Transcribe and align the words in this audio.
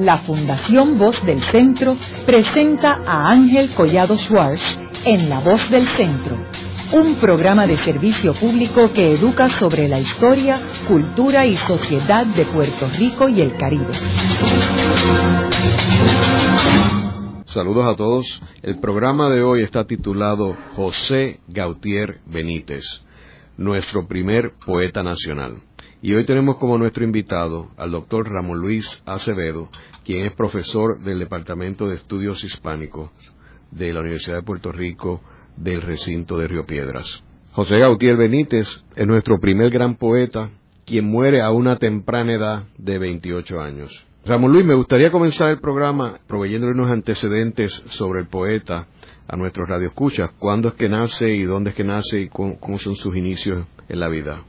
la 0.00 0.16
Fundación 0.16 0.98
Voz 0.98 1.24
del 1.26 1.42
Centro 1.42 1.94
presenta 2.24 3.02
a 3.06 3.30
Ángel 3.30 3.70
Collado 3.74 4.16
Schwartz 4.16 4.78
en 5.04 5.28
La 5.28 5.40
Voz 5.40 5.70
del 5.70 5.86
Centro, 5.94 6.38
un 6.92 7.16
programa 7.16 7.66
de 7.66 7.76
servicio 7.76 8.32
público 8.32 8.90
que 8.94 9.12
educa 9.12 9.50
sobre 9.50 9.88
la 9.88 10.00
historia, 10.00 10.58
cultura 10.88 11.44
y 11.44 11.54
sociedad 11.56 12.24
de 12.24 12.46
Puerto 12.46 12.88
Rico 12.98 13.28
y 13.28 13.42
el 13.42 13.54
Caribe. 13.56 13.92
Saludos 17.44 17.84
a 17.92 17.96
todos. 17.96 18.42
El 18.62 18.78
programa 18.78 19.28
de 19.28 19.42
hoy 19.42 19.62
está 19.62 19.84
titulado 19.84 20.56
José 20.76 21.40
Gautier 21.48 22.20
Benítez, 22.24 22.84
nuestro 23.58 24.06
primer 24.06 24.52
poeta 24.64 25.02
nacional. 25.02 25.60
Y 26.02 26.14
hoy 26.14 26.24
tenemos 26.24 26.56
como 26.56 26.78
nuestro 26.78 27.04
invitado 27.04 27.68
al 27.76 27.90
doctor 27.90 28.26
Ramón 28.30 28.58
Luis 28.58 29.02
Acevedo, 29.04 29.68
quien 30.04 30.26
es 30.26 30.32
profesor 30.32 31.00
del 31.00 31.18
Departamento 31.18 31.88
de 31.88 31.96
Estudios 31.96 32.42
Hispánicos 32.44 33.10
de 33.70 33.92
la 33.92 34.00
Universidad 34.00 34.36
de 34.36 34.42
Puerto 34.42 34.72
Rico 34.72 35.20
del 35.56 35.82
recinto 35.82 36.36
de 36.38 36.48
Río 36.48 36.64
Piedras. 36.66 37.22
José 37.52 37.78
Gautier 37.78 38.16
Benítez 38.16 38.84
es 38.96 39.06
nuestro 39.06 39.38
primer 39.38 39.70
gran 39.70 39.96
poeta, 39.96 40.50
quien 40.86 41.04
muere 41.04 41.42
a 41.42 41.50
una 41.50 41.76
temprana 41.76 42.32
edad 42.32 42.64
de 42.78 42.98
28 42.98 43.60
años. 43.60 44.06
Ramón 44.24 44.52
Luis, 44.52 44.66
me 44.66 44.74
gustaría 44.74 45.10
comenzar 45.10 45.48
el 45.48 45.60
programa 45.60 46.20
proveyéndole 46.26 46.74
unos 46.74 46.90
antecedentes 46.90 47.72
sobre 47.86 48.20
el 48.20 48.28
poeta 48.28 48.86
a 49.26 49.36
nuestros 49.36 49.68
radioescuchas. 49.68 50.30
¿Cuándo 50.38 50.68
es 50.68 50.74
que 50.74 50.88
nace 50.88 51.30
y 51.30 51.44
dónde 51.44 51.70
es 51.70 51.76
que 51.76 51.84
nace 51.84 52.20
y 52.20 52.28
cómo, 52.28 52.58
cómo 52.60 52.78
son 52.78 52.94
sus 52.94 53.16
inicios 53.16 53.66
en 53.88 53.98
la 54.00 54.08
vida? 54.08 54.42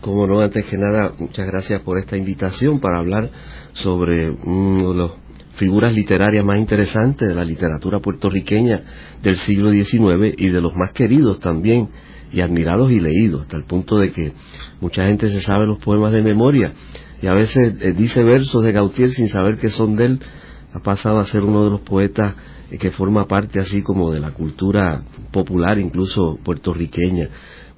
Como 0.00 0.26
no, 0.26 0.40
antes 0.40 0.64
que 0.66 0.78
nada, 0.78 1.12
muchas 1.18 1.46
gracias 1.46 1.82
por 1.82 1.98
esta 1.98 2.16
invitación 2.16 2.80
para 2.80 2.98
hablar 2.98 3.30
sobre 3.74 4.30
uno 4.30 4.92
de 4.92 4.98
las 4.98 5.10
figuras 5.56 5.94
literarias 5.94 6.44
más 6.44 6.58
interesantes 6.58 7.28
de 7.28 7.34
la 7.34 7.44
literatura 7.44 7.98
puertorriqueña 7.98 8.82
del 9.22 9.36
siglo 9.36 9.70
XIX 9.70 10.34
y 10.38 10.48
de 10.48 10.60
los 10.60 10.74
más 10.74 10.92
queridos 10.92 11.38
también 11.38 11.90
y 12.32 12.40
admirados 12.40 12.90
y 12.92 13.00
leídos, 13.00 13.42
hasta 13.42 13.56
el 13.56 13.64
punto 13.64 13.98
de 13.98 14.12
que 14.12 14.32
mucha 14.80 15.06
gente 15.06 15.28
se 15.28 15.40
sabe 15.40 15.66
los 15.66 15.78
poemas 15.78 16.12
de 16.12 16.22
memoria 16.22 16.72
y 17.22 17.26
a 17.26 17.34
veces 17.34 17.74
eh, 17.80 17.92
dice 17.92 18.24
versos 18.24 18.64
de 18.64 18.72
Gautier 18.72 19.10
sin 19.10 19.28
saber 19.28 19.58
que 19.58 19.68
son 19.68 19.96
de 19.96 20.06
él. 20.06 20.20
Ha 20.72 20.80
pasado 20.80 21.18
a 21.18 21.24
ser 21.24 21.42
uno 21.42 21.64
de 21.64 21.70
los 21.70 21.80
poetas 21.80 22.34
que 22.78 22.90
forma 22.92 23.26
parte 23.26 23.58
así 23.58 23.82
como 23.82 24.12
de 24.12 24.20
la 24.20 24.30
cultura 24.30 25.02
popular, 25.32 25.78
incluso 25.78 26.38
puertorriqueña. 26.42 27.28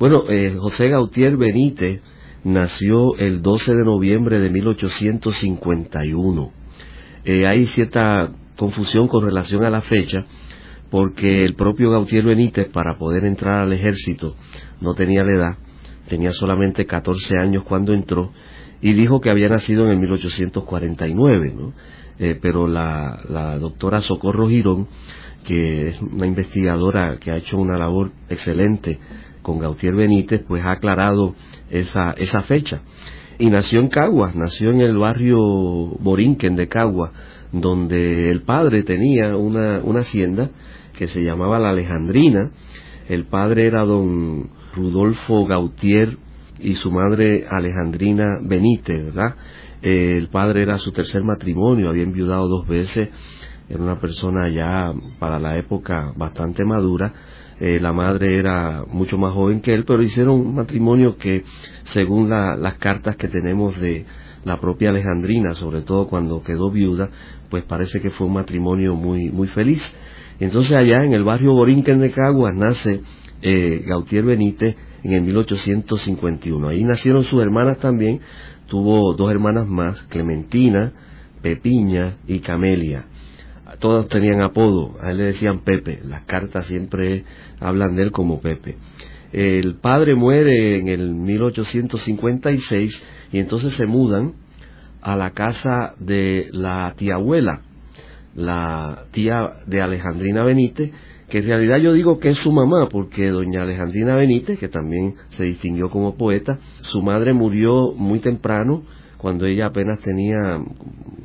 Bueno, 0.03 0.25
eh, 0.29 0.57
José 0.59 0.89
Gautier 0.89 1.37
Benítez 1.37 2.03
nació 2.43 3.15
el 3.19 3.41
12 3.41 3.73
de 3.73 3.85
noviembre 3.85 4.41
de 4.41 4.51
1851. 4.51 6.53
Eh, 7.25 7.47
hay 7.47 7.67
cierta 7.67 8.33
confusión 8.57 9.07
con 9.07 9.25
relación 9.25 9.63
a 9.63 9.71
la 9.71 9.81
fecha, 9.81 10.27
porque 10.91 11.45
el 11.45 11.55
propio 11.55 11.93
Gautier 11.93 12.25
Benítez, 12.25 12.69
para 12.69 12.99
poder 12.99 13.25
entrar 13.25 13.61
al 13.61 13.73
ejército, 13.73 14.35
no 14.81 14.95
tenía 14.95 15.23
la 15.23 15.35
edad, 15.35 15.57
tenía 16.09 16.33
solamente 16.33 16.85
14 16.85 17.39
años 17.39 17.63
cuando 17.63 17.93
entró, 17.93 18.33
y 18.81 18.95
dijo 18.95 19.21
que 19.21 19.31
había 19.31 19.51
nacido 19.51 19.85
en 19.85 19.93
el 19.93 20.01
1849, 20.01 21.55
¿no? 21.57 21.75
Eh, 22.19 22.37
pero 22.43 22.67
la, 22.67 23.21
la 23.29 23.57
doctora 23.57 24.01
Socorro 24.01 24.49
Girón, 24.49 24.89
que 25.45 25.91
es 25.91 26.03
una 26.03 26.27
investigadora 26.27 27.19
que 27.21 27.31
ha 27.31 27.37
hecho 27.37 27.57
una 27.57 27.79
labor 27.79 28.11
excelente 28.29 28.99
con 29.43 29.59
Gautier 29.59 29.95
Benítez, 29.95 30.45
pues 30.47 30.65
ha 30.65 30.73
aclarado 30.73 31.35
esa, 31.71 32.13
esa 32.13 32.43
fecha. 32.43 32.83
Y 33.39 33.51
nació 33.51 33.81
en 33.81 33.89
Caguas, 33.89 34.35
nació 34.35 34.71
en 34.71 34.81
el 34.81 34.97
barrio 34.97 35.39
Borinquen 35.39 36.57
de 36.57 36.69
Caguas, 36.69 37.11
donde 37.51 38.31
el 38.31 38.43
padre 38.43 38.83
tenía 38.83 39.37
una, 39.37 39.81
una 39.83 40.01
hacienda 40.01 40.51
que 40.97 41.07
se 41.07 41.23
llamaba 41.23 41.59
La 41.59 41.71
Alejandrina. 41.71 42.51
El 43.09 43.27
padre 43.27 43.67
era 43.67 43.85
don 43.85 44.51
Rudolfo 44.75 45.45
Gautier 45.47 46.19
y 46.61 46.75
su 46.75 46.91
madre 46.91 47.45
Alejandrina 47.51 48.39
Benítez, 48.43 49.05
¿verdad? 49.05 49.35
Eh, 49.83 50.17
el 50.17 50.29
padre 50.29 50.63
era 50.63 50.79
su 50.79 50.93
tercer 50.93 51.25
matrimonio, 51.25 51.89
había 51.89 52.05
enviudado 52.05 52.47
dos 52.47 52.67
veces, 52.69 53.09
era 53.69 53.83
una 53.83 53.99
persona 53.99 54.49
ya 54.49 54.93
para 55.19 55.41
la 55.41 55.59
época 55.59 56.13
bastante 56.17 56.65
madura, 56.65 57.13
eh, 57.65 57.79
la 57.81 57.93
madre 57.93 58.39
era 58.39 58.85
mucho 58.89 59.17
más 59.17 59.35
joven 59.35 59.61
que 59.61 59.73
él, 59.73 59.85
pero 59.85 60.03
hicieron 60.03 60.41
un 60.41 60.55
matrimonio 60.57 61.17
que, 61.17 61.45
según 61.85 62.29
las 62.29 62.75
cartas 62.79 63.15
que 63.15 63.29
tenemos 63.29 63.81
de 63.81 64.05
la 64.43 64.57
propia 64.61 64.89
Alejandrina, 64.89 65.53
sobre 65.53 65.83
todo 65.83 66.09
cuando 66.09 66.43
quedó 66.43 66.73
viuda, 66.73 67.09
pues 67.51 67.63
parece 67.63 68.01
que 68.01 68.11
fue 68.11 68.27
un 68.27 68.33
matrimonio 68.33 68.97
muy, 68.97 69.31
muy 69.31 69.47
feliz. 69.47 69.81
Entonces 70.41 70.73
allá 70.73 71.05
en 71.05 71.13
el 71.13 71.23
barrio 71.23 71.53
Borinquen 71.53 72.01
de 72.01 72.11
Caguas 72.11 72.53
nace 72.53 73.03
eh, 73.43 73.85
Gautier 73.87 74.25
Benítez 74.25 74.75
en 75.05 75.13
el 75.13 75.23
1851. 75.23 76.67
Ahí 76.67 76.83
nacieron 76.83 77.23
sus 77.23 77.41
hermanas 77.41 77.79
también, 77.79 78.19
tuvo 78.67 79.15
dos 79.15 79.31
hermanas 79.31 79.69
más, 79.69 80.03
Clementina, 80.09 80.93
Pepiña 81.41 82.17
y 82.27 82.41
Camelia 82.41 83.07
todos 83.79 84.09
tenían 84.09 84.41
apodo, 84.43 84.97
a 85.01 85.11
él 85.11 85.19
le 85.19 85.25
decían 85.25 85.61
Pepe, 85.61 86.01
las 86.05 86.23
cartas 86.23 86.67
siempre 86.67 87.25
hablan 87.61 87.97
de 87.97 88.03
él 88.03 88.13
como 88.13 88.41
Pepe. 88.41 88.77
El 89.33 89.77
padre 89.77 90.15
muere 90.15 90.79
en 90.79 90.89
el 90.89 91.15
1856 91.15 93.03
y 93.33 93.39
entonces 93.39 93.73
se 93.73 93.87
mudan 93.87 94.35
a 95.01 95.17
la 95.17 95.31
casa 95.31 95.95
de 95.99 96.49
la 96.53 96.95
tía 96.97 97.15
abuela, 97.15 97.63
la 98.35 99.05
tía 99.11 99.41
de 99.67 99.81
Alejandrina 99.81 100.45
Benítez, 100.45 100.93
que 101.29 101.39
en 101.39 101.47
realidad 101.47 101.79
yo 101.79 101.95
digo 101.95 102.19
que 102.19 102.29
es 102.29 102.39
su 102.39 102.53
mamá, 102.53 102.89
porque 102.91 103.31
doña 103.31 103.63
Alejandrina 103.63 104.15
Benítez, 104.15 104.59
que 104.59 104.69
también 104.69 105.15
se 105.31 105.45
distinguió 105.45 105.89
como 105.89 106.15
poeta, 106.17 106.59
su 106.83 107.01
madre 107.01 107.33
murió 107.33 107.93
muy 107.97 108.21
temprano, 108.21 108.83
cuando 109.17 109.47
ella 109.47 109.67
apenas 109.67 110.01
tenía 110.01 110.61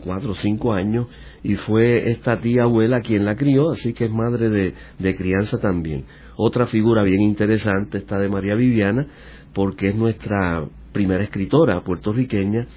cuatro 0.03 0.31
o 0.31 0.35
cinco 0.35 0.71
años, 0.71 1.07
y 1.47 1.55
fue 1.55 2.11
esta 2.11 2.41
tía 2.41 2.63
abuela 2.63 2.99
quien 2.99 3.23
la 3.23 3.37
crió, 3.37 3.69
así 3.69 3.93
que 3.93 4.03
es 4.03 4.11
madre 4.11 4.49
de, 4.49 4.73
de 4.99 5.15
crianza 5.15 5.57
también. 5.59 6.03
Otra 6.35 6.67
figura 6.67 7.03
bien 7.03 7.21
interesante 7.21 7.99
está 7.99 8.19
de 8.19 8.27
María 8.27 8.53
Viviana, 8.53 9.07
porque 9.53 9.87
es 9.87 9.95
nuestra 9.95 10.65
primera 10.91 11.23
escritora 11.23 11.79
puertorriqueña, 11.85 12.67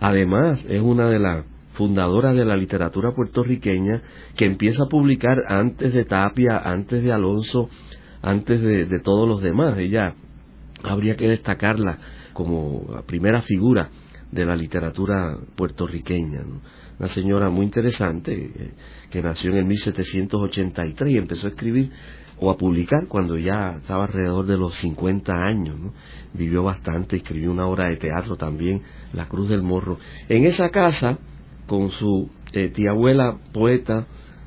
además 0.00 0.64
es 0.70 0.80
una 0.80 1.10
de 1.10 1.18
las 1.18 1.44
fundadoras 1.74 2.34
de 2.34 2.46
la 2.46 2.56
literatura 2.56 3.12
puertorriqueña 3.14 4.00
que 4.34 4.46
empieza 4.46 4.84
a 4.84 4.88
publicar 4.88 5.42
antes 5.46 5.92
de 5.92 6.06
Tapia, 6.06 6.56
antes 6.64 7.04
de 7.04 7.12
Alonso, 7.12 7.68
antes 8.22 8.62
de, 8.62 8.86
de 8.86 9.00
todos 9.00 9.28
los 9.28 9.42
demás. 9.42 9.78
Ella 9.78 10.14
habría 10.82 11.16
que 11.16 11.28
destacarla 11.28 11.98
como 12.32 12.86
primera 13.06 13.42
figura 13.42 13.90
de 14.34 14.44
la 14.44 14.56
literatura 14.56 15.38
puertorriqueña. 15.54 16.42
Una 16.98 17.08
señora 17.08 17.50
muy 17.50 17.66
interesante 17.66 18.32
eh, 18.32 18.70
que 19.08 19.22
nació 19.22 19.52
en 19.52 19.58
el 19.58 19.64
1783 19.66 21.12
y 21.12 21.16
empezó 21.16 21.46
a 21.46 21.50
escribir 21.50 21.90
o 22.40 22.50
a 22.50 22.56
publicar 22.56 23.06
cuando 23.06 23.38
ya 23.38 23.76
estaba 23.76 24.04
alrededor 24.04 24.46
de 24.46 24.56
los 24.56 24.74
50 24.74 25.32
años. 25.32 25.76
Vivió 26.32 26.64
bastante, 26.64 27.16
escribió 27.16 27.52
una 27.52 27.66
obra 27.66 27.88
de 27.88 27.96
teatro 27.96 28.36
también, 28.36 28.82
La 29.12 29.28
Cruz 29.28 29.48
del 29.48 29.62
Morro. 29.62 29.98
En 30.28 30.44
esa 30.44 30.70
casa, 30.70 31.16
con 31.68 31.90
su 31.90 32.28
eh, 32.52 32.70
tía 32.70 32.90
abuela 32.90 33.38
poeta, 33.52 34.06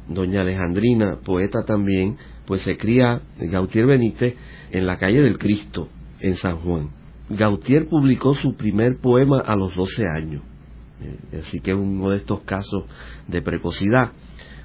doña 0.09 0.42
Alejandrina, 0.42 1.19
poeta 1.24 1.64
también, 1.66 2.18
pues 2.46 2.62
se 2.62 2.75
cría 2.75 3.22
Gautier 3.40 3.86
Benítez 3.86 4.36
en 4.69 4.86
la 4.86 4.98
calle 4.98 5.22
del 5.22 5.38
Cristo, 5.38 5.88
en 6.19 6.36
San 6.36 6.58
Juan. 6.58 6.97
Gautier 7.29 7.88
publicó 7.88 8.33
su 8.33 8.55
primer 8.55 8.97
poema 8.99 9.39
a 9.39 9.55
los 9.55 9.75
12 9.75 10.07
años, 10.07 10.43
eh, 11.01 11.39
así 11.39 11.59
que 11.59 11.71
es 11.71 11.77
uno 11.77 12.09
de 12.09 12.18
estos 12.18 12.41
casos 12.41 12.85
de 13.27 13.41
precocidad. 13.41 14.12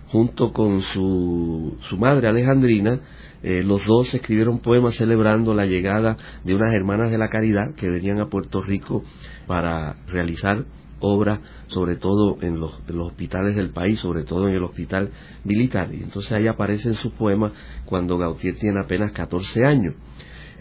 Junto 0.09 0.53
con 0.53 0.81
su, 0.83 1.79
su 1.81 1.97
madre 1.97 2.29
Alejandrina, 2.29 3.01
eh, 3.43 3.63
los 3.65 3.85
dos 3.87 4.15
escribieron 4.15 4.61
poemas 4.61 4.95
celebrando 4.95 5.55
la 5.55 5.65
llegada 5.65 6.17
de 6.45 6.55
unas 6.55 6.73
hermanas 6.75 7.11
de 7.11 7.19
la 7.19 7.29
caridad 7.29 7.75
que 7.77 7.89
venían 7.89 8.21
a 8.21 8.29
Puerto 8.29 8.63
Rico 8.63 9.03
para 9.47 9.97
realizar 10.07 10.65
obras, 11.01 11.41
sobre 11.67 11.97
todo 11.97 12.37
en 12.43 12.61
los, 12.61 12.81
en 12.89 12.97
los, 12.97 13.09
hospitales 13.09 13.57
del 13.57 13.71
país, 13.71 13.99
sobre 13.99 14.23
todo 14.25 14.49
en 14.49 14.55
el 14.55 14.63
hospital 14.63 15.11
militar. 15.45 15.93
Y 15.93 16.03
entonces 16.03 16.31
ahí 16.33 16.47
aparecen 16.47 16.95
sus 16.95 17.13
poemas 17.15 17.53
cuando 17.85 18.17
Gautier 18.19 18.55
tiene 18.57 18.81
apenas 18.81 19.13
14 19.13 19.65
años. 19.65 19.95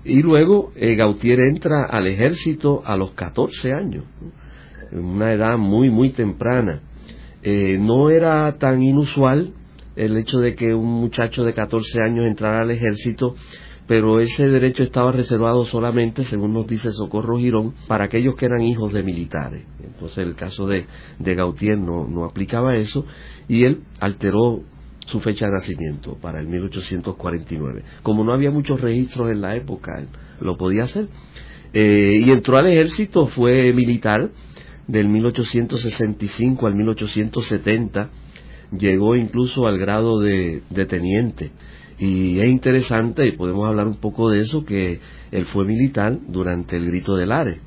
Y 0.04 0.22
luego 0.22 0.72
eh, 0.76 0.96
Gautier 0.96 1.40
entra 1.42 1.86
al 1.86 2.08
ejército 2.08 2.82
a 2.86 2.98
los 2.98 3.12
14 3.12 3.72
años, 3.74 4.06
en 4.92 5.06
una 5.06 5.32
edad 5.32 5.58
muy, 5.58 5.90
muy 5.90 6.10
temprana. 6.10 6.82
Eh, 7.44 7.78
no 7.80 8.10
era 8.10 8.58
tan 8.58 8.82
inusual 8.82 9.54
el 9.96 10.18
hecho 10.18 10.40
de 10.40 10.56
que 10.56 10.74
un 10.74 10.88
muchacho 10.88 11.44
de 11.44 11.54
14 11.54 12.02
años 12.02 12.26
entrara 12.26 12.62
al 12.62 12.72
ejército, 12.72 13.36
pero 13.88 14.20
ese 14.20 14.48
derecho 14.48 14.84
estaba 14.84 15.12
reservado 15.12 15.66
solamente, 15.66 16.24
según 16.24 16.54
nos 16.54 16.66
dice 16.66 16.92
Socorro 16.92 17.38
Girón, 17.38 17.74
para 17.88 18.06
aquellos 18.06 18.36
que 18.36 18.46
eran 18.46 18.62
hijos 18.62 18.94
de 18.94 19.04
militares. 19.04 19.66
Entonces 19.84 20.20
el 20.20 20.36
caso 20.36 20.66
de, 20.66 20.86
de 21.20 21.36
Gautier 21.36 21.78
no, 21.78 22.08
no 22.08 22.26
aplicaba 22.26 22.76
eso 22.78 23.06
y 23.48 23.66
él 23.66 23.84
alteró 24.00 24.64
su 25.06 25.20
fecha 25.20 25.48
de 25.48 25.54
nacimiento 25.54 26.18
para 26.22 26.40
el 26.40 26.48
1849. 26.48 27.84
Como 28.04 28.24
no 28.24 28.34
había 28.34 28.52
muchos 28.52 28.80
registros 28.82 29.32
en 29.32 29.42
la 29.42 29.56
época, 29.56 30.06
lo 30.40 30.58
podía 30.58 30.84
hacer. 30.84 31.08
Eh, 31.74 32.22
y 32.26 32.30
entró 32.32 32.58
al 32.58 32.68
ejército, 32.68 33.28
fue 33.28 33.74
militar 33.74 34.30
del 34.88 35.08
1865 35.10 36.68
al 36.68 36.76
1870, 36.76 38.10
llegó 38.78 39.16
incluso 39.16 39.68
al 39.68 39.78
grado 39.78 40.20
de, 40.20 40.64
de 40.70 40.86
teniente. 40.86 41.52
Y 41.98 42.40
es 42.40 42.48
interesante, 42.48 43.28
y 43.28 43.34
podemos 43.34 43.68
hablar 43.68 43.88
un 43.88 43.98
poco 43.98 44.30
de 44.30 44.40
eso, 44.40 44.66
que 44.66 45.00
él 45.32 45.46
fue 45.46 45.66
militar 45.66 46.18
durante 46.28 46.76
el 46.76 46.88
grito 46.88 47.16
del 47.16 47.32
Ares. 47.32 47.60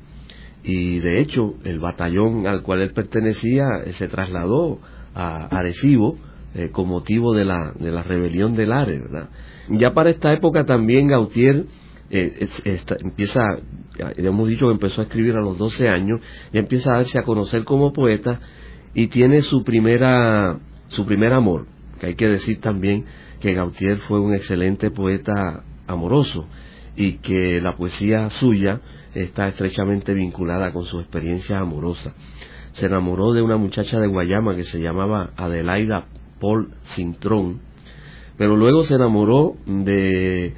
Y 0.63 0.99
de 0.99 1.21
hecho, 1.21 1.55
el 1.63 1.79
batallón 1.79 2.47
al 2.47 2.63
cual 2.63 2.81
él 2.81 2.91
pertenecía 2.91 3.65
eh, 3.85 3.93
se 3.93 4.07
trasladó 4.07 4.79
a 5.13 5.45
Arecibo 5.45 6.17
eh, 6.55 6.69
con 6.71 6.87
motivo 6.87 7.33
de 7.33 7.45
la, 7.45 7.73
de 7.77 7.91
la 7.91 8.01
rebelión 8.01 8.55
del 8.55 8.71
Ares, 8.71 9.01
¿verdad? 9.01 9.29
Ya 9.69 9.93
para 9.93 10.09
esta 10.09 10.31
época 10.33 10.65
también 10.65 11.07
Gautier 11.07 11.65
eh, 12.09 12.47
empieza, 13.01 13.41
hemos 14.17 14.47
dicho 14.47 14.67
que 14.67 14.73
empezó 14.73 15.01
a 15.01 15.03
escribir 15.03 15.35
a 15.35 15.41
los 15.41 15.57
12 15.57 15.89
años, 15.89 16.21
ya 16.53 16.61
empieza 16.61 16.93
a 16.93 16.97
darse 16.97 17.19
a 17.19 17.23
conocer 17.23 17.65
como 17.65 17.91
poeta 17.91 18.39
y 18.93 19.07
tiene 19.07 19.41
su 19.41 19.63
primera, 19.63 20.59
su 20.87 21.05
primer 21.05 21.33
amor, 21.33 21.67
hay 22.01 22.15
que 22.15 22.27
decir 22.27 22.59
también 22.59 23.05
que 23.39 23.53
Gautier 23.53 23.97
fue 23.97 24.19
un 24.19 24.33
excelente 24.33 24.91
poeta 24.91 25.63
amoroso 25.87 26.47
y 26.95 27.17
que 27.17 27.59
la 27.61 27.75
poesía 27.75 28.29
suya 28.29 28.81
está 29.13 29.47
estrechamente 29.47 30.13
vinculada 30.13 30.71
con 30.71 30.85
su 30.85 30.99
experiencia 30.99 31.59
amorosa. 31.59 32.13
Se 32.73 32.85
enamoró 32.85 33.33
de 33.33 33.41
una 33.41 33.57
muchacha 33.57 33.99
de 33.99 34.07
Guayama 34.07 34.55
que 34.55 34.63
se 34.63 34.79
llamaba 34.79 35.31
Adelaida 35.35 36.07
Paul 36.45 36.69
Cintrón, 36.85 37.59
pero 38.37 38.55
luego 38.55 38.83
se 38.83 38.93
enamoró 38.93 39.55
de 39.65 40.53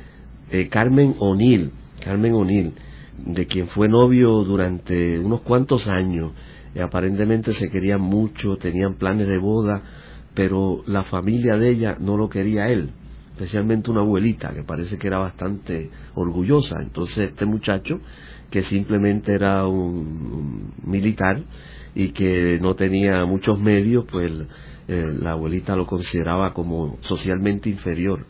eh, 0.52 0.68
Carmen 0.68 1.16
O'Neill, 1.20 1.72
Carmen 2.04 2.34
O'Neill, 2.34 2.74
de 3.26 3.46
quien 3.46 3.70
fue 3.70 3.88
novio 3.88 4.44
durante 4.44 5.18
unos 5.18 5.40
cuantos 5.42 5.88
años. 5.88 6.34
y 6.76 6.80
aparentemente 6.80 7.54
se 7.54 7.70
querían 7.70 8.02
mucho, 8.02 8.58
tenían 8.58 8.96
planes 8.96 9.30
de 9.30 9.38
boda, 9.38 9.82
pero 10.34 10.84
la 10.88 11.04
familia 11.04 11.56
de 11.56 11.70
ella 11.70 11.96
no 12.02 12.18
lo 12.18 12.28
quería 12.28 12.68
él, 12.68 12.90
especialmente 13.32 13.90
una 13.90 14.02
abuelita 14.02 14.54
que 14.54 14.64
parece 14.64 14.98
que 14.98 15.08
era 15.08 15.20
bastante 15.20 15.90
orgullosa. 16.16 16.82
Entonces 16.82 17.30
este 17.30 17.46
muchacho, 17.46 18.02
que 18.50 18.62
simplemente 18.62 19.34
era 19.34 19.66
un, 19.66 20.74
militar 20.84 21.44
y 21.96 22.10
que 22.10 22.60
no 22.62 22.76
tenía 22.76 23.26
muchos 23.26 23.58
medios, 23.58 24.04
pues 24.12 24.34
eh, 24.88 25.14
la 25.20 25.32
abuelita 25.32 25.76
lo 25.76 25.86
consideraba 25.86 26.54
como 26.54 26.98
socialmente 27.02 27.70
inferior. 27.70 28.26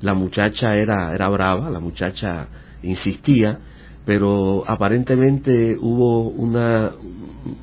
La 0.00 0.14
muchacha 0.14 0.74
era, 0.74 1.12
era 1.12 1.28
brava, 1.28 1.70
la 1.70 1.78
muchacha 1.78 2.48
insistía, 2.82 3.60
pero 4.04 4.64
aparentemente 4.66 5.76
hubo 5.78 6.28
una, 6.30 6.92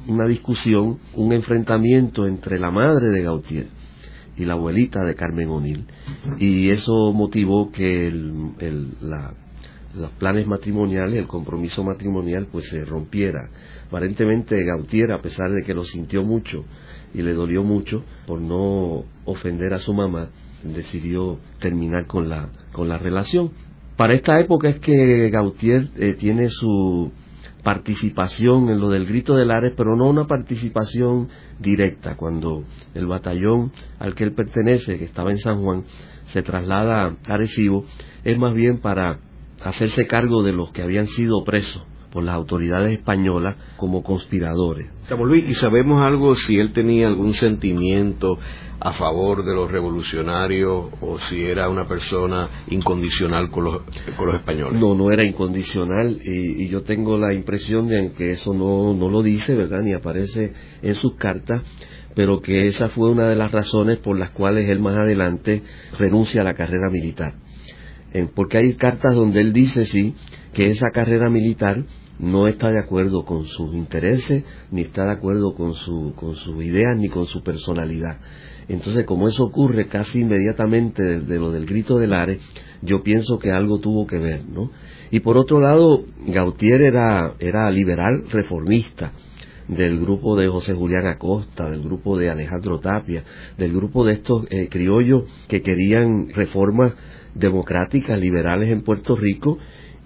una 0.08 0.26
discusión, 0.28 1.00
un 1.16 1.34
enfrentamiento 1.34 2.28
entre 2.28 2.60
la 2.60 2.72
madre 2.72 3.08
de 3.10 3.24
Gautier 3.24 3.68
y 4.38 4.46
la 4.46 4.54
abuelita 4.54 5.04
de 5.04 5.16
Carmen 5.16 5.50
O'Neill. 5.50 5.86
Y 6.38 6.70
eso 6.70 7.12
motivó 7.12 7.72
que 7.72 8.08
el, 8.08 8.92
los 9.96 10.12
planes 10.12 10.46
matrimoniales, 10.46 11.20
el 11.20 11.28
compromiso 11.28 11.84
matrimonial, 11.84 12.48
pues 12.52 12.70
se 12.70 12.86
rompiera. 12.86 13.50
Aparentemente 13.88 14.64
Gautier, 14.64 15.12
a 15.12 15.22
pesar 15.22 15.52
de 15.52 15.64
que 15.64 15.74
lo 15.74 15.84
sintió 15.84 16.24
mucho 16.24 16.64
y 17.18 17.24
le 17.24 17.34
dolió 17.34 17.64
mucho 17.64 18.04
por 18.28 18.40
no 18.40 19.04
ofender 19.26 19.74
a 19.74 19.80
su 19.80 19.92
mamá, 19.92 20.30
decidió 20.64 21.40
terminar 21.60 22.06
con 22.06 22.30
la, 22.30 22.50
con 22.72 22.88
la 22.88 23.00
relación. 23.00 23.52
Para 23.96 24.14
esta 24.14 24.40
época 24.40 24.70
es 24.70 24.80
que 24.80 25.32
Gautier 25.32 25.90
eh, 25.96 26.14
tiene 26.14 26.48
su 26.50 27.12
participación 27.64 28.70
en 28.70 28.80
lo 28.80 28.90
del 28.90 29.08
grito 29.08 29.36
del 29.36 29.50
Ares, 29.50 29.74
pero 29.76 29.96
no 29.96 30.08
una 30.08 30.28
participación 30.28 31.28
directa. 31.60 32.16
Cuando 32.16 32.66
el 32.94 33.08
batallón 33.08 33.72
al 33.98 34.14
que 34.14 34.24
él 34.24 34.34
pertenece, 34.34 35.00
que 35.00 35.06
estaba 35.06 35.32
en 35.32 35.40
San 35.40 35.64
Juan, 35.64 35.86
se 36.28 36.44
traslada 36.44 37.18
a 37.26 37.34
Arecibo, 37.34 37.84
es 38.24 38.38
más 38.38 38.54
bien 38.54 38.78
para 38.78 39.22
hacerse 39.64 40.06
cargo 40.06 40.44
de 40.44 40.54
los 40.54 40.72
que 40.72 40.84
habían 40.84 41.08
sido 41.08 41.44
presos 41.44 41.84
por 42.12 42.24
las 42.24 42.36
autoridades 42.36 42.92
españolas 42.92 43.56
como 43.78 44.04
conspiradores. 44.04 44.88
¿y 45.48 45.54
sabemos 45.54 46.02
algo 46.02 46.36
si 46.36 46.58
él 46.58 46.74
tenía 46.74 47.08
algún 47.08 47.34
sentimiento 47.34 48.38
a 48.80 48.92
favor 48.92 49.44
de 49.44 49.54
los 49.54 49.72
revolucionarios 49.72 50.90
o 51.02 51.18
si 51.18 51.44
era 51.44 51.70
una 51.70 51.88
persona 51.88 52.66
incondicional 52.70 53.50
con 53.50 53.64
los, 53.64 53.82
con 54.18 54.28
los 54.28 54.36
españoles? 54.40 54.80
No, 54.80 54.96
no 54.96 55.12
era 55.12 55.24
incondicional 55.24 56.20
y, 56.24 56.68
yo 56.68 56.84
tengo 56.84 57.18
la 57.18 57.34
impresión 57.34 57.88
de 57.88 58.12
que 58.12 58.32
eso 58.32 58.54
no, 58.54 58.94
no 58.94 59.10
lo 59.10 59.24
dice, 59.24 59.56
¿verdad? 59.56 59.82
Ni 59.82 59.94
aparece 59.94 60.54
en 60.82 60.96
sus 60.96 61.16
cartas 61.16 61.62
pero 62.18 62.42
que 62.42 62.66
esa 62.66 62.90
fue 62.90 63.12
una 63.12 63.30
de 63.30 63.36
las 63.36 63.52
razones 63.52 64.00
por 64.00 64.18
las 64.18 64.32
cuales 64.32 64.68
él 64.72 64.80
más 64.80 64.98
adelante 64.98 65.62
renuncia 66.00 66.42
a 66.42 66.44
la 66.44 66.56
carrera 66.56 66.90
militar. 66.90 67.36
porque 68.34 68.58
hay 68.58 68.74
cartas 68.74 69.14
donde 69.14 69.40
él 69.40 69.54
dice, 69.54 69.86
sí, 69.86 70.16
que 70.58 70.72
esa 70.72 70.90
carrera 70.90 71.30
militar 71.30 71.86
no 72.18 72.48
está 72.48 72.72
de 72.72 72.80
acuerdo 72.80 73.26
con 73.26 73.46
sus 73.46 73.76
intereses, 73.76 74.44
ni 74.72 74.82
está 74.82 75.06
de 75.06 75.12
acuerdo 75.12 75.54
con, 75.54 75.76
su, 75.76 76.14
con 76.16 76.34
sus 76.34 76.64
ideas, 76.66 76.98
ni 76.98 77.10
con 77.10 77.28
su 77.28 77.44
personalidad. 77.44 78.18
Entonces, 78.68 79.06
como 79.06 79.28
eso 79.28 79.44
ocurre 79.44 79.88
casi 79.88 80.22
inmediatamente 80.22 81.20
de, 81.20 81.38
lo 81.38 81.52
del 81.52 81.68
grito 81.68 82.00
del 82.00 82.12
Ares, 82.12 82.42
yo 82.82 83.04
pienso 83.04 83.38
que 83.38 83.52
algo 83.52 83.78
tuvo 83.78 84.08
que 84.08 84.18
ver, 84.18 84.46
¿no? 84.46 84.72
Y 85.12 85.20
por 85.20 85.38
otro 85.38 85.60
lado, 85.60 86.06
Gautier 86.26 86.82
era, 86.82 87.36
era 87.38 87.70
liberal 87.70 88.24
reformista 88.32 89.12
del 89.68 90.00
grupo 90.00 90.36
de 90.36 90.48
José 90.48 90.74
Julián 90.74 91.06
Acosta, 91.06 91.70
del 91.70 91.84
grupo 91.84 92.18
de 92.18 92.32
Alejandro 92.32 92.80
Tapia, 92.80 93.24
del 93.60 93.74
grupo 93.74 94.04
de 94.04 94.14
estos 94.14 94.48
eh, 94.50 94.70
criollos 94.72 95.26
que 95.48 95.62
querían 95.62 96.30
reformas 96.30 96.94
democráticas, 97.36 98.20
liberales 98.20 98.72
en 98.72 98.82
Puerto 98.82 99.16
Rico 99.16 99.60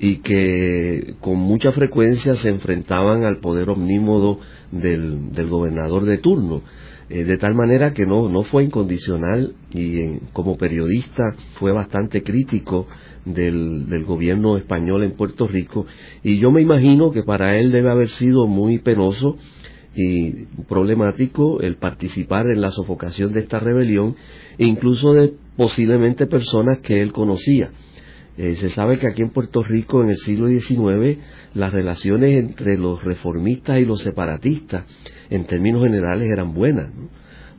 y 0.04 0.18
que 0.18 1.14
con 1.22 1.38
mucha 1.38 1.72
frecuencia 1.72 2.34
se 2.34 2.50
enfrentaban 2.50 3.24
al 3.24 3.38
poder 3.38 3.70
omnímodo 3.70 4.40
del, 4.72 5.30
gobernador 5.48 6.06
de 6.06 6.18
turno. 6.18 6.64
Eh, 7.08 7.24
de 7.24 7.38
tal 7.38 7.54
manera 7.54 7.94
que 7.94 8.08
no, 8.08 8.28
no 8.28 8.42
fue 8.42 8.64
incondicional 8.64 9.54
y 9.72 10.18
como 10.34 10.58
periodista 10.58 11.36
fue 11.54 11.72
bastante 11.72 12.24
crítico 12.24 12.88
del, 13.26 13.88
del, 13.90 14.04
gobierno 14.04 14.58
español 14.58 15.04
en 15.04 15.12
Puerto 15.12 15.48
Rico 15.48 15.86
y 16.24 16.40
yo 16.40 16.50
me 16.50 16.64
imagino 16.64 17.12
que 17.12 17.22
para 17.22 17.60
él 17.60 17.72
debe 17.72 17.92
haber 17.92 18.10
sido 18.10 18.48
muy 18.48 18.80
penoso 18.80 19.38
y 19.94 20.46
problemático 20.68 21.62
el 21.62 21.76
participar 21.76 22.48
en 22.48 22.62
la 22.62 22.72
sofocación 22.72 23.34
de 23.34 23.42
esta 23.42 23.60
rebelión 23.60 24.16
e 24.58 24.66
incluso 24.66 25.14
de 25.14 25.34
posiblemente 25.58 26.26
personas 26.26 26.80
que 26.80 27.02
él 27.04 27.12
conocía. 27.12 27.70
Eh, 28.38 28.56
se 28.56 28.70
sabe 28.70 28.98
que 28.98 29.08
aquí 29.08 29.22
en 29.22 29.30
Puerto 29.30 29.62
Rico 29.64 30.04
en 30.04 30.10
el 30.10 30.18
siglo 30.18 30.48
XIX 30.48 31.18
las 31.54 31.72
relaciones 31.72 32.40
entre 32.40 32.78
los 32.78 33.04
reformistas 33.04 33.80
y 33.80 33.86
los 33.86 34.02
separatistas 34.02 34.86
en 35.30 35.46
términos 35.46 35.84
generales 35.84 36.32
eran 36.32 36.54
buenas. 36.54 36.90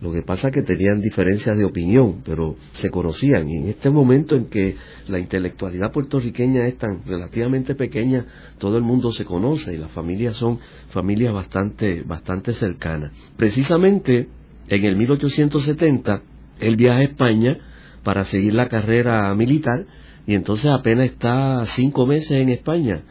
Lo 0.03 0.13
que 0.13 0.23
pasa 0.23 0.49
es 0.49 0.55
que 0.55 0.63
tenían 0.63 1.01
diferencias 1.01 1.57
de 1.57 1.65
opinión, 1.65 2.23
pero 2.25 2.57
se 2.73 2.91
conocían. 2.91 3.49
Y 3.49 3.59
en 3.59 3.69
este 3.69 3.89
momento 3.89 4.35
en 4.35 4.47
que 4.47 4.75
la 5.07 5.21
intelectualidad 5.21 5.93
puertorriqueña 5.93 6.67
es 6.67 6.77
tan 6.77 7.05
relativamente 7.07 7.77
pequeña, 7.77 8.27
todo 8.59 8.79
el 8.79 8.83
mundo 8.83 9.13
se 9.13 9.25
conoce 9.25 9.75
y 9.75 9.79
las 9.79 9.93
familias 9.93 10.35
son 10.35 10.59
familias 10.89 11.33
bastante, 11.33 12.03
bastante 12.03 12.53
cercanas. 12.53 13.13
Precisamente 13.37 14.29
en 14.67 14.85
el 14.85 14.97
1870, 14.97 16.23
él 16.59 16.77
viaja 16.77 16.99
a 16.99 17.05
España 17.05 17.59
para 18.03 18.25
seguir 18.25 18.55
la 18.55 18.69
carrera 18.69 19.33
militar 19.37 19.87
y 20.27 20.35
entonces 20.35 20.71
apenas 20.71 21.07
está 21.07 21.65
cinco 21.67 22.07
meses 22.07 22.33
en 22.33 22.49
España 22.49 23.03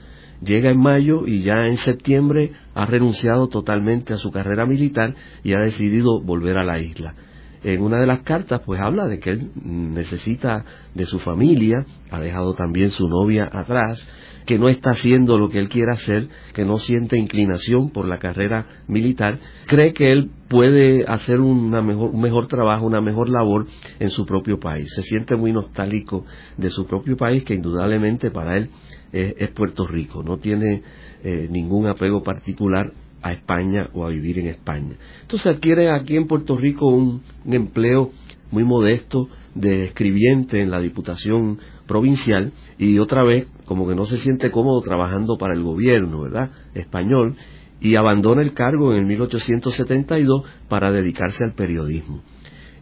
llega 0.44 0.72
en 0.72 0.80
mayo 0.80 1.28
y 1.28 1.44
ya 1.44 1.68
en 1.68 1.78
septiembre 1.78 2.52
ha 2.74 2.86
renunciado 2.86 3.48
totalmente 3.48 4.14
a 4.14 4.18
su 4.18 4.32
carrera 4.32 4.66
militar 4.66 5.16
y 5.44 5.54
ha 5.54 5.60
decidido 5.60 6.22
volver 6.22 6.58
a 6.58 6.64
la 6.64 6.80
isla. 6.80 7.16
En 7.64 7.82
una 7.82 8.00
de 8.00 8.08
las 8.08 8.22
cartas 8.22 8.62
pues 8.66 8.82
habla 8.82 9.08
de 9.08 9.20
que 9.20 9.32
él 9.32 9.52
necesita 9.64 10.66
de 10.94 11.06
su 11.06 11.20
familia, 11.20 11.86
ha 12.10 12.20
dejado 12.20 12.54
también 12.54 12.90
su 12.90 13.08
novia 13.08 13.50
atrás, 13.52 14.08
que 14.46 14.58
no 14.58 14.68
está 14.68 14.92
haciendo 14.92 15.38
lo 15.38 15.50
que 15.50 15.60
él 15.60 15.70
quiere 15.70 15.92
hacer, 15.92 16.28
que 16.54 16.66
no 16.66 16.78
siente 16.78 17.18
inclinación 17.18 17.92
por 17.92 18.08
la 18.08 18.18
carrera 18.18 18.66
militar, 18.88 19.38
cree 19.68 19.94
que 19.94 20.12
él 20.12 20.32
puede 20.48 21.06
hacer 21.06 21.40
una 21.40 21.82
mejor, 21.82 22.10
un 22.10 22.22
mejor 22.22 22.48
trabajo, 22.48 22.86
una 22.86 23.02
mejor 23.02 23.30
labor 23.30 23.68
en 24.00 24.10
su 24.10 24.26
propio 24.26 24.60
país. 24.60 24.92
Se 24.94 25.04
siente 25.04 25.36
muy 25.36 25.54
nostálgico 25.54 26.26
de 26.58 26.70
su 26.70 26.86
propio 26.86 27.16
país, 27.16 27.44
que 27.44 27.54
indudablemente 27.54 28.32
para 28.32 28.58
él 28.58 28.70
es, 29.12 29.50
Puerto 29.52 29.86
Rico, 29.86 30.24
no 30.24 30.38
tiene 30.38 30.82
eh, 31.24 31.48
ningún 31.50 31.88
apego 31.88 32.24
particular 32.24 32.92
a 33.22 33.32
España 33.32 33.90
o 33.94 34.06
a 34.06 34.10
vivir 34.10 34.40
en 34.40 34.48
España. 34.48 34.96
Entonces 35.22 35.48
adquiere 35.48 35.92
aquí 35.92 36.16
en 36.16 36.28
Puerto 36.28 36.58
Rico 36.58 36.88
un, 36.88 37.22
empleo 37.46 38.12
muy 38.52 38.64
modesto 38.64 39.30
de 39.56 39.86
escribiente 39.86 40.62
en 40.62 40.72
la 40.72 40.80
Diputación 40.80 41.60
Provincial 41.88 42.52
y 42.78 43.00
otra 43.00 43.24
vez 43.24 43.48
como 43.66 43.88
que 43.88 43.96
no 43.96 44.06
se 44.06 44.18
siente 44.18 44.52
cómodo 44.52 44.82
trabajando 44.82 45.38
para 45.38 45.54
el 45.54 45.64
gobierno, 45.64 46.22
¿verdad? 46.22 46.52
Español 46.74 47.36
y 47.80 47.96
abandona 47.96 48.42
el 48.42 48.54
cargo 48.54 48.94
en 48.94 49.00
el 49.00 49.06
1872 49.06 50.44
para 50.68 50.92
dedicarse 50.92 51.44
al 51.44 51.54
periodismo. 51.54 52.22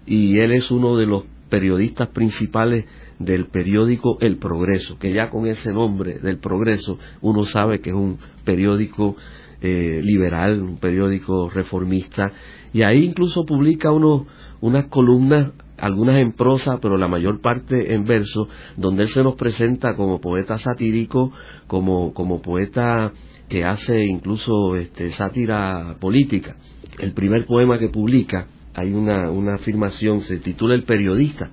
Y 0.05 0.39
él 0.39 0.51
es 0.51 0.71
uno 0.71 0.97
de 0.97 1.05
los 1.05 1.23
periodistas 1.49 2.09
principales 2.09 2.85
del 3.17 3.47
periódico 3.47 4.17
El 4.21 4.37
Progreso, 4.37 4.97
que 4.97 5.13
ya 5.13 5.29
con 5.29 5.45
ese 5.45 5.71
nombre 5.73 6.19
del 6.19 6.37
Progreso 6.37 6.97
uno 7.21 7.43
sabe 7.43 7.81
que 7.81 7.89
es 7.89 7.95
un 7.95 8.19
periódico 8.45 9.15
eh, 9.61 10.01
liberal, 10.03 10.61
un 10.61 10.77
periódico 10.77 11.49
reformista, 11.49 12.31
y 12.71 12.83
ahí 12.83 13.03
incluso 13.03 13.45
publica 13.45 13.91
unos, 13.91 14.23
unas 14.61 14.85
columnas, 14.85 15.51
algunas 15.77 16.15
en 16.17 16.33
prosa, 16.33 16.79
pero 16.81 16.97
la 16.97 17.07
mayor 17.07 17.41
parte 17.41 17.93
en 17.93 18.05
verso, 18.05 18.47
donde 18.77 19.03
él 19.03 19.09
se 19.09 19.23
nos 19.23 19.35
presenta 19.35 19.95
como 19.95 20.19
poeta 20.19 20.57
satírico, 20.57 21.31
como, 21.67 22.13
como 22.13 22.41
poeta 22.41 23.13
que 23.47 23.65
hace 23.65 24.05
incluso 24.05 24.75
este, 24.75 25.09
sátira 25.11 25.97
política. 25.99 26.55
El 26.99 27.13
primer 27.13 27.45
poema 27.45 27.79
que 27.79 27.89
publica, 27.89 28.47
hay 28.75 28.93
una, 28.93 29.31
una 29.31 29.55
afirmación, 29.55 30.21
se 30.21 30.37
titula 30.37 30.75
El 30.75 30.83
periodista, 30.83 31.49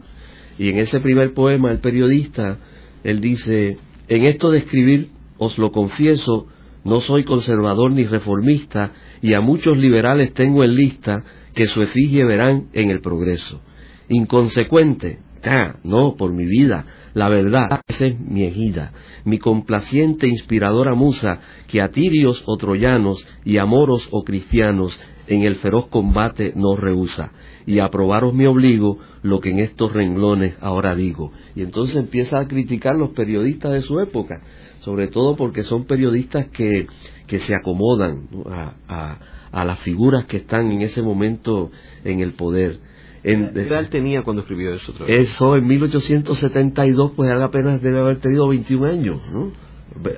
y 0.59 0.71
en 0.71 0.79
ese 0.79 1.01
primer 1.01 1.35
poema, 1.35 1.71
el 1.71 1.81
periodista, 1.81 2.59
él 3.05 3.21
dice, 3.21 3.79
en 4.09 4.25
esto 4.25 4.51
de 4.51 4.59
escribir, 4.59 5.11
os 5.39 5.59
lo 5.59 5.71
confieso, 5.71 6.47
no 6.87 7.01
soy 7.01 7.25
conservador 7.25 7.93
ni 7.93 8.05
reformista, 8.05 8.93
y 9.21 9.35
a 9.35 9.41
muchos 9.41 9.77
liberales 9.77 10.33
tengo 10.33 10.63
en 10.63 10.75
lista 10.75 11.25
que 11.53 11.67
su 11.67 11.83
efigie 11.83 12.25
verán 12.25 12.69
en 12.73 12.91
el 12.91 13.01
progreso. 13.01 13.61
Inconsecuente, 14.09 15.19
ah, 15.45 15.77
no, 15.83 16.15
por 16.17 16.33
mi 16.33 16.47
vida, 16.47 16.87
la 17.13 17.29
verdad, 17.29 17.81
esa 17.89 18.07
es 18.07 18.21
mi 18.21 18.45
ejida, 18.45 18.93
mi 19.25 19.39
complaciente 19.39 20.29
inspiradora 20.29 20.95
musa, 20.95 21.41
que 21.67 21.81
a 21.81 21.89
tirios 21.89 22.45
o 22.47 22.57
troyanos 22.57 23.27
y 23.45 23.59
a 23.59 23.67
moros 23.67 24.09
o 24.13 24.23
cristianos 24.23 25.01
en 25.27 25.43
el 25.43 25.57
feroz 25.57 25.89
combate 25.89 26.53
no 26.55 26.77
rehúsa, 26.77 27.33
y 27.67 27.81
a 27.81 27.89
probaros 27.89 28.33
me 28.33 28.47
obligo 28.47 28.99
lo 29.23 29.41
que 29.41 29.51
en 29.51 29.59
estos 29.59 29.93
renglones 29.93 30.55
ahora 30.61 30.95
digo. 30.95 31.33
Y 31.57 31.63
entonces 31.63 31.97
empieza 31.97 32.39
a 32.39 32.47
criticar 32.47 32.95
los 32.95 33.11
periodistas 33.11 33.73
de 33.73 33.83
su 33.83 33.99
época, 33.99 34.41
sobre 34.87 35.09
todo 35.09 35.35
porque 35.35 35.65
son 35.65 35.85
periodistas 35.85 36.47
que, 36.47 36.87
que 37.27 37.41
se 37.41 37.57
acomodan 37.57 38.29
a, 38.49 39.19
a, 39.51 39.65
las 39.65 39.81
figuras 39.81 40.27
que 40.27 40.37
están 40.37 40.71
en 40.71 40.81
ese 40.83 41.03
momento 41.03 41.73
en 42.05 42.21
el 42.21 42.35
poder. 42.35 42.79
En, 43.25 43.53
¿Qué 43.53 43.63
edad 43.63 43.89
tenía 43.89 44.23
cuando 44.23 44.43
escribió 44.43 44.73
eso? 44.73 44.95
Eso 45.09 45.57
en 45.57 45.67
1872, 45.67 47.13
pues 47.17 47.33
él 47.33 47.43
apenas 47.43 47.83
debe 47.83 47.99
haber 47.99 48.19
tenido 48.21 48.47
21 48.47 48.87
años, 48.87 49.21
¿no? 49.33 49.51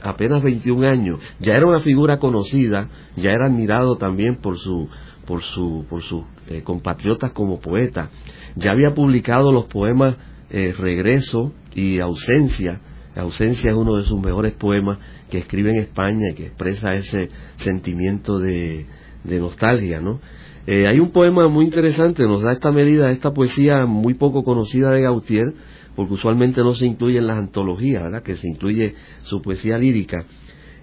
apenas 0.02 0.42
21 0.42 0.86
años. 0.86 1.18
Ya 1.40 1.56
era 1.56 1.66
una 1.66 1.80
figura 1.80 2.18
conocida, 2.18 2.90
ya 3.16 3.32
era 3.32 3.46
admirado 3.46 3.96
también 3.96 4.36
por 4.36 4.58
su 4.58 4.86
por 5.24 5.40
su 5.40 5.86
por 5.88 6.02
sus 6.02 6.24
eh, 6.50 6.60
compatriotas 6.62 7.32
como 7.32 7.58
poeta. 7.58 8.10
Ya 8.54 8.72
había 8.72 8.94
publicado 8.94 9.50
los 9.50 9.64
poemas 9.64 10.18
eh, 10.50 10.74
Regreso 10.76 11.54
y 11.74 12.00
Ausencia, 12.00 12.82
ausencia 13.16 13.70
es 13.70 13.76
uno 13.76 13.96
de 13.96 14.04
sus 14.04 14.20
mejores 14.20 14.52
poemas 14.52 14.98
que 15.30 15.38
escribe 15.38 15.70
en 15.70 15.76
España 15.76 16.30
y 16.30 16.34
que 16.34 16.46
expresa 16.46 16.94
ese 16.94 17.28
sentimiento 17.56 18.38
de, 18.38 18.86
nostalgia, 19.24 20.00
¿no? 20.00 20.20
Eh, 20.66 20.86
hay 20.86 21.00
un 21.00 21.10
poema 21.10 21.48
muy 21.48 21.64
interesante, 21.64 22.24
nos 22.24 22.42
da 22.42 22.52
esta 22.52 22.70
medida, 22.70 23.10
esta 23.10 23.32
poesía 23.32 23.86
muy 23.86 24.14
poco 24.14 24.44
conocida 24.44 24.90
de 24.90 25.02
Gautier, 25.02 25.54
porque 25.96 26.14
usualmente 26.14 26.60
no 26.60 26.74
se 26.74 26.86
incluye 26.86 27.18
en 27.18 27.26
las 27.26 27.38
antologías, 27.38 28.04
¿verdad? 28.04 28.22
Que 28.22 28.36
se 28.36 28.48
incluye 28.48 28.94
su 29.22 29.40
poesía 29.40 29.78
lírica. 29.78 30.24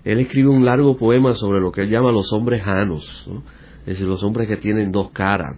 Él 0.03 0.19
escribe 0.19 0.49
un 0.49 0.65
largo 0.65 0.97
poema 0.97 1.33
sobre 1.33 1.61
lo 1.61 1.71
que 1.71 1.81
él 1.81 1.89
llama 1.89 2.11
los 2.11 2.33
hombres 2.33 2.63
janos, 2.63 3.29
es 3.81 3.85
decir, 3.85 4.07
los 4.07 4.23
hombres 4.23 4.47
que 4.47 4.57
tienen 4.57 4.91
dos 4.91 5.11
caras. 5.11 5.57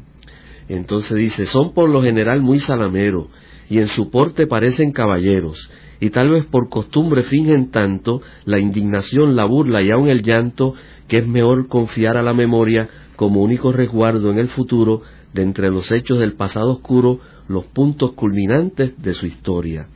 Entonces 0.69 1.17
dice, 1.17 1.45
son 1.45 1.73
por 1.73 1.89
lo 1.89 2.01
general 2.01 2.41
muy 2.41 2.59
salameros, 2.59 3.27
y 3.69 3.79
en 3.79 3.87
su 3.87 4.09
porte 4.09 4.47
parecen 4.47 4.91
caballeros, 4.91 5.71
y 5.99 6.09
tal 6.09 6.29
vez 6.29 6.45
por 6.45 6.69
costumbre 6.69 7.23
fingen 7.23 7.71
tanto 7.71 8.21
la 8.45 8.59
indignación, 8.59 9.35
la 9.35 9.45
burla 9.45 9.81
y 9.81 9.91
aun 9.91 10.09
el 10.09 10.23
llanto, 10.23 10.73
que 11.07 11.17
es 11.17 11.27
mejor 11.27 11.67
confiar 11.67 12.17
a 12.17 12.23
la 12.23 12.33
memoria 12.33 12.89
como 13.15 13.41
único 13.41 13.71
resguardo 13.71 14.31
en 14.31 14.37
el 14.37 14.49
futuro 14.49 15.01
de 15.33 15.43
entre 15.43 15.69
los 15.69 15.91
hechos 15.91 16.19
del 16.19 16.33
pasado 16.33 16.71
oscuro 16.71 17.19
los 17.47 17.65
puntos 17.67 18.13
culminantes 18.13 19.01
de 19.01 19.13
su 19.13 19.25
historia. 19.25 19.87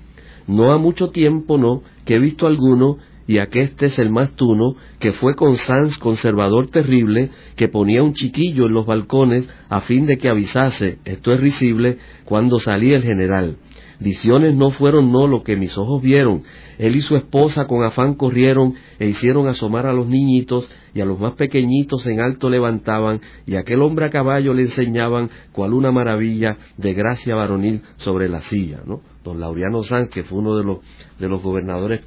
No 0.48 0.72
ha 0.72 0.78
mucho 0.78 1.10
tiempo, 1.10 1.58
no, 1.58 1.84
que 2.06 2.16
he 2.16 2.20
visto 2.20 2.48
alguno, 2.48 2.98
y 3.28 3.38
aqueste 3.38 3.88
es 3.88 4.00
el 4.00 4.10
más 4.10 4.36
tuno, 4.36 4.76
que 5.00 5.14
fue 5.14 5.36
con 5.36 5.56
Sanz 5.56 5.98
conservador 5.98 6.68
terrible, 6.68 7.30
que 7.56 7.68
ponía 7.68 8.04
un 8.04 8.14
chiquillo 8.14 8.66
en 8.66 8.74
los 8.74 8.86
balcones 8.86 9.48
a 9.70 9.82
fin 9.82 10.06
de 10.06 10.18
que 10.18 10.30
avisase, 10.30 11.00
esto 11.06 11.34
es 11.34 11.40
risible, 11.40 11.98
cuando 12.26 12.60
salía 12.60 12.98
el 12.98 13.04
general. 13.04 13.58
Visiones 14.02 14.56
no 14.56 14.72
fueron 14.72 15.12
no 15.12 15.28
lo 15.28 15.44
que 15.44 15.56
mis 15.56 15.78
ojos 15.78 16.02
vieron. 16.02 16.42
Él 16.80 16.96
y 16.96 17.02
su 17.02 17.16
esposa 17.16 17.68
con 17.68 17.84
afán 17.84 18.16
corrieron 18.16 18.74
e 18.98 19.08
hicieron 19.08 19.48
asomar 19.48 19.86
a 19.86 19.94
los 19.94 20.08
niñitos 20.08 20.68
y 20.96 21.02
a 21.02 21.06
los 21.06 21.20
más 21.20 21.34
pequeñitos 21.34 22.08
en 22.08 22.20
alto 22.20 22.50
levantaban 22.50 23.22
y 23.46 23.56
aquel 23.58 23.84
hombre 23.84 24.08
a 24.08 24.10
caballo 24.10 24.56
le 24.56 24.64
enseñaban 24.64 25.30
cual 25.52 25.74
una 25.74 25.92
maravilla 25.92 26.58
de 26.78 26.94
gracia 26.94 27.36
varonil 27.36 27.84
sobre 27.98 28.28
la 28.28 28.42
silla, 28.42 28.82
¿no? 28.88 29.02
Don 29.24 29.40
Laureano 29.40 29.82
que 30.10 30.24
fue 30.24 30.40
uno 30.40 30.58
de 30.58 30.64
los, 30.64 30.80
de 31.20 31.30
los 31.30 31.44
gobernadores 31.44 32.02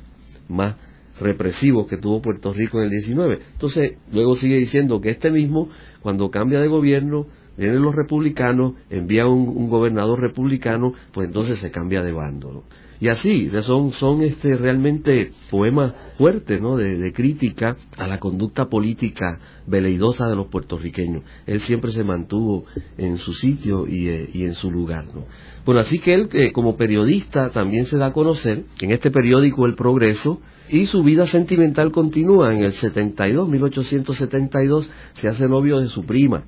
más 0.49 0.75
represivos 1.21 1.87
que 1.87 1.97
tuvo 1.97 2.21
Puerto 2.21 2.53
Rico 2.53 2.79
en 2.79 2.87
el 2.87 2.91
19. 2.91 3.39
Entonces, 3.53 3.99
luego 4.11 4.35
sigue 4.35 4.57
diciendo 4.57 5.01
que 5.01 5.11
este 5.11 5.31
mismo, 5.31 5.69
cuando 6.03 6.29
cambia 6.33 6.61
de 6.61 6.67
gobierno, 6.67 7.27
vienen 7.57 7.83
los 7.83 7.95
republicanos, 7.95 8.75
envía 8.91 9.27
un, 9.27 9.69
gobernador 9.69 10.21
republicano, 10.21 10.93
pues 11.13 11.29
entonces 11.29 11.59
se 11.59 11.71
cambia 11.71 12.03
de 12.03 12.13
bando. 12.13 12.65
Y 13.01 13.09
así, 13.09 13.51
son, 13.63 13.93
son 13.93 14.23
este, 14.23 14.57
realmente 14.57 15.33
poemas 15.51 15.95
fuertes 16.17 16.61
¿no? 16.61 16.77
de, 16.77 17.13
crítica 17.13 17.77
a 17.99 18.07
la 18.07 18.19
conducta 18.19 18.67
política 18.69 19.41
veleidosa 19.67 20.29
de 20.29 20.37
los 20.37 20.47
puertorriqueños. 20.47 21.25
Él 21.47 21.61
siempre 21.61 21.91
se 21.91 22.05
mantuvo 22.05 22.65
en 22.97 23.19
su 23.19 23.35
sitio 23.35 23.87
y, 23.87 24.09
eh, 24.09 24.31
en 24.35 24.55
su 24.55 24.71
lugar. 24.71 25.07
¿no? 25.07 25.27
Bueno, 25.65 25.81
así 25.81 25.99
que 25.99 26.15
él 26.15 26.29
eh, 26.33 26.53
como 26.53 26.77
periodista 26.77 27.51
también 27.51 27.87
se 27.87 27.99
da 27.99 28.07
a 28.07 28.13
conocer 28.13 28.65
en 28.81 28.91
este 28.91 29.11
periódico 29.11 29.67
El 29.67 29.75
Progreso 29.75 30.41
y 30.69 30.87
su 30.87 31.03
vida 31.03 31.27
sentimental 31.27 31.93
continúa. 31.93 32.55
En 32.55 32.63
el 32.63 32.73
72, 32.73 33.49
1872, 33.49 34.91
se 35.13 35.29
hace 35.29 35.49
novio 35.49 35.81
de 35.81 35.89
su 35.89 36.05
prima, 36.05 36.45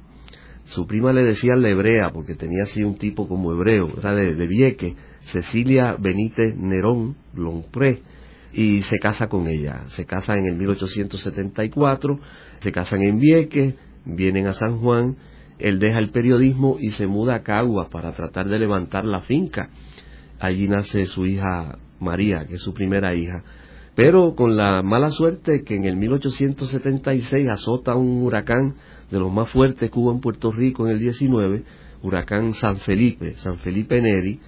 su 0.67 0.87
prima 0.87 1.13
le 1.13 1.23
decía 1.23 1.55
la 1.57 1.71
hebrea, 1.71 2.11
porque 2.11 2.35
tenía 2.35 2.65
así 2.65 2.83
un 2.83 2.97
tipo 2.97 3.29
como 3.29 3.53
hebreo, 3.53 3.89
era 3.99 4.15
de, 4.15 4.47
Vieque, 4.47 4.97
Cecilia 5.21 5.97
Benítez 5.99 6.57
Nerón 6.57 7.17
Lompré, 7.35 8.03
y 8.53 8.83
se 8.83 8.99
casa 8.99 9.29
con 9.29 9.49
ella. 9.49 9.85
Se 9.89 10.07
casa 10.07 10.37
en 10.39 10.47
el 10.47 10.57
1874, 10.57 12.19
se 12.59 12.73
casan 12.73 13.03
en 13.03 13.19
Vieques, 13.19 13.75
vienen 14.05 14.47
a 14.47 14.53
San 14.53 14.79
Juan, 14.79 15.17
él 15.59 15.79
deja 15.79 15.99
el 15.99 16.11
periodismo 16.11 16.77
y 16.81 16.91
se 16.91 17.07
muda 17.07 17.37
a 17.37 17.43
Caguas 17.43 17.89
para 17.89 18.13
tratar 18.13 18.49
de 18.49 18.59
levantar 18.59 19.05
la 19.05 19.21
finca. 19.23 19.71
Allí 20.39 20.69
nace 20.69 21.07
su 21.07 21.27
hija 21.27 21.79
María, 22.01 22.47
que 22.47 22.57
es 22.57 22.61
su 22.61 22.75
primera 22.75 23.15
hija. 23.15 23.43
Pero 23.95 24.35
con 24.35 24.57
la 24.57 24.83
mala 24.83 25.11
suerte 25.11 25.65
que 25.65 25.77
en 25.77 25.87
el 25.87 25.97
1876 25.97 27.49
azota 27.49 27.95
un 27.95 28.23
huracán 28.23 28.75
de 29.11 29.19
los 29.19 29.33
más 29.33 29.51
fuertes 29.51 29.91
que 29.91 29.99
hubo 29.99 30.13
en 30.13 30.21
Puerto 30.21 30.53
Rico 30.53 30.87
en 30.87 30.93
el 30.93 30.99
19, 30.99 31.63
huracán 32.03 32.55
San 32.55 32.79
Felipe, 32.79 33.35
San 33.37 33.59
Felipe 33.59 34.01
Neri, 34.01 34.41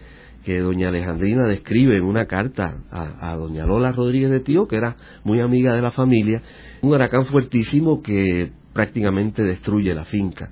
que 0.45 0.61
doña 0.61 0.89
Alejandrina 0.89 1.45
describe 1.47 1.97
en 1.97 2.05
una 2.05 2.27
carta 2.27 2.79
a, 2.91 3.37
doña 3.37 3.67
Lola 3.67 3.93
Rodríguez 3.93 4.31
de 4.31 4.41
Tío, 4.41 4.67
que 4.67 4.77
era 4.77 4.97
muy 5.25 5.41
amiga 5.41 5.75
de 5.75 5.83
la 5.83 5.91
familia, 5.91 6.43
un 6.83 6.93
huracán 6.93 7.27
fuertísimo 7.27 8.01
que 8.01 8.51
prácticamente 8.73 9.43
destruye 9.43 9.95
la 9.95 10.05
finca 10.05 10.51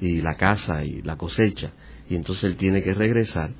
y 0.00 0.20
la 0.20 0.36
casa 0.36 0.84
y 0.84 1.02
la 1.02 1.16
cosecha. 1.16 1.72
y 2.08 2.14
entonces 2.14 2.44
él 2.44 2.56
tiene 2.56 2.82
que 2.82 2.94
regresar 2.94 3.50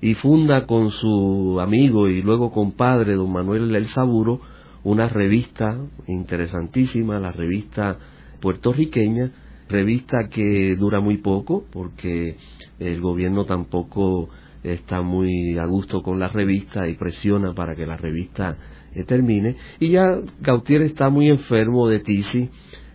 y 0.00 0.14
funda 0.14 0.66
con 0.66 0.90
su 0.90 1.58
amigo 1.60 2.08
y 2.08 2.20
luego 2.20 2.50
compadre 2.50 3.14
don 3.14 3.32
Manuel 3.32 3.74
El 3.74 3.86
Saburo 3.86 4.40
una 4.82 5.08
revista 5.08 5.78
interesantísima, 6.06 7.18
la 7.18 7.32
revista 7.32 7.98
puertorriqueña, 8.44 9.30
revista 9.70 10.28
que 10.28 10.76
dura 10.76 11.00
muy 11.00 11.16
poco 11.16 11.64
porque 11.72 12.36
el 12.78 13.00
gobierno 13.00 13.46
tampoco 13.46 14.28
está 14.62 15.00
muy 15.00 15.56
a 15.56 15.64
gusto 15.64 16.02
con 16.02 16.18
la 16.18 16.28
revista 16.28 16.86
y 16.86 16.94
presiona 16.94 17.54
para 17.54 17.74
que 17.74 17.86
la 17.86 17.96
revista 17.96 18.58
eh, 18.94 19.04
termine. 19.04 19.56
Y 19.80 19.92
ya 19.92 20.04
Gautier 20.42 20.82
está 20.82 21.08
muy 21.08 21.30
enfermo 21.30 21.88
de 21.88 22.00
tisis. 22.00 22.50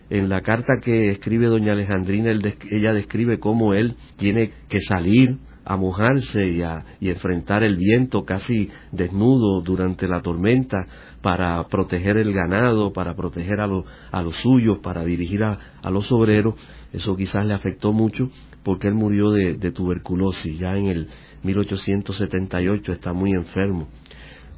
En 0.08 0.28
la 0.28 0.40
carta 0.40 0.74
que 0.80 1.10
escribe 1.10 1.46
doña 1.46 1.72
Alejandrina, 1.72 2.30
ella 2.70 2.92
describe 2.92 3.40
cómo 3.40 3.74
él 3.74 3.96
tiene 4.16 4.52
que 4.68 4.80
salir 4.80 5.38
a 5.64 5.76
mojarse 5.76 6.48
y, 6.48 6.62
a, 6.62 6.84
enfrentar 7.00 7.62
el 7.62 7.76
viento 7.76 8.24
casi 8.24 8.70
desnudo 8.90 9.62
durante 9.62 10.08
la 10.08 10.20
tormenta 10.20 10.86
para 11.22 11.66
proteger 11.68 12.16
el 12.16 12.32
ganado, 12.32 12.92
para 12.92 13.14
proteger 13.14 13.60
a, 13.60 13.68
a 14.10 14.22
los 14.22 14.36
suyos, 14.36 14.78
para 14.78 15.04
dirigir 15.04 15.42
a, 15.44 15.58
los 15.90 16.10
obreros. 16.12 16.54
Eso 16.92 17.16
quizás 17.16 17.44
le 17.44 17.54
afectó 17.54 17.92
mucho 17.92 18.30
porque 18.62 18.88
él 18.88 18.94
murió 18.94 19.30
de, 19.30 19.54
de 19.54 19.72
tuberculosis 19.72 20.58
ya 20.58 20.76
en 20.76 20.86
el 20.86 21.08
1878, 21.42 22.92
está 22.92 23.12
muy 23.12 23.32
enfermo. 23.32 23.88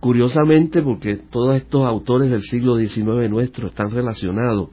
Curiosamente, 0.01 0.83
porque 0.83 1.17
todos 1.17 1.57
estos 1.57 1.85
autores 1.85 2.31
del 2.31 2.43
siglo 2.43 2.77
XIX 2.77 3.31
nuestro 3.31 3.69
están 3.69 3.91
relacionados, 3.91 4.71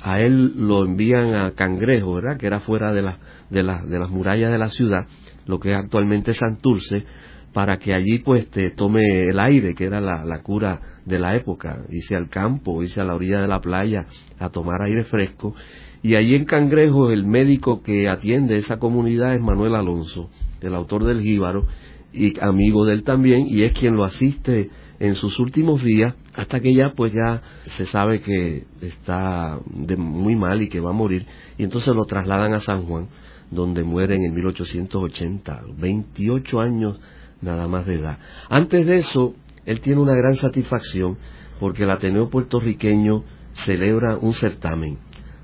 a 0.00 0.20
él 0.20 0.52
lo 0.56 0.84
envían 0.84 1.34
a 1.34 1.52
Cangrejo, 1.52 2.14
¿verdad? 2.14 2.36
Que 2.36 2.46
era 2.46 2.60
fuera 2.60 2.92
de, 2.92 3.02
de, 3.02 3.62
de 3.62 3.98
las 3.98 4.10
murallas 4.10 4.50
de 4.50 4.58
la 4.58 4.68
ciudad, 4.68 5.06
lo 5.46 5.60
que 5.60 5.72
es 5.72 5.78
actualmente 5.78 6.34
Santurce, 6.34 7.04
para 7.52 7.78
que 7.78 7.94
allí 7.94 8.18
pues 8.18 8.50
te 8.50 8.70
tome 8.70 9.22
el 9.22 9.38
aire, 9.40 9.74
que 9.74 9.86
era 9.86 10.00
la, 10.00 10.42
cura 10.42 10.78
de 11.06 11.18
la 11.18 11.34
época, 11.36 11.86
irse 11.88 12.14
al 12.14 12.28
campo, 12.28 12.82
irse 12.82 13.00
a 13.00 13.04
la 13.04 13.14
orilla 13.14 13.40
de 13.40 13.48
la 13.48 13.60
playa 13.60 14.06
a 14.38 14.50
tomar 14.50 14.82
aire 14.82 15.04
fresco. 15.04 15.54
Y 16.02 16.16
allí 16.16 16.34
en 16.34 16.44
Cangrejo 16.44 17.10
el 17.10 17.24
médico 17.24 17.82
que 17.82 18.08
atiende 18.08 18.58
esa 18.58 18.78
comunidad 18.78 19.34
es 19.34 19.40
Manuel 19.40 19.74
Alonso, 19.76 20.30
el 20.60 20.74
autor 20.74 21.04
del 21.04 21.22
Jíbaro, 21.22 21.66
y 22.12 22.38
amigo 22.40 22.84
de 22.84 22.94
él 22.94 23.02
también, 23.02 23.46
y 23.48 23.62
es 23.62 23.72
quien 23.72 23.94
lo 23.94 24.04
asiste 24.04 24.70
en 24.98 25.14
sus 25.14 25.38
últimos 25.38 25.82
días, 25.82 26.14
hasta 26.34 26.60
que 26.60 26.74
ya 26.74 26.92
pues 26.96 27.12
ya 27.12 27.42
se 27.66 27.84
sabe 27.84 28.20
que 28.20 28.64
está 28.80 29.58
de 29.66 29.96
muy 29.96 30.34
mal 30.36 30.62
y 30.62 30.68
que 30.68 30.80
va 30.80 30.90
a 30.90 30.94
morir, 30.94 31.26
y 31.56 31.64
entonces 31.64 31.94
lo 31.94 32.04
trasladan 32.04 32.52
a 32.52 32.60
San 32.60 32.82
Juan 32.82 33.08
donde 33.50 33.84
muere 33.84 34.16
en 34.16 34.24
el 34.24 34.32
1880, 34.32 35.62
28 35.78 36.60
años 36.60 37.00
nada 37.40 37.68
más 37.68 37.86
de 37.86 37.94
edad. 37.94 38.18
Antes 38.48 38.86
de 38.86 38.96
eso, 38.96 39.34
él 39.66 39.80
tiene 39.80 40.00
una 40.00 40.14
gran 40.14 40.36
satisfacción 40.36 41.18
porque 41.60 41.82
el 41.82 41.90
Ateneo 41.90 42.30
puertorriqueño 42.30 43.24
celebra 43.52 44.16
un 44.16 44.32
certamen 44.32 44.98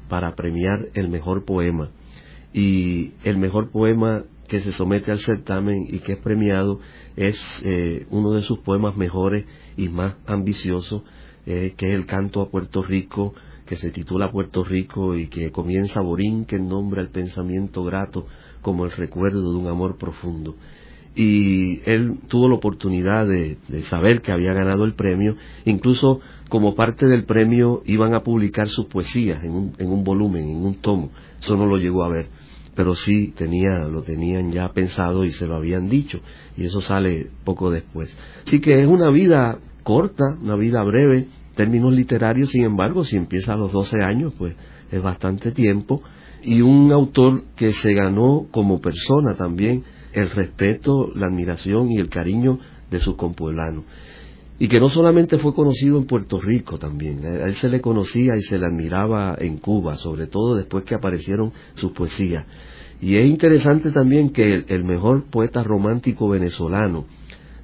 para 0.09 0.35
premiar 0.35 0.89
el 0.95 1.09
mejor 1.09 1.45
poema. 1.45 1.91
Y 2.53 3.13
el 3.25 3.39
mejor 3.39 3.71
poema 3.71 4.25
que 4.49 4.61
se 4.61 4.73
somete 4.73 5.11
al 5.11 5.19
certamen 5.19 5.87
y 5.89 6.01
que 6.01 6.13
es 6.13 6.19
premiado 6.19 6.81
es 7.17 7.63
eh, 7.65 8.07
uno 8.11 8.33
de 8.33 8.43
sus 8.43 8.59
poemas 8.59 8.97
mejores 8.97 9.47
y 9.77 9.89
más 9.89 10.17
ambiciosos, 10.27 11.03
eh, 11.47 11.75
que 11.77 11.89
es 11.89 11.95
el 11.95 12.07
canto 12.07 12.41
a 12.41 12.51
Puerto 12.51 12.83
Rico 12.83 13.35
que 13.67 13.77
se 13.77 13.91
titula 13.91 14.31
Puerto 14.31 14.65
Rico 14.65 15.17
y 15.17 15.29
que 15.29 15.51
comienza 15.51 16.03
Borín, 16.03 16.45
que 16.45 16.59
nombra 16.59 17.01
el 17.01 17.09
pensamiento 17.09 17.83
grato 17.85 18.27
como 18.61 18.85
el 18.85 18.91
recuerdo 18.91 19.53
de 19.53 19.59
un 19.59 19.67
amor 19.69 19.97
profundo. 19.97 20.57
Y 21.15 21.81
él 21.85 22.21
tuvo 22.29 22.49
la 22.49 22.55
oportunidad 22.55 23.27
de, 23.27 23.59
saber 23.83 24.23
que 24.23 24.33
había 24.33 24.55
ganado 24.55 24.85
el 24.85 24.95
premio, 24.95 25.37
incluso 25.65 26.21
como 26.49 26.75
parte 26.75 27.07
del 27.07 27.25
premio 27.25 27.83
iban 27.87 28.15
a 28.15 28.21
publicar 28.21 28.69
sus 28.69 28.87
poesías 28.87 29.43
en 29.45 29.51
un, 29.53 29.73
en 29.79 29.91
un 29.91 30.05
volumen, 30.05 30.49
en 30.49 30.65
un 30.65 30.77
tomo. 30.77 31.11
Eso 31.41 31.57
no 31.57 31.67
lo 31.67 31.77
llegó 31.77 32.05
a 32.05 32.09
ver, 32.09 32.29
pero 32.75 32.95
sí 32.95 33.33
tenía, 33.37 33.89
lo 33.89 34.03
tenían 34.03 34.53
ya 34.53 34.69
pensado 34.73 35.25
y 35.25 35.31
se 35.31 35.47
lo 35.47 35.57
habían 35.57 35.89
dicho, 35.89 36.21
y 36.57 36.65
eso 36.65 36.81
sale 36.81 37.29
poco 37.45 37.71
después. 37.71 38.17
Así 38.47 38.61
que 38.61 38.81
es 38.81 38.87
una 38.87 39.11
vida 39.11 39.59
corta, 39.83 40.25
una 40.41 40.57
vida 40.57 40.83
breve, 40.83 41.29
términos 41.55 41.93
literarios, 41.93 42.51
sin 42.51 42.65
embargo, 42.65 43.05
si 43.05 43.17
empieza 43.17 43.53
a 43.53 43.57
los 43.57 43.73
12 43.73 44.03
años, 44.03 44.33
pues 44.39 44.55
es 44.91 45.03
bastante 45.03 45.53
tiempo, 45.53 46.03
y 46.43 46.61
un 46.61 46.91
autor 46.93 47.45
que 47.57 47.73
se 47.73 47.93
ganó 47.95 48.47
como 48.51 48.81
persona 48.81 49.37
también 49.37 49.85
el 50.13 50.31
respeto, 50.31 51.11
la 51.15 51.27
admiración 51.27 51.91
y 51.91 51.99
el 51.99 52.09
cariño 52.09 52.59
de 52.91 52.99
sus 52.99 53.17
compueblanos. 53.17 53.85
Y 54.59 54.69
que 54.69 54.79
no 54.79 54.91
solamente 54.91 55.39
fue 55.39 55.55
conocido 55.55 55.99
en 55.99 56.05
Puerto 56.05 56.41
Rico 56.41 56.79
también, 56.79 57.25
a 57.25 57.47
él 57.47 57.55
se 57.55 57.69
le 57.69 57.81
conocía 57.81 58.37
y 58.37 58.43
se 58.43 58.59
le 58.59 58.67
admiraba 58.67 59.35
en 59.39 59.57
Cuba, 59.57 59.97
sobre 59.97 60.27
todo 60.27 60.55
después 60.55 60.85
que 60.85 60.95
aparecieron 60.95 61.53
sus 61.75 61.93
poesías. 61.93 62.45
Y 63.01 63.17
es 63.17 63.27
interesante 63.27 63.91
también 63.91 64.31
que 64.31 64.65
el 64.69 64.85
mejor 64.85 65.25
poeta 65.25 65.65
romántico 65.65 66.29
venezolano 66.29 67.07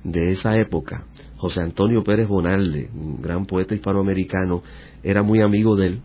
de 0.03 0.31
esa 0.31 0.59
época, 0.59 1.05
José 1.37 1.61
Antonio 1.61 2.03
Pérez 2.03 2.27
Bonalde, 2.27 2.91
un 2.93 3.23
gran 3.23 3.47
poeta 3.47 3.75
hispanoamericano, 3.75 4.63
era 5.03 5.23
muy 5.23 5.41
amigo 5.41 5.77
de 5.77 5.87
él, 5.87 6.01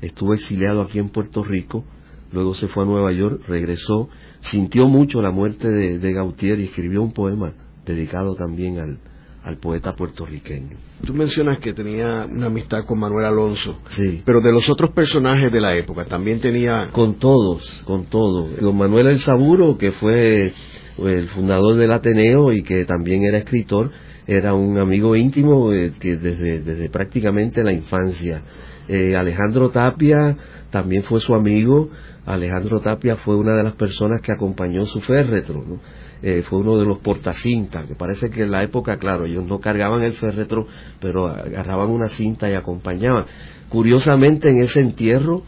estuvo 0.00 0.32
exiliado 0.32 0.80
aquí 0.80 0.98
en 0.98 1.10
Puerto 1.10 1.44
Rico, 1.44 1.84
luego 2.32 2.54
se 2.54 2.68
fue 2.68 2.84
a 2.84 2.86
Nueva 2.86 3.12
York, 3.12 3.42
regresó, 3.48 4.08
sintió 4.40 4.88
mucho 4.88 5.22
la 5.22 5.30
muerte 5.30 5.68
de, 5.68 6.12
Gautier 6.12 6.60
y 6.60 6.64
escribió 6.64 7.02
un 7.02 7.12
poema 7.12 7.52
dedicado 7.84 8.34
también 8.34 8.78
al, 8.78 8.98
al 9.42 9.58
poeta 9.58 9.94
puertorriqueño. 9.94 10.76
Tú 11.04 11.14
mencionas 11.14 11.60
que 11.60 11.72
tenía 11.72 12.26
una 12.26 12.46
amistad 12.46 12.84
con 12.86 12.98
Manuel 12.98 13.26
Alonso. 13.26 13.78
Sí. 13.88 14.22
Pero 14.24 14.40
de 14.40 14.52
los 14.52 14.68
otros 14.68 14.90
personajes 14.90 15.52
de 15.52 15.60
la 15.60 15.74
época, 15.74 16.04
también 16.04 16.40
tenía... 16.40 16.90
Con 16.92 17.14
todos, 17.14 17.82
con 17.84 18.06
todos. 18.06 18.60
Don 18.60 18.76
Manuel 18.76 19.06
El 19.06 19.18
Saburo, 19.18 19.78
que 19.78 19.92
fue 19.92 20.52
el 20.98 21.28
fundador 21.28 21.76
del 21.76 21.92
Ateneo 21.92 22.52
y 22.52 22.62
que 22.62 22.84
también 22.84 23.22
era 23.22 23.38
escritor, 23.38 23.90
era 24.26 24.52
un 24.52 24.78
amigo 24.78 25.16
íntimo 25.16 25.72
eh, 25.72 25.90
desde, 25.98 26.60
desde, 26.60 26.90
prácticamente 26.90 27.64
la 27.64 27.72
infancia. 27.72 28.42
Eh, 28.86 29.16
Alejandro 29.16 29.70
Tapia 29.70 30.36
también 30.70 31.02
fue 31.02 31.20
su 31.20 31.34
amigo. 31.34 31.88
Alejandro 32.34 32.80
Tapia 32.80 33.16
fue 33.16 33.36
una 33.36 33.56
de 33.56 33.62
las 33.62 33.74
personas 33.74 34.20
que 34.20 34.32
acompañó 34.32 34.84
su 34.86 35.00
féretro, 35.00 35.64
eh, 36.22 36.42
fue 36.42 36.58
uno 36.60 36.76
de 36.76 36.84
los 36.84 36.98
portacintas, 36.98 37.86
que 37.86 37.94
parece 37.94 38.30
que 38.30 38.42
en 38.42 38.50
la 38.50 38.62
época, 38.62 38.98
claro, 38.98 39.24
ellos 39.24 39.44
no 39.46 39.60
cargaban 39.60 40.02
el 40.02 40.14
féretro, 40.14 40.66
pero 41.00 41.28
agarraban 41.28 41.88
una 41.88 42.08
cinta 42.08 42.50
y 42.50 42.54
acompañaban. 42.54 43.24
Curiosamente, 43.68 44.50
en 44.50 44.58
ese 44.58 44.80
entierro 44.80 45.42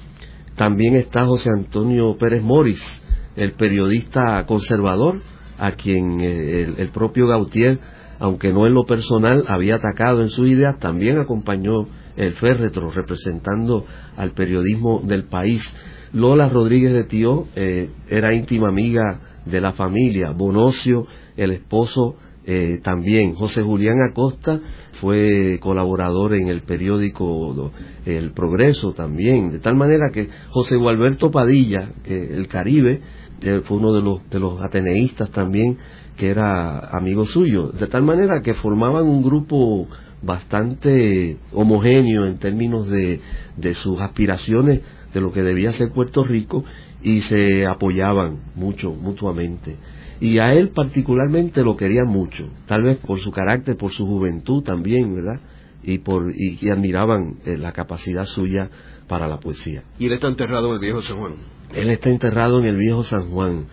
también 0.56 0.94
está 0.94 1.26
José 1.26 1.50
Antonio 1.50 2.16
Pérez 2.16 2.42
Moris, 2.42 3.02
el 3.36 3.52
periodista 3.52 4.44
conservador, 4.46 5.22
a 5.58 5.72
quien 5.72 6.20
el 6.20 6.90
propio 6.90 7.26
Gautier 7.26 7.78
aunque 8.20 8.52
no 8.52 8.66
en 8.66 8.74
lo 8.74 8.84
personal 8.84 9.44
había 9.48 9.76
atacado 9.76 10.20
en 10.20 10.28
sus 10.28 10.46
ideas, 10.46 10.78
también 10.78 11.18
acompañó 11.18 11.88
el 12.16 12.34
féretro 12.34 12.90
representando 12.90 13.86
al 14.14 14.32
periodismo 14.32 15.00
del 15.02 15.24
país. 15.24 15.74
Lola 16.12 16.48
Rodríguez 16.48 16.92
de 16.92 17.04
Tío 17.04 17.46
eh, 17.54 17.90
era 18.08 18.34
íntima 18.34 18.68
amiga 18.68 19.20
de 19.44 19.60
la 19.60 19.72
familia, 19.72 20.32
Bonocio, 20.32 21.06
el 21.36 21.52
esposo 21.52 22.16
eh, 22.44 22.80
también. 22.82 23.34
José 23.34 23.62
Julián 23.62 24.02
Acosta 24.02 24.60
fue 24.94 25.58
colaborador 25.60 26.34
en 26.34 26.48
el 26.48 26.62
periódico 26.62 27.70
El 28.04 28.32
Progreso 28.32 28.92
también, 28.92 29.50
de 29.50 29.60
tal 29.60 29.76
manera 29.76 30.10
que 30.12 30.28
José 30.50 30.76
Gualberto 30.76 31.30
Padilla, 31.30 31.92
el 32.04 32.48
Caribe, 32.48 33.00
eh, 33.42 33.60
fue 33.64 33.78
uno 33.78 33.92
de 33.92 34.02
los, 34.02 34.28
de 34.28 34.40
los 34.40 34.60
ateneístas 34.60 35.30
también, 35.30 35.78
que 36.16 36.28
era 36.28 36.90
amigo 36.90 37.24
suyo, 37.24 37.68
de 37.68 37.86
tal 37.86 38.02
manera 38.02 38.42
que 38.42 38.52
formaban 38.54 39.04
un 39.04 39.22
grupo 39.22 39.88
bastante 40.22 41.38
homogéneo 41.52 42.26
en 42.26 42.38
términos 42.38 42.90
de, 42.90 43.20
de 43.56 43.74
sus 43.74 43.98
aspiraciones 44.00 44.80
de 45.12 45.20
lo 45.20 45.32
que 45.32 45.42
debía 45.42 45.72
ser 45.72 45.92
Puerto 45.92 46.24
Rico 46.24 46.64
y 47.02 47.22
se 47.22 47.66
apoyaban 47.66 48.40
mucho 48.54 48.92
mutuamente. 48.92 49.76
Y 50.20 50.38
a 50.38 50.52
él 50.52 50.70
particularmente 50.70 51.62
lo 51.62 51.76
querían 51.76 52.08
mucho, 52.08 52.48
tal 52.66 52.82
vez 52.82 52.98
por 52.98 53.18
su 53.20 53.30
carácter, 53.30 53.76
por 53.76 53.90
su 53.90 54.06
juventud 54.06 54.62
también, 54.62 55.14
¿verdad? 55.14 55.40
Y, 55.82 55.98
por, 55.98 56.32
y, 56.36 56.68
admiraban 56.68 57.38
eh, 57.46 57.56
la 57.56 57.72
capacidad 57.72 58.26
suya 58.26 58.68
para 59.08 59.26
la 59.26 59.40
poesía. 59.40 59.82
¿Y 59.98 60.06
él 60.06 60.12
está 60.12 60.28
enterrado 60.28 60.68
en 60.68 60.74
el 60.74 60.80
viejo 60.80 61.00
San 61.00 61.18
Juan? 61.18 61.36
Él 61.74 61.88
está 61.88 62.10
enterrado 62.10 62.58
en 62.58 62.66
el 62.66 62.76
viejo 62.76 63.02
San 63.02 63.30
Juan 63.30 63.64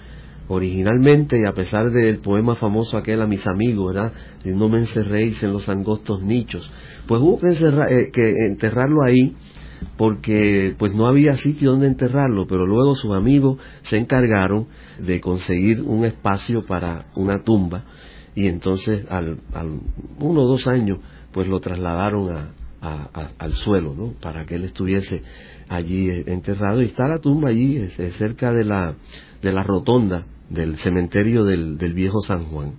originalmente, 0.47 1.37
y 1.41 1.45
a 1.45 1.53
pesar 1.53 1.91
del 1.91 2.19
poema 2.19 2.55
famoso 2.55 2.97
aquel 2.97 3.21
a 3.21 3.27
mis 3.27 3.45
amigos, 3.47 3.93
¿verdad? 3.93 4.13
No 4.45 4.69
me 4.69 4.77
encerréis 4.77 5.43
en 5.43 5.51
los 5.51 5.67
angostos 5.67 6.21
nichos, 6.21 6.71
pues 7.05 7.19
hubo 7.21 7.39
que, 7.39 7.49
eh, 7.49 8.11
que 8.13 8.45
enterrarlo 8.45 9.03
ahí 9.03 9.35
porque 9.97 10.75
pues 10.77 10.93
no 10.93 11.07
había 11.07 11.37
sitio 11.37 11.71
donde 11.71 11.87
enterrarlo, 11.87 12.47
pero 12.47 12.65
luego 12.65 12.95
sus 12.95 13.13
amigos 13.13 13.59
se 13.81 13.97
encargaron 13.97 14.67
de 14.99 15.21
conseguir 15.21 15.81
un 15.81 16.05
espacio 16.05 16.65
para 16.65 17.07
una 17.15 17.43
tumba 17.43 17.83
y 18.35 18.47
entonces 18.47 19.05
al, 19.09 19.39
uno 20.19 20.41
o 20.41 20.47
dos 20.47 20.67
años 20.67 20.99
pues 21.31 21.47
lo 21.47 21.59
trasladaron 21.59 22.51
al 22.81 23.53
suelo, 23.53 23.93
¿no? 23.95 24.13
Para 24.21 24.45
que 24.45 24.55
él 24.55 24.63
estuviese 24.63 25.23
allí 25.67 26.09
enterrado 26.27 26.81
y 26.81 26.85
está 26.85 27.07
la 27.07 27.19
tumba 27.19 27.49
allí 27.49 27.87
cerca 27.89 28.51
de 28.51 28.63
la, 28.63 28.95
de 29.41 29.51
la 29.51 29.63
rotonda 29.63 30.25
del 30.49 30.77
cementerio 30.77 31.43
del, 31.43 31.77
del 31.77 31.93
viejo 31.93 32.21
San 32.21 32.45
Juan, 32.45 32.73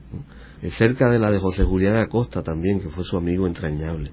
cerca 0.70 1.10
de 1.10 1.18
la 1.18 1.30
de 1.30 1.38
José 1.38 1.64
Julián 1.64 1.96
Acosta 1.96 2.42
también, 2.42 2.80
que 2.80 2.88
fue 2.88 3.04
su 3.04 3.16
amigo 3.16 3.46
entrañable. 3.46 4.12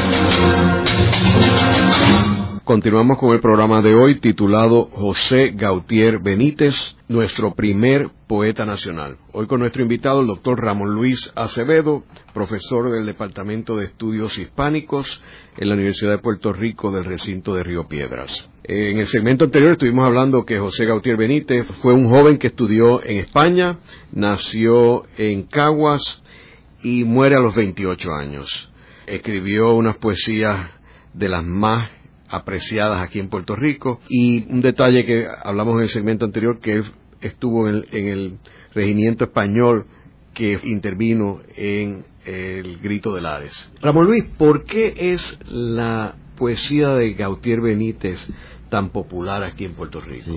Continuamos 2.63 3.17
con 3.17 3.33
el 3.33 3.39
programa 3.39 3.81
de 3.81 3.95
hoy 3.95 4.19
titulado 4.19 4.85
José 4.91 5.49
Gautier 5.55 6.19
Benítez, 6.19 6.95
nuestro 7.07 7.55
primer 7.55 8.09
poeta 8.27 8.65
nacional. 8.65 9.17
Hoy 9.31 9.47
con 9.47 9.61
nuestro 9.61 9.81
invitado, 9.81 10.21
el 10.21 10.27
doctor 10.27 10.61
Ramón 10.61 10.93
Luis 10.93 11.31
Acevedo, 11.35 12.03
profesor 12.35 12.91
del 12.91 13.07
Departamento 13.07 13.77
de 13.77 13.85
Estudios 13.85 14.37
Hispánicos 14.37 15.23
en 15.57 15.69
la 15.69 15.73
Universidad 15.73 16.11
de 16.11 16.17
Puerto 16.19 16.53
Rico 16.53 16.91
del 16.91 17.05
recinto 17.05 17.55
de 17.55 17.63
Río 17.63 17.87
Piedras. 17.87 18.47
En 18.63 18.99
el 18.99 19.07
segmento 19.07 19.45
anterior 19.45 19.71
estuvimos 19.71 20.05
hablando 20.05 20.45
que 20.45 20.59
José 20.59 20.85
Gautier 20.85 21.17
Benítez 21.17 21.65
fue 21.81 21.93
un 21.93 22.09
joven 22.09 22.37
que 22.37 22.47
estudió 22.47 23.03
en 23.03 23.17
España, 23.17 23.79
nació 24.11 25.05
en 25.17 25.43
Caguas 25.43 26.21
y 26.83 27.05
muere 27.05 27.37
a 27.37 27.41
los 27.41 27.55
28 27.55 28.13
años. 28.13 28.71
Escribió 29.07 29.73
unas 29.73 29.97
poesías 29.97 30.69
de 31.13 31.27
las 31.27 31.43
más 31.43 32.00
apreciadas 32.31 33.01
aquí 33.01 33.19
en 33.19 33.29
Puerto 33.29 33.55
Rico. 33.55 33.99
Y 34.09 34.51
un 34.51 34.61
detalle 34.61 35.05
que 35.05 35.27
hablamos 35.43 35.75
en 35.75 35.81
el 35.81 35.89
segmento 35.89 36.25
anterior, 36.25 36.59
que 36.59 36.81
estuvo 37.21 37.67
en 37.69 37.85
el, 37.91 38.37
regimiento 38.73 39.25
español 39.25 39.85
que 40.33 40.57
intervino 40.63 41.41
en 41.57 42.05
el 42.25 42.77
Grito 42.77 43.13
de 43.13 43.19
Lares. 43.19 43.69
Ramón 43.81 44.05
Luis, 44.05 44.23
¿por 44.37 44.63
qué 44.63 44.93
es 44.95 45.37
la 45.45 46.15
poesía 46.37 46.89
de 46.91 47.13
Gautier 47.13 47.59
Benítez 47.59 48.25
tan 48.69 48.91
popular 48.91 49.43
aquí 49.43 49.65
en 49.65 49.73
Puerto 49.73 49.99
Rico? 49.99 50.31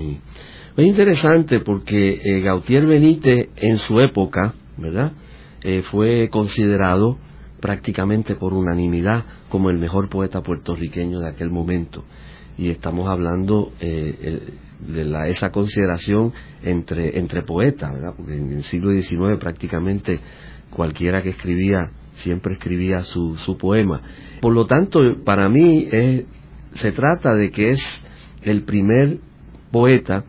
Es 0.75 0.85
interesante 0.85 1.61
porque 1.61 2.19
eh, 2.21 2.41
Gautier 2.41 2.85
Benítez 2.85 3.49
en 3.55 3.77
su 3.77 4.01
época, 4.01 4.53
¿verdad? 4.75 5.13
Eh, 5.61 5.81
fue 5.81 6.27
considerado 6.29 7.17
prácticamente 7.61 8.35
por 8.35 8.53
unanimidad 8.53 9.23
como 9.55 9.69
el 9.69 9.77
mejor 9.77 10.09
poeta 10.09 10.43
puertorriqueño 10.43 11.21
de 11.21 11.29
aquel 11.29 11.49
momento. 11.49 12.03
Y 12.57 12.71
estamos 12.71 13.07
hablando 13.07 13.71
eh, 13.79 14.41
de 14.85 15.29
esa 15.29 15.49
consideración 15.49 16.33
entre, 16.61 17.17
entre 17.17 17.41
poetas, 17.43 17.93
porque 18.17 18.35
en 18.35 18.51
el 18.51 18.63
siglo 18.63 18.91
XIX 18.91 19.37
prácticamente 19.39 20.19
cualquiera 20.69 21.21
que 21.21 21.29
escribía 21.29 21.89
siempre 22.15 22.55
escribía 22.55 23.05
su, 23.05 23.37
su 23.37 23.57
poema. 23.57 24.01
Por 24.41 24.51
lo 24.51 24.65
tanto, 24.65 25.23
para 25.23 25.47
mí 25.47 25.87
se 26.73 26.91
trata 26.91 27.33
de 27.33 27.49
que 27.49 27.69
es 27.69 28.03
el 28.41 28.63
primer 28.63 29.19
poeta 29.71 30.25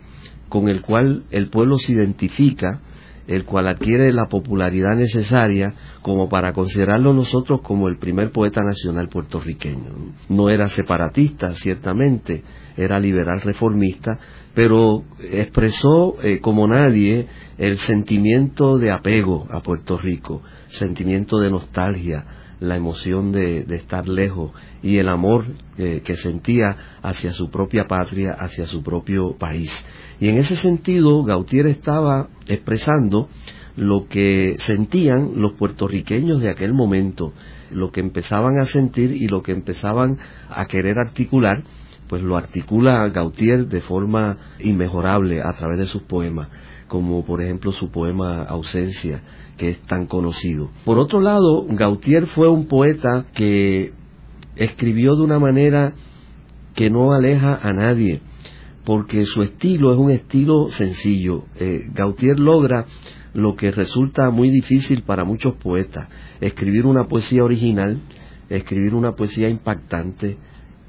con 0.48 0.68
el 0.68 0.82
cual 0.82 1.24
el 1.32 1.48
pueblo 1.48 1.78
se 1.78 1.94
identifica, 1.94 2.80
el 3.26 3.44
cual 3.44 3.68
adquiere 3.68 4.12
la 4.12 4.26
popularidad 4.26 4.96
necesaria 4.96 5.74
como 6.02 6.28
para 6.28 6.52
considerarlo 6.52 7.12
nosotros 7.12 7.60
como 7.62 7.88
el 7.88 7.98
primer 7.98 8.30
poeta 8.30 8.62
nacional 8.62 9.08
puertorriqueño. 9.08 10.14
No 10.28 10.48
era 10.48 10.66
separatista, 10.68 11.52
ciertamente, 11.52 12.42
era 12.76 13.00
liberal 13.00 13.40
reformista, 13.40 14.18
pero 14.54 15.04
expresó 15.20 16.16
eh, 16.22 16.40
como 16.40 16.66
nadie 16.68 17.26
el 17.58 17.78
sentimiento 17.78 18.78
de 18.78 18.92
apego 18.92 19.46
a 19.50 19.60
Puerto 19.60 19.98
Rico, 19.98 20.42
sentimiento 20.68 21.38
de 21.38 21.50
nostalgia, 21.50 22.24
la 22.60 22.76
emoción 22.76 23.32
de, 23.32 23.66
estar 23.68 24.08
lejos 24.08 24.52
y 24.82 24.98
el 24.98 25.08
amor 25.08 25.44
eh, 25.76 26.02
que 26.04 26.16
sentía 26.16 26.98
hacia 27.02 27.32
su 27.32 27.50
propia 27.50 27.86
patria, 27.86 28.32
hacia 28.32 28.66
su 28.66 28.82
propio 28.82 29.36
país. 29.36 29.72
Y 30.20 30.28
en 30.28 30.38
ese 30.38 30.56
sentido, 30.56 31.22
Gautier 31.24 31.66
estaba 31.66 32.28
expresando 32.46 33.28
lo 33.76 34.08
que 34.08 34.56
sentían 34.58 35.32
los 35.36 35.52
puertorriqueños 35.52 36.40
de 36.40 36.48
aquel 36.48 36.72
momento, 36.72 37.32
lo 37.70 37.92
que 37.92 38.00
empezaban 38.00 38.58
a 38.58 38.64
sentir 38.64 39.12
y 39.12 39.28
lo 39.28 39.42
que 39.42 39.52
empezaban 39.52 40.18
a 40.48 40.66
querer 40.66 40.98
articular, 40.98 41.62
pues 42.08 42.22
lo 42.22 42.36
articula 42.36 43.08
Gautier 43.08 43.66
de 43.66 43.80
forma 43.82 44.38
inmejorable 44.60 45.42
a 45.42 45.52
través 45.52 45.78
de 45.78 45.86
sus 45.86 46.02
poemas, 46.02 46.48
como 46.88 47.24
por 47.26 47.42
ejemplo 47.42 47.72
su 47.72 47.90
poema 47.90 48.44
Ausencia, 48.44 49.22
que 49.58 49.70
es 49.70 49.78
tan 49.80 50.06
conocido. 50.06 50.70
Por 50.84 50.98
otro 50.98 51.20
lado, 51.20 51.66
Gautier 51.68 52.26
fue 52.26 52.48
un 52.48 52.66
poeta 52.66 53.26
que 53.34 53.92
escribió 54.54 55.16
de 55.16 55.22
una 55.22 55.38
manera 55.38 55.92
que 56.74 56.88
no 56.88 57.12
aleja 57.12 57.58
a 57.62 57.72
nadie, 57.72 58.22
porque 58.86 59.26
su 59.26 59.42
estilo 59.42 59.92
es 59.92 59.98
un 59.98 60.12
estilo 60.12 60.70
sencillo. 60.70 61.46
Eh, 61.58 61.90
Gautier 61.92 62.38
logra 62.38 62.86
lo 63.34 63.56
que 63.56 63.72
resulta 63.72 64.30
muy 64.30 64.48
difícil 64.48 65.02
para 65.02 65.24
muchos 65.24 65.56
poetas, 65.56 66.08
escribir 66.40 66.86
una 66.86 67.08
poesía 67.08 67.42
original, 67.42 67.98
escribir 68.48 68.94
una 68.94 69.16
poesía 69.16 69.48
impactante 69.48 70.36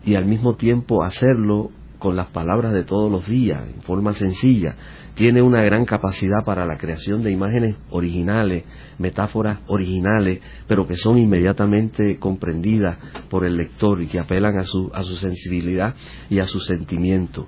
y 0.06 0.14
al 0.14 0.26
mismo 0.26 0.56
tiempo 0.56 1.04
hacerlo 1.04 1.72
con 1.98 2.16
las 2.16 2.28
palabras 2.28 2.72
de 2.72 2.84
todos 2.84 3.12
los 3.12 3.28
días, 3.28 3.64
en 3.68 3.82
forma 3.82 4.14
sencilla. 4.14 4.76
Tiene 5.16 5.42
una 5.42 5.64
gran 5.64 5.84
capacidad 5.84 6.46
para 6.46 6.68
la 6.68 6.78
creación 6.78 7.24
de 7.24 7.32
imágenes 7.32 7.78
originales, 7.90 8.66
metáforas 9.00 9.62
originales, 9.66 10.40
pero 10.68 10.86
que 10.86 10.96
son 10.96 11.18
inmediatamente 11.18 12.20
comprendidas 12.20 13.00
por 13.28 13.44
el 13.44 13.58
lector 13.58 14.04
y 14.04 14.08
que 14.08 14.20
apelan 14.20 14.56
a 14.60 14.64
su, 14.66 14.92
a 14.94 15.02
su 15.02 15.16
sensibilidad 15.16 15.96
y 16.30 16.38
a 16.38 16.46
su 16.46 16.60
sentimiento. 16.60 17.48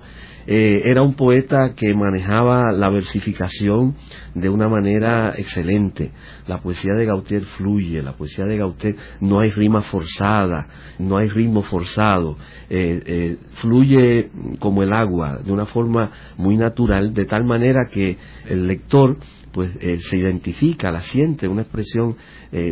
Eh, 0.52 0.82
era 0.90 1.04
un 1.04 1.14
poeta 1.14 1.76
que 1.76 1.94
manejaba 1.94 2.72
la 2.72 2.90
versificación 2.90 3.96
de 4.34 4.50
una 4.50 4.68
manera 4.68 5.36
excelente. 5.38 6.12
La 6.48 6.60
poesía 6.60 6.96
de 6.96 7.06
Gautier 7.06 7.44
fluye, 7.44 8.02
la 8.02 8.18
poesía 8.18 8.46
de 8.46 8.58
Gautier 8.58 8.96
no 9.22 9.42
hay 9.42 9.52
rima 9.52 9.82
forzada, 9.82 10.66
no 10.98 11.18
hay 11.18 11.30
ritmo 11.30 11.62
forzado, 11.62 12.36
eh, 12.68 13.00
eh, 13.06 13.38
fluye 13.62 14.32
como 14.58 14.82
el 14.82 14.92
agua, 14.92 15.38
de 15.38 15.52
una 15.52 15.68
forma 15.68 16.10
muy 16.38 16.58
natural, 16.58 17.14
de 17.14 17.26
tal 17.26 17.44
manera 17.44 17.86
que 17.86 18.18
el 18.48 18.66
lector 18.66 19.20
pues 19.52 19.78
se 20.00 20.18
identifica, 20.18 20.92
la 20.92 21.02
siente, 21.02 21.48
una 21.48 21.62
expresión 21.62 22.16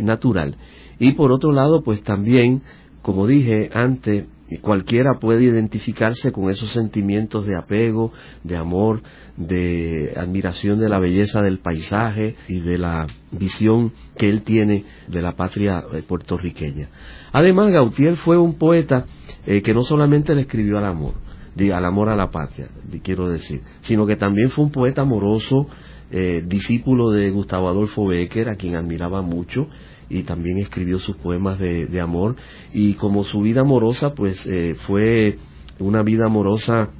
natural. 0.02 0.56
Y 0.98 1.12
por 1.12 1.30
otro 1.30 1.52
lado, 1.52 1.84
pues 1.84 2.02
también, 2.02 2.62
como 3.02 3.28
dije 3.28 3.70
antes, 3.72 4.24
y 4.50 4.58
cualquiera 4.58 5.18
puede 5.20 5.44
identificarse 5.44 6.32
con 6.32 6.50
esos 6.50 6.70
sentimientos 6.70 7.46
de 7.46 7.56
apego, 7.56 8.12
de 8.44 8.56
amor, 8.56 9.02
de 9.36 10.14
admiración 10.16 10.78
de 10.78 10.88
la 10.88 10.98
belleza 10.98 11.42
del 11.42 11.58
paisaje 11.58 12.36
y 12.48 12.60
de 12.60 12.78
la 12.78 13.06
visión 13.30 13.92
que 14.16 14.28
él 14.28 14.42
tiene 14.42 14.84
de 15.06 15.22
la 15.22 15.32
patria 15.32 15.84
eh, 15.92 16.02
puertorriqueña. 16.02 16.88
Además, 17.32 17.70
Gautier 17.70 18.16
fue 18.16 18.38
un 18.38 18.54
poeta 18.54 19.06
eh, 19.46 19.60
que 19.60 19.74
no 19.74 19.82
solamente 19.82 20.34
le 20.34 20.42
escribió 20.42 20.78
al 20.78 20.86
amor, 20.86 21.14
al 21.58 21.84
amor 21.84 22.08
a 22.08 22.16
la 22.16 22.30
patria, 22.30 22.68
quiero 23.02 23.28
decir, 23.28 23.62
sino 23.80 24.06
que 24.06 24.16
también 24.16 24.48
fue 24.50 24.64
un 24.64 24.70
poeta 24.70 25.02
amoroso, 25.02 25.66
eh, 26.10 26.42
discípulo 26.46 27.10
de 27.10 27.30
Gustavo 27.30 27.68
Adolfo 27.68 28.06
Becker, 28.06 28.48
a 28.48 28.54
quien 28.54 28.76
admiraba 28.76 29.20
mucho, 29.20 29.68
y 30.08 30.22
también 30.22 30.58
escribió 30.58 30.98
sus 30.98 31.16
poemas 31.16 31.58
de, 31.58 32.00
amor. 32.00 32.36
Y 32.72 32.94
como 32.94 33.24
su 33.24 33.40
vida 33.40 33.62
amorosa 33.62 34.14
pues 34.14 34.46
eh, 34.46 34.74
fue 34.78 35.38
una 35.78 36.02
vida 36.02 36.26
amorosa 36.26 36.90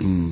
mm, 0.00 0.30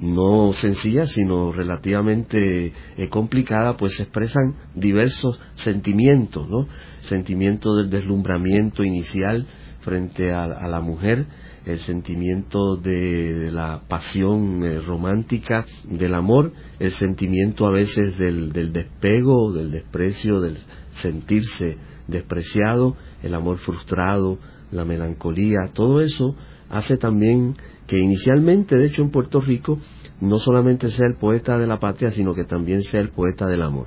no 0.00 0.52
sencilla 0.52 1.04
sino 1.06 1.52
relativamente 1.52 2.72
eh, 2.96 3.08
complicada 3.08 3.76
pues 3.76 3.94
se 3.94 4.02
expresan 4.02 4.56
diversos 4.74 5.40
sentimientos 5.54 6.48
no 6.48 6.66
sentimiento 7.02 7.76
del 7.76 7.88
deslumbramiento 7.88 8.82
inicial 8.82 9.46
frente 9.82 10.32
a, 10.32 10.46
la 10.46 10.80
mujer, 10.80 11.26
el 11.66 11.78
sentimiento 11.80 12.76
de, 12.76 13.50
la 13.50 13.82
pasión 13.88 14.64
eh, 14.64 14.80
romántica, 14.80 15.66
del 15.84 16.14
amor, 16.14 16.52
el 16.78 16.92
sentimiento 16.92 17.66
a 17.66 17.70
veces 17.70 18.16
del, 18.16 18.52
del 18.52 18.72
despego, 18.72 19.52
del 19.52 19.70
desprecio, 19.70 20.40
del 20.40 20.58
sentirse 21.02 21.76
despreciado, 22.08 22.96
el 23.22 23.34
amor 23.34 23.58
frustrado, 23.58 24.38
la 24.70 24.84
melancolía, 24.84 25.70
todo 25.72 26.00
eso 26.00 26.34
hace 26.70 26.96
también 26.96 27.54
que 27.86 27.98
inicialmente, 27.98 28.76
de 28.76 28.86
hecho 28.86 29.02
en 29.02 29.10
Puerto 29.10 29.40
Rico, 29.40 29.78
no 30.20 30.38
solamente 30.38 30.88
sea 30.88 31.06
el 31.06 31.16
poeta 31.16 31.58
de 31.58 31.66
la 31.66 31.78
patria, 31.78 32.10
sino 32.10 32.34
que 32.34 32.44
también 32.44 32.82
sea 32.82 33.00
el 33.00 33.10
poeta 33.10 33.46
del 33.46 33.62
amor. 33.62 33.86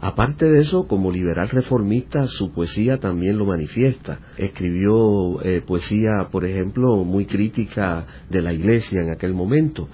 Aparte 0.00 0.46
de 0.46 0.58
eso, 0.58 0.86
como 0.86 1.10
liberal 1.10 1.48
reformista, 1.48 2.26
su 2.28 2.52
poesía 2.52 2.98
también 2.98 3.36
lo 3.36 3.46
manifiesta. 3.46 4.20
Escribió 4.36 5.40
eh, 5.42 5.60
poesía, 5.66 6.28
por 6.30 6.44
ejemplo, 6.44 7.04
muy 7.04 7.26
crítica 7.26 8.06
de 8.28 8.42
la 8.42 8.52
Iglesia 8.52 9.00
en 9.00 9.10
aquel 9.10 9.34
momento, 9.34 9.88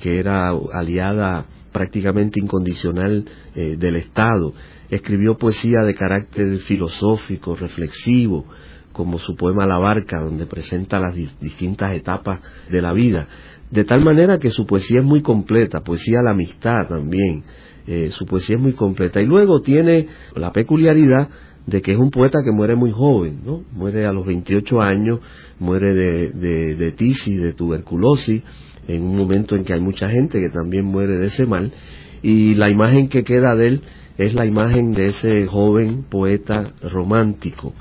que 0.00 0.18
era 0.20 0.50
aliada 0.72 1.46
prácticamente 1.72 2.40
incondicional 2.40 3.24
eh, 3.54 3.76
del 3.76 3.96
Estado. 3.96 4.52
Escribió 4.90 5.36
poesía 5.36 5.80
de 5.80 5.94
carácter 5.94 6.58
filosófico, 6.58 7.56
reflexivo, 7.56 8.46
como 8.92 9.18
su 9.18 9.36
poema 9.36 9.66
La 9.66 9.78
Barca, 9.78 10.20
donde 10.20 10.46
presenta 10.46 10.98
las 10.98 11.14
distintas 11.14 11.94
etapas 11.94 12.40
de 12.70 12.82
la 12.82 12.92
vida. 12.92 13.28
De 13.70 13.84
tal 13.84 14.02
manera 14.02 14.38
que 14.38 14.50
su 14.50 14.66
poesía 14.66 15.00
es 15.00 15.04
muy 15.04 15.20
completa, 15.20 15.82
poesía 15.82 16.22
la 16.22 16.32
amistad 16.32 16.88
también, 16.88 17.44
eh, 17.86 18.10
su 18.10 18.26
poesía 18.26 18.56
es 18.56 18.62
muy 18.62 18.72
completa. 18.72 19.20
Y 19.20 19.26
luego 19.26 19.60
tiene 19.60 20.08
la 20.34 20.52
peculiaridad 20.52 21.28
de 21.66 21.82
que 21.82 21.92
es 21.92 21.98
un 21.98 22.10
poeta 22.10 22.38
que 22.42 22.50
muere 22.50 22.76
muy 22.76 22.90
joven, 22.90 23.40
¿no? 23.44 23.62
Muere 23.72 24.06
a 24.06 24.12
los 24.12 24.24
28 24.24 24.80
años, 24.80 25.20
muere 25.58 25.92
de, 25.92 26.30
de, 26.30 26.74
de 26.76 26.92
tisis, 26.92 27.40
de 27.40 27.52
tuberculosis, 27.52 28.42
en 28.88 29.02
un 29.02 29.16
momento 29.16 29.54
en 29.54 29.64
que 29.64 29.74
hay 29.74 29.80
mucha 29.80 30.08
gente 30.08 30.40
que 30.40 30.48
también 30.48 30.86
muere 30.86 31.18
de 31.18 31.26
ese 31.26 31.46
mal, 31.46 31.70
y 32.22 32.54
la 32.54 32.70
imagen 32.70 33.08
que 33.08 33.24
queda 33.24 33.54
de 33.54 33.68
él 33.68 33.82
es 34.18 34.34
la 34.34 34.44
imagen 34.44 34.92
de 34.92 35.06
ese 35.06 35.46
joven 35.46 36.02
poeta 36.02 36.72
romántico. 36.82 37.72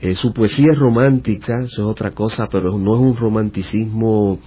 Eh, 0.00 0.14
su 0.14 0.32
poesía 0.32 0.72
es 0.72 0.78
romántica, 0.78 1.58
eso 1.64 1.82
es 1.82 1.88
otra 1.88 2.10
cosa, 2.12 2.48
pero 2.50 2.78
no 2.78 2.94
es 2.94 3.00
un 3.00 3.16
romanticismo, 3.16 4.38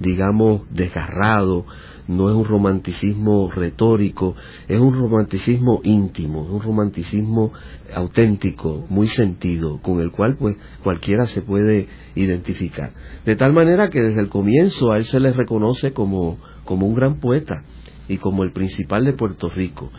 digamos, 0.00 0.62
desgarrado, 0.70 1.64
no 2.08 2.28
es 2.28 2.36
un 2.36 2.44
romanticismo 2.44 3.50
retórico, 3.50 4.36
es 4.68 4.78
un 4.78 4.94
romanticismo 4.94 5.80
íntimo, 5.82 6.42
un 6.42 6.62
romanticismo 6.62 7.52
auténtico, 7.94 8.86
muy 8.88 9.08
sentido, 9.08 9.80
con 9.82 10.00
el 10.00 10.12
cual 10.12 10.36
pues 10.36 10.56
cualquiera 10.84 11.26
se 11.26 11.42
puede 11.42 11.88
identificar. 12.14 12.92
De 13.24 13.34
tal 13.34 13.52
manera 13.52 13.90
que 13.90 14.00
desde 14.00 14.20
el 14.20 14.28
comienzo 14.28 14.92
a 14.92 14.98
él 14.98 15.04
se 15.04 15.18
le 15.18 15.32
reconoce 15.32 15.92
como, 15.92 16.38
como 16.64 16.86
un 16.86 16.94
gran 16.94 17.18
poeta 17.18 17.64
y 18.08 18.18
como 18.18 18.42
el 18.42 18.52
principal 18.52 19.04
de 19.04 19.12
Puerto 19.12 19.48
Rico. 19.48 19.90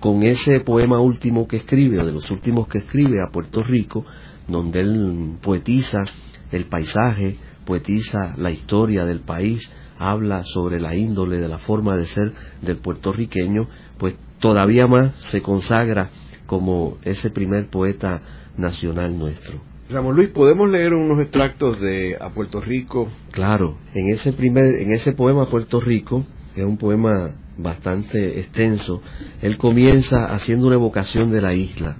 Con 0.00 0.22
ese 0.22 0.60
poema 0.60 1.00
último 1.00 1.48
que 1.48 1.56
escribe, 1.56 1.98
o 1.98 2.04
de 2.04 2.12
los 2.12 2.30
últimos 2.30 2.68
que 2.68 2.78
escribe 2.78 3.22
a 3.22 3.32
Puerto 3.32 3.62
Rico, 3.62 4.04
donde 4.48 4.80
él 4.80 5.36
poetiza 5.40 6.04
el 6.50 6.66
paisaje, 6.66 7.36
poetiza 7.64 8.34
la 8.36 8.50
historia 8.50 9.04
del 9.04 9.20
país, 9.20 9.70
habla 9.98 10.42
sobre 10.44 10.80
la 10.80 10.94
índole 10.94 11.38
de 11.38 11.48
la 11.48 11.58
forma 11.58 11.96
de 11.96 12.04
ser 12.04 12.32
del 12.62 12.78
puertorriqueño, 12.78 13.68
pues 13.98 14.16
todavía 14.40 14.86
más 14.86 15.14
se 15.16 15.40
consagra 15.40 16.10
como 16.46 16.98
ese 17.04 17.30
primer 17.30 17.68
poeta 17.68 18.20
nacional 18.56 19.18
nuestro. 19.18 19.60
Ramón 19.88 20.16
Luis, 20.16 20.30
¿podemos 20.30 20.70
leer 20.70 20.94
unos 20.94 21.20
extractos 21.20 21.80
de 21.80 22.16
A 22.20 22.30
Puerto 22.30 22.60
Rico? 22.60 23.08
Claro, 23.32 23.78
en 23.94 24.10
ese 24.12 24.32
primer, 24.32 24.64
en 24.64 24.92
ese 24.92 25.12
poema 25.12 25.46
Puerto 25.46 25.80
Rico, 25.80 26.24
que 26.54 26.62
es 26.62 26.66
un 26.66 26.78
poema 26.78 27.34
bastante 27.56 28.40
extenso, 28.40 29.02
él 29.40 29.56
comienza 29.56 30.26
haciendo 30.26 30.66
una 30.66 30.76
evocación 30.76 31.30
de 31.30 31.40
la 31.40 31.54
isla. 31.54 31.96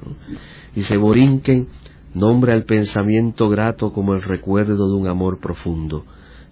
Dice, 0.74 0.96
Borinquen 0.96 1.68
nombra 2.14 2.54
el 2.54 2.64
pensamiento 2.64 3.48
grato 3.48 3.92
como 3.92 4.14
el 4.14 4.22
recuerdo 4.22 4.88
de 4.88 4.94
un 4.94 5.06
amor 5.06 5.40
profundo 5.40 6.04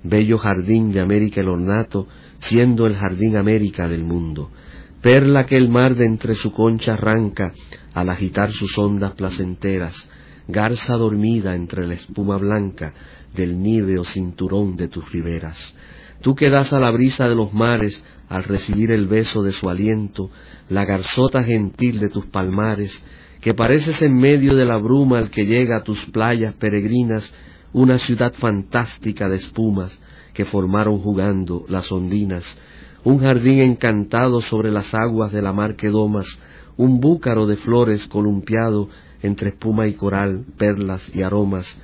bello 0.02 0.38
jardín 0.38 0.92
de 0.92 1.00
América 1.00 1.40
el 1.40 1.48
ornato, 1.48 2.06
siendo 2.40 2.86
el 2.86 2.96
jardín 2.96 3.36
América 3.36 3.88
del 3.88 4.04
mundo, 4.04 4.50
perla 5.00 5.46
que 5.46 5.56
el 5.56 5.68
mar 5.68 5.94
de 5.94 6.06
entre 6.06 6.34
su 6.34 6.52
concha 6.52 6.94
arranca 6.94 7.52
al 7.94 8.10
agitar 8.10 8.50
sus 8.50 8.76
ondas 8.78 9.12
placenteras, 9.12 10.08
garza 10.48 10.96
dormida 10.96 11.54
entre 11.54 11.86
la 11.86 11.94
espuma 11.94 12.36
blanca 12.36 12.92
del 13.34 13.60
níveo 13.60 14.04
cinturón 14.04 14.76
de 14.76 14.88
tus 14.88 15.10
riberas. 15.10 15.76
Tú 16.20 16.34
que 16.34 16.50
das 16.50 16.72
a 16.72 16.80
la 16.80 16.90
brisa 16.90 17.28
de 17.28 17.34
los 17.34 17.52
mares 17.52 18.02
al 18.32 18.44
recibir 18.44 18.92
el 18.92 19.08
beso 19.08 19.42
de 19.42 19.52
su 19.52 19.68
aliento, 19.68 20.30
la 20.70 20.86
garzota 20.86 21.44
gentil 21.44 22.00
de 22.00 22.08
tus 22.08 22.24
palmares, 22.26 23.04
que 23.42 23.52
pareces 23.52 24.00
en 24.00 24.16
medio 24.16 24.54
de 24.54 24.64
la 24.64 24.78
bruma 24.78 25.18
al 25.18 25.28
que 25.28 25.44
llega 25.44 25.76
a 25.76 25.82
tus 25.82 26.06
playas 26.06 26.54
peregrinas 26.54 27.30
una 27.74 27.98
ciudad 27.98 28.32
fantástica 28.32 29.28
de 29.28 29.36
espumas 29.36 30.00
que 30.32 30.46
formaron 30.46 30.98
jugando 31.00 31.66
las 31.68 31.92
ondinas, 31.92 32.58
un 33.04 33.18
jardín 33.18 33.58
encantado 33.58 34.40
sobre 34.40 34.70
las 34.70 34.94
aguas 34.94 35.30
de 35.30 35.42
la 35.42 35.52
mar 35.52 35.76
que 35.76 35.90
domas, 35.90 36.26
un 36.78 37.00
búcaro 37.00 37.46
de 37.46 37.56
flores 37.56 38.08
columpiado 38.08 38.88
entre 39.20 39.50
espuma 39.50 39.88
y 39.88 39.92
coral, 39.92 40.46
perlas 40.56 41.14
y 41.14 41.20
aromas, 41.20 41.78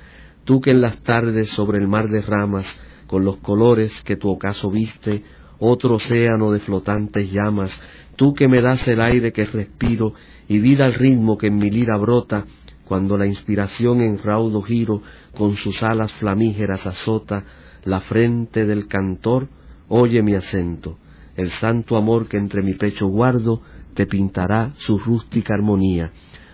tú 0.45 0.61
que 0.61 0.71
en 0.71 0.81
las 0.81 0.97
tardes 1.03 1.49
sobre 1.49 1.77
el 1.77 1.87
mar 1.87 2.09
derramas, 2.09 2.81
con 3.05 3.23
los 3.23 3.37
colores 3.37 4.03
que 4.03 4.15
tu 4.15 4.29
ocaso 4.29 4.71
viste, 4.71 5.23
otro 5.59 5.95
océano 5.95 6.51
de 6.51 6.59
flotantes 6.59 7.31
llamas, 7.31 7.81
tú 8.15 8.33
que 8.33 8.47
me 8.47 8.61
das 8.61 8.87
el 8.87 9.01
aire 9.01 9.31
que 9.31 9.45
respiro 9.45 10.13
y 10.47 10.59
vida 10.59 10.85
al 10.85 10.93
ritmo 10.93 11.37
que 11.37 11.47
en 11.47 11.55
mi 11.55 11.69
lira 11.69 11.97
brota, 11.97 12.45
cuando 12.85 13.17
la 13.17 13.27
inspiración 13.27 14.01
en 14.01 14.17
raudo 14.17 14.61
giro 14.61 15.01
con 15.37 15.55
sus 15.55 15.83
alas 15.83 16.11
flamígeras 16.13 16.87
azota 16.87 17.43
la 17.83 18.01
frente 18.01 18.65
del 18.65 18.87
cantor, 18.87 19.47
oye 19.87 20.23
mi 20.23 20.33
acento, 20.33 20.97
el 21.35 21.49
santo 21.51 21.97
amor 21.97 22.27
que 22.27 22.37
entre 22.37 22.63
mi 22.63 22.73
pecho 22.73 23.07
guardo 23.07 23.61
te 23.93 24.07
pintará 24.07 24.73
su 24.77 24.97
rústica 24.97 25.53
armonía. 25.53 26.11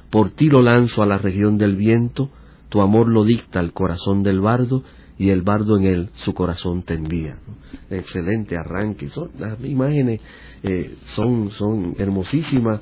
Por 0.09 0.31
ti 0.31 0.49
lo 0.49 0.61
lanzo 0.61 1.01
a 1.01 1.05
la 1.05 1.17
región 1.17 1.57
del 1.57 1.75
viento, 1.75 2.29
tu 2.69 2.81
amor 2.81 3.07
lo 3.07 3.23
dicta 3.23 3.59
el 3.59 3.71
corazón 3.71 4.23
del 4.23 4.41
bardo, 4.41 4.83
y 5.17 5.29
el 5.29 5.41
bardo 5.41 5.77
en 5.77 5.85
él 5.85 6.09
su 6.15 6.33
corazón 6.33 6.83
te 6.83 6.95
envía. 6.95 7.37
Excelente 7.89 8.57
arranque. 8.57 9.07
Son, 9.07 9.29
las 9.37 9.59
imágenes 9.63 10.21
eh, 10.63 10.95
son, 11.05 11.49
son 11.51 11.95
hermosísimas 11.97 12.81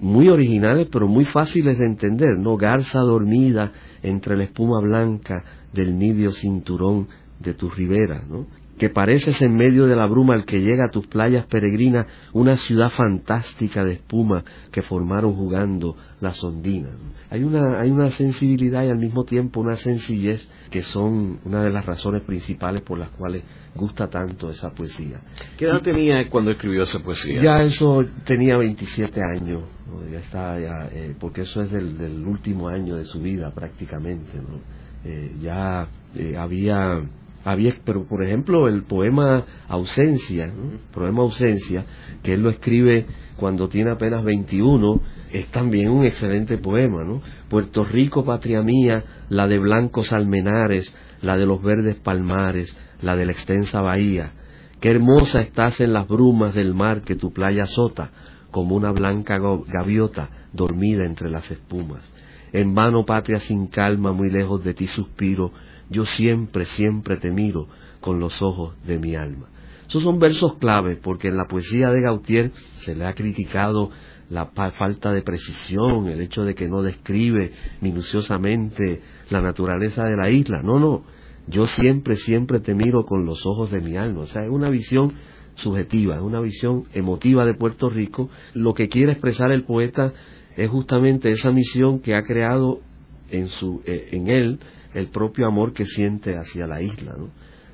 muy 0.00 0.28
originales, 0.28 0.88
pero 0.90 1.06
muy 1.06 1.24
fáciles 1.24 1.78
de 1.78 1.86
entender, 1.86 2.36
¿no? 2.36 2.56
Garza 2.56 3.00
dormida 3.00 3.72
entre 4.02 4.36
la 4.36 4.44
espuma 4.44 4.80
blanca 4.80 5.44
del 5.72 5.96
nibio 5.96 6.32
cinturón 6.32 7.06
de 7.38 7.54
tu 7.54 7.70
ribera, 7.70 8.22
¿no? 8.28 8.46
Que 8.82 8.90
pareces 8.90 9.40
en 9.42 9.54
medio 9.54 9.86
de 9.86 9.94
la 9.94 10.06
bruma 10.06 10.34
al 10.34 10.44
que 10.44 10.58
llega 10.58 10.86
a 10.86 10.90
tus 10.90 11.06
playas 11.06 11.46
peregrinas 11.46 12.08
una 12.32 12.56
ciudad 12.56 12.88
fantástica 12.88 13.84
de 13.84 13.92
espuma 13.92 14.42
que 14.72 14.82
formaron 14.82 15.36
jugando 15.36 15.96
las 16.20 16.42
ondinas. 16.42 16.90
Hay 17.30 17.44
una, 17.44 17.80
hay 17.80 17.92
una 17.92 18.10
sensibilidad 18.10 18.82
y 18.82 18.88
al 18.88 18.98
mismo 18.98 19.22
tiempo 19.22 19.60
una 19.60 19.76
sencillez 19.76 20.48
que 20.68 20.82
son 20.82 21.38
una 21.44 21.62
de 21.62 21.70
las 21.70 21.86
razones 21.86 22.24
principales 22.24 22.82
por 22.82 22.98
las 22.98 23.10
cuales 23.10 23.44
gusta 23.72 24.10
tanto 24.10 24.50
esa 24.50 24.70
poesía. 24.70 25.20
¿Qué 25.56 25.66
edad 25.66 25.80
tenía 25.80 26.28
cuando 26.28 26.50
escribió 26.50 26.82
esa 26.82 26.98
poesía? 26.98 27.40
Ya 27.40 27.62
eso 27.62 28.04
tenía 28.24 28.56
27 28.56 29.20
años, 29.36 29.62
ya 30.10 30.18
está, 30.18 30.58
eh, 30.58 31.14
porque 31.20 31.42
eso 31.42 31.62
es 31.62 31.70
del, 31.70 32.26
último 32.26 32.66
año 32.66 32.96
de 32.96 33.04
su 33.04 33.20
vida 33.20 33.52
prácticamente. 33.54 34.38
¿no? 34.38 34.58
Eh, 35.04 35.36
ya 35.40 35.86
eh, 36.16 36.36
había 36.36 37.00
había, 37.44 37.74
pero 37.84 38.04
por 38.04 38.24
ejemplo 38.24 38.68
el 38.68 38.84
poema 38.84 39.44
Ausencia, 39.68 40.52
poema 40.92 41.22
Ausencia, 41.22 41.84
que 42.22 42.34
él 42.34 42.42
lo 42.42 42.50
escribe 42.50 43.06
cuando 43.36 43.68
tiene 43.68 43.90
apenas 43.90 44.22
21, 44.22 45.00
es 45.32 45.46
también 45.46 45.88
un 45.88 46.04
excelente 46.04 46.58
poema, 46.58 47.02
¿no? 47.04 47.22
Puerto 47.48 47.84
Rico, 47.84 48.24
patria 48.24 48.62
mía, 48.62 49.02
la 49.28 49.48
de 49.48 49.58
blancos 49.58 50.12
almenares, 50.12 50.96
la 51.22 51.36
de 51.36 51.46
los 51.46 51.62
verdes 51.62 51.96
palmares, 51.96 52.78
la 53.00 53.16
de 53.16 53.26
la 53.26 53.32
extensa 53.32 53.80
bahía, 53.80 54.32
qué 54.80 54.90
hermosa 54.90 55.40
estás 55.40 55.80
en 55.80 55.92
las 55.92 56.06
brumas 56.06 56.54
del 56.54 56.74
mar 56.74 57.02
que 57.02 57.16
tu 57.16 57.32
playa 57.32 57.62
azota, 57.62 58.10
como 58.50 58.76
una 58.76 58.92
blanca 58.92 59.40
gaviota 59.66 60.28
dormida 60.52 61.04
entre 61.04 61.30
las 61.30 61.50
espumas. 61.50 62.12
En 62.52 62.74
vano, 62.74 63.06
patria 63.06 63.40
sin 63.40 63.66
calma, 63.68 64.12
muy 64.12 64.30
lejos 64.30 64.62
de 64.62 64.74
ti 64.74 64.86
suspiro, 64.86 65.52
yo 65.90 66.04
siempre, 66.04 66.64
siempre 66.64 67.16
te 67.16 67.30
miro 67.30 67.68
con 68.00 68.20
los 68.20 68.42
ojos 68.42 68.74
de 68.86 68.98
mi 68.98 69.14
alma. 69.14 69.46
Esos 69.86 70.02
son 70.02 70.18
versos 70.18 70.56
claves 70.56 70.98
porque 71.02 71.28
en 71.28 71.36
la 71.36 71.46
poesía 71.46 71.90
de 71.90 72.00
Gautier 72.00 72.50
se 72.78 72.94
le 72.94 73.04
ha 73.06 73.14
criticado 73.14 73.90
la 74.30 74.46
falta 74.46 75.12
de 75.12 75.20
precisión, 75.22 76.08
el 76.08 76.22
hecho 76.22 76.44
de 76.44 76.54
que 76.54 76.68
no 76.68 76.82
describe 76.82 77.52
minuciosamente 77.82 79.02
la 79.28 79.42
naturaleza 79.42 80.04
de 80.04 80.16
la 80.16 80.30
isla. 80.30 80.62
No, 80.62 80.78
no, 80.78 81.04
yo 81.46 81.66
siempre, 81.66 82.16
siempre 82.16 82.60
te 82.60 82.74
miro 82.74 83.04
con 83.04 83.26
los 83.26 83.44
ojos 83.44 83.70
de 83.70 83.82
mi 83.82 83.96
alma. 83.96 84.20
O 84.20 84.26
sea, 84.26 84.44
es 84.44 84.50
una 84.50 84.70
visión 84.70 85.12
subjetiva, 85.54 86.16
es 86.16 86.22
una 86.22 86.40
visión 86.40 86.84
emotiva 86.94 87.44
de 87.44 87.54
Puerto 87.54 87.90
Rico. 87.90 88.30
Lo 88.54 88.72
que 88.72 88.88
quiere 88.88 89.12
expresar 89.12 89.52
el 89.52 89.64
poeta 89.64 90.14
es 90.56 90.70
justamente 90.70 91.28
esa 91.28 91.50
misión 91.50 92.00
que 92.00 92.14
ha 92.14 92.22
creado 92.22 92.80
en, 93.30 93.48
su, 93.48 93.82
eh, 93.84 94.08
en 94.12 94.28
él 94.28 94.60
el 94.94 95.08
propio 95.08 95.46
amor 95.46 95.72
que 95.72 95.84
siente 95.84 96.36
hacia 96.36 96.66
la 96.66 96.82
isla. 96.82 97.14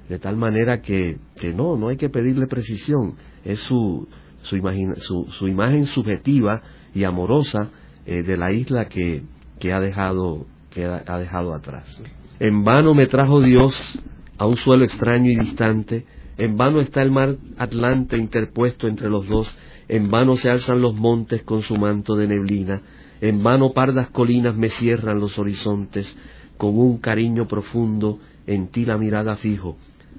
De 0.09 0.19
tal 0.19 0.37
manera 0.37 0.81
que, 0.81 1.19
que 1.41 1.53
no, 1.53 1.77
no 1.77 1.89
hay 1.89 1.97
que 1.97 2.09
pedirle 2.09 2.47
precisión, 2.47 3.15
es 3.45 3.61
su, 3.61 4.09
su, 4.43 5.27
su, 5.31 5.49
imagen 5.49 5.87
subjetiva 5.87 6.63
y 6.95 7.05
amorosa 7.05 7.71
eh, 8.07 8.23
de 8.23 8.37
la 8.37 8.53
isla 8.53 8.89
que, 8.89 9.23
que, 9.59 9.73
ha 9.73 9.81
dejado, 9.81 10.47
que 10.71 10.85
ha 10.85 11.19
dejado 11.19 11.55
atrás. 11.55 12.03
En 12.41 12.65
vano 12.65 12.95
me 12.95 13.07
trajo 13.07 13.41
Dios 13.41 14.01
a 14.39 14.47
un 14.47 14.57
suelo 14.57 14.85
extraño 14.85 15.31
y 15.31 15.37
distante, 15.37 16.07
en 16.39 16.57
vano 16.57 16.81
está 16.81 17.03
el 17.03 17.11
mar 17.11 17.37
Atlante 17.59 18.17
interpuesto 18.17 18.87
entre 18.87 19.11
los 19.11 19.27
dos, 19.27 19.59
en 19.89 20.09
vano 20.09 20.37
se 20.37 20.49
alzan 20.49 20.81
los 20.81 20.95
montes 20.95 21.43
con 21.43 21.63
su 21.63 21.75
manto 21.75 22.15
de 22.15 22.29
neblina, 22.29 22.81
en 23.21 23.43
vano 23.43 23.73
pardas 23.73 24.11
colinas 24.11 24.57
me 24.57 24.69
cierran 24.69 25.19
los 25.19 25.39
horizontes, 25.39 26.17
con 26.59 26.79
un 26.79 26.99
cariño 26.99 27.47
profundo 27.47 28.19
en 28.47 28.69
ti 28.69 28.85
la 28.85 28.99
mirada 28.99 29.37
fijo, 29.37 29.79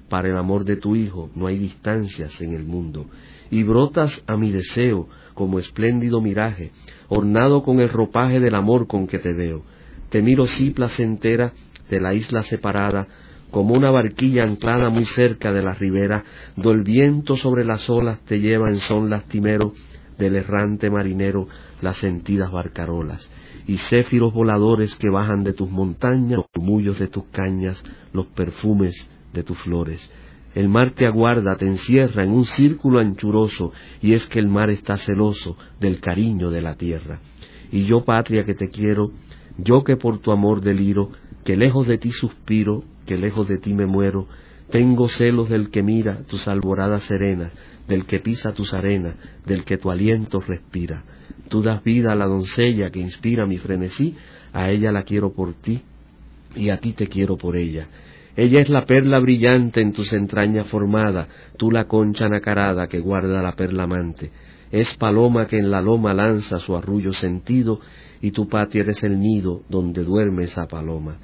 para 0.10 0.30
el 0.30 0.38
amor 0.38 0.65
de 0.65 0.78
tu 0.78 0.95
Hijo 0.95 1.30
no 1.36 1.45
hay 1.45 1.60
distancias 1.60 2.41
en 2.41 2.54
el 2.54 2.63
mundo, 2.63 3.06
y 3.52 3.63
brotas 3.63 4.23
a 4.25 4.36
mi 4.38 4.52
deseo 4.52 5.08
como 5.36 5.60
espléndido 5.60 6.21
miraje, 6.21 6.71
ornado 7.08 7.63
con 7.63 7.80
el 7.80 7.89
ropaje 7.89 8.39
del 8.39 8.56
amor 8.56 8.88
con 8.88 9.08
que 9.08 9.19
te 9.19 9.34
veo. 9.34 9.63
Te 10.10 10.21
miro 10.21 10.45
sí 10.45 10.71
placentera 10.71 11.54
de 11.89 11.99
la 11.99 12.13
isla 12.13 12.43
separada, 12.43 13.08
como 13.52 13.73
una 13.73 13.89
barquilla 13.89 14.43
anclada 14.43 14.89
muy 14.89 15.06
cerca 15.06 15.52
de 15.52 15.62
la 15.62 15.73
ribera, 15.73 16.23
do 16.56 16.71
el 16.71 16.84
viento 16.84 17.36
sobre 17.36 17.65
las 17.65 17.89
olas 17.89 18.19
te 18.25 18.39
lleva 18.39 18.69
en 18.69 18.78
son 18.78 19.10
lastimero 19.10 19.73
del 20.17 20.36
errante 20.36 20.89
marinero 20.89 21.47
las 21.82 21.97
sentidas 21.97 22.52
barcarolas, 22.52 23.32
y 23.70 23.78
céfiros 23.78 24.34
voladores 24.34 24.96
que 24.96 25.12
bajan 25.12 25.44
de 25.44 25.54
tus 25.54 25.70
montañas, 25.70 26.38
los 26.38 26.48
murmullos 26.56 26.98
de 26.98 27.08
tus 27.08 27.26
cañas, 27.26 27.84
los 28.14 28.26
perfumes 28.26 29.12
de 29.32 29.44
tus 29.44 29.60
flores. 29.60 30.12
El 30.56 30.70
mar 30.70 30.96
te 30.96 31.06
aguarda, 31.06 31.56
te 31.56 31.68
encierra 31.68 32.24
en 32.24 32.32
un 32.32 32.46
círculo 32.46 32.98
anchuroso, 32.98 33.72
y 34.02 34.14
es 34.14 34.28
que 34.28 34.40
el 34.40 34.48
mar 34.48 34.72
está 34.72 34.96
celoso 34.96 35.56
del 35.80 36.00
cariño 36.00 36.50
de 36.50 36.64
la 36.64 36.78
tierra. 36.78 37.20
Y 37.72 37.86
yo, 37.86 38.04
patria 38.04 38.44
que 38.44 38.56
te 38.56 38.70
quiero, 38.70 39.12
yo 39.60 39.84
que 39.84 39.98
por 39.98 40.18
tu 40.18 40.32
amor 40.32 40.62
deliro, 40.62 41.12
que 41.46 41.56
lejos 41.56 41.88
de 41.88 42.00
ti 42.00 42.10
suspiro, 42.10 42.84
que 43.06 43.18
lejos 43.18 43.48
de 43.48 43.60
ti 43.60 43.76
me 43.76 43.86
muero, 43.86 44.28
tengo 44.70 45.08
celos 45.08 45.50
del 45.50 45.70
que 45.70 45.84
mira 45.84 46.24
tus 46.28 46.48
alboradas 46.48 47.04
serenas, 47.04 47.52
del 47.88 48.06
que 48.06 48.20
pisa 48.20 48.54
tus 48.54 48.74
arenas, 48.74 49.16
del 49.46 49.64
que 49.64 49.78
tu 49.78 49.90
aliento 49.90 50.40
respira. 50.40 51.04
Tú 51.48 51.62
das 51.62 51.84
vida 51.84 52.12
a 52.12 52.16
la 52.16 52.26
doncella 52.26 52.92
que 52.92 53.00
inspira 53.00 53.48
mi 53.48 53.58
frenesí, 53.58 54.16
a 54.54 54.70
ella 54.70 54.92
la 54.92 55.04
quiero 55.04 55.34
por 55.34 55.54
ti, 55.56 55.82
y 56.56 56.70
a 56.70 56.78
ti 56.78 56.94
te 56.94 57.08
quiero 57.08 57.38
por 57.38 57.56
ella. 57.56 57.88
Ella 58.36 58.62
es 58.62 58.70
la 58.70 58.86
perla 58.86 59.20
brillante 59.20 59.82
en 59.82 59.92
tus 59.92 60.14
entrañas 60.14 60.68
formada, 60.68 61.28
tú 61.58 61.72
la 61.72 61.86
concha 61.86 62.30
nacarada 62.30 62.88
que 62.88 63.00
guarda 63.00 63.42
la 63.42 63.54
perla 63.54 63.84
amante. 63.84 64.32
Es 64.72 64.96
paloma 64.98 65.48
que 65.48 65.58
en 65.58 65.72
la 65.72 65.82
loma 65.82 66.14
lanza 66.14 66.60
su 66.60 66.76
arrullo 66.76 67.12
sentido, 67.12 67.80
y 68.22 68.32
tu 68.32 68.48
patria 68.48 68.84
eres 68.84 69.04
el 69.04 69.20
nido 69.20 69.64
donde 69.68 70.04
duerme 70.04 70.44
esa 70.44 70.68
paloma. 70.68 71.18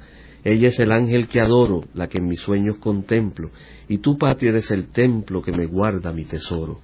Ella 0.46 0.68
es 0.68 0.78
el 0.78 0.92
ángel 0.92 1.26
que 1.26 1.40
adoro, 1.40 1.86
la 1.92 2.06
que 2.06 2.18
en 2.18 2.28
mis 2.28 2.38
sueños 2.38 2.76
contemplo, 2.76 3.50
y 3.88 3.98
tu 3.98 4.16
patria 4.16 4.50
eres 4.50 4.70
el 4.70 4.90
templo 4.90 5.42
que 5.42 5.50
me 5.50 5.66
guarda 5.66 6.12
mi 6.12 6.24
tesoro. 6.24 6.82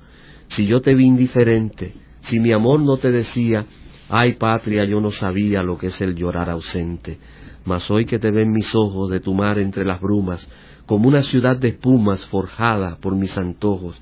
Si 0.48 0.66
yo 0.66 0.80
te 0.80 0.96
vi 0.96 1.06
indiferente, 1.06 1.94
si 2.22 2.40
mi 2.40 2.50
amor 2.52 2.80
no 2.80 2.96
te 2.96 3.12
decía, 3.12 3.64
ay 4.08 4.32
patria, 4.32 4.84
yo 4.84 5.00
no 5.00 5.10
sabía 5.10 5.62
lo 5.62 5.78
que 5.78 5.86
es 5.86 6.00
el 6.00 6.16
llorar 6.16 6.50
ausente, 6.50 7.18
mas 7.64 7.88
hoy 7.88 8.04
que 8.04 8.18
te 8.18 8.32
ven 8.32 8.50
mis 8.50 8.74
ojos 8.74 9.10
de 9.10 9.20
tu 9.20 9.32
mar 9.32 9.60
entre 9.60 9.84
las 9.84 10.00
brumas, 10.00 10.50
como 10.84 11.06
una 11.06 11.22
ciudad 11.22 11.56
de 11.56 11.68
espumas 11.68 12.26
forjada 12.26 12.96
por 12.96 13.14
mis 13.14 13.38
antojos, 13.38 13.96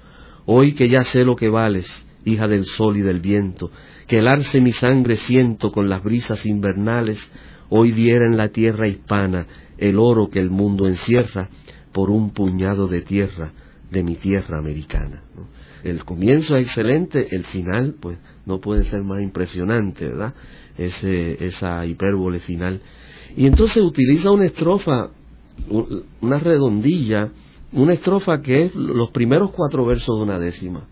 hoy 0.46 0.73
que 0.73 0.88
ya 0.88 1.03
sé 1.03 1.23
lo 1.23 1.37
que 1.37 1.51
vales, 1.51 1.87
hija 2.25 2.49
del 2.49 2.64
sol 2.64 2.96
y 2.96 3.03
del 3.03 3.20
viento, 3.20 3.70
que 4.07 4.20
el 4.20 4.27
arce 4.27 4.62
mi 4.62 4.73
sangre 4.73 5.16
siento 5.16 5.70
con 5.70 5.90
las 5.90 6.03
brisas 6.03 6.46
invernales, 6.46 7.31
hoy 7.70 7.92
diera 7.92 8.26
en 8.26 8.37
la 8.37 8.50
tierra 8.50 8.88
hispana 8.88 9.46
el 9.78 9.98
oro 9.98 10.28
que 10.28 10.40
el 10.40 10.50
mundo 10.50 10.87
encierra 10.87 11.48
por 11.92 12.11
un 12.11 12.30
puñado 12.30 12.87
de 12.87 13.00
tierra 13.02 13.52
de 13.90 14.04
mi 14.04 14.16
tierra 14.16 14.59
americana. 14.59 15.22
El 15.83 16.04
comienzo 16.04 16.56
es 16.56 16.66
excelente, 16.66 17.35
el 17.35 17.44
final 17.44 17.94
pues 18.00 18.18
no 18.46 18.61
puede 18.61 18.85
ser 18.85 19.02
más 19.02 19.20
impresionante, 19.20 20.06
¿verdad? 20.06 20.35
Esa 20.76 21.87
hipérbole 21.87 22.40
final. 22.40 22.80
Y 23.37 23.46
entonces 23.46 23.83
utiliza 23.83 24.30
una 24.30 24.46
estrofa, 24.46 25.11
una 26.20 26.38
redondilla, 26.38 27.30
una 27.72 27.94
estrofa 27.94 28.40
que 28.42 28.66
es 28.66 28.74
los 28.74 29.11
primeros 29.11 29.52
cuatro 29.52 29.87
versos 29.87 30.18
de 30.18 30.24
una 30.24 30.38
décima. 30.38 30.87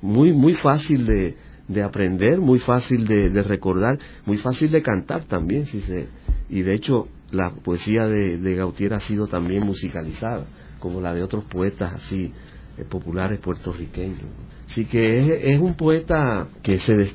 Muy, 0.00 0.32
muy 0.32 0.54
fácil 0.54 1.06
de, 1.06 1.36
de 1.68 1.82
aprender, 1.82 2.40
muy 2.40 2.58
fácil 2.58 3.06
de, 3.06 3.42
recordar, 3.42 3.98
muy 4.24 4.38
fácil 4.38 4.70
de 4.70 4.82
cantar 4.82 5.24
también, 5.24 5.66
si 5.66 5.80
se, 5.80 6.08
y 6.48 6.62
de 6.62 6.74
hecho 6.74 7.08
la 7.30 7.50
poesía 7.50 8.06
de, 8.06 8.38
de 8.38 8.54
Gautier 8.54 8.94
ha 8.94 9.00
sido 9.00 9.26
también 9.26 9.64
musicalizada, 9.64 10.46
como 10.78 11.00
la 11.00 11.12
de 11.14 11.22
otros 11.22 11.44
poetas 11.44 11.92
así 11.94 12.32
eh, 12.78 12.84
populares 12.84 13.40
puertorriqueños. 13.40 14.22
Así 14.66 14.84
que 14.84 15.50
es, 15.50 15.58
un 15.58 15.74
poeta 15.74 16.48
que 16.62 16.78
se, 16.78 17.12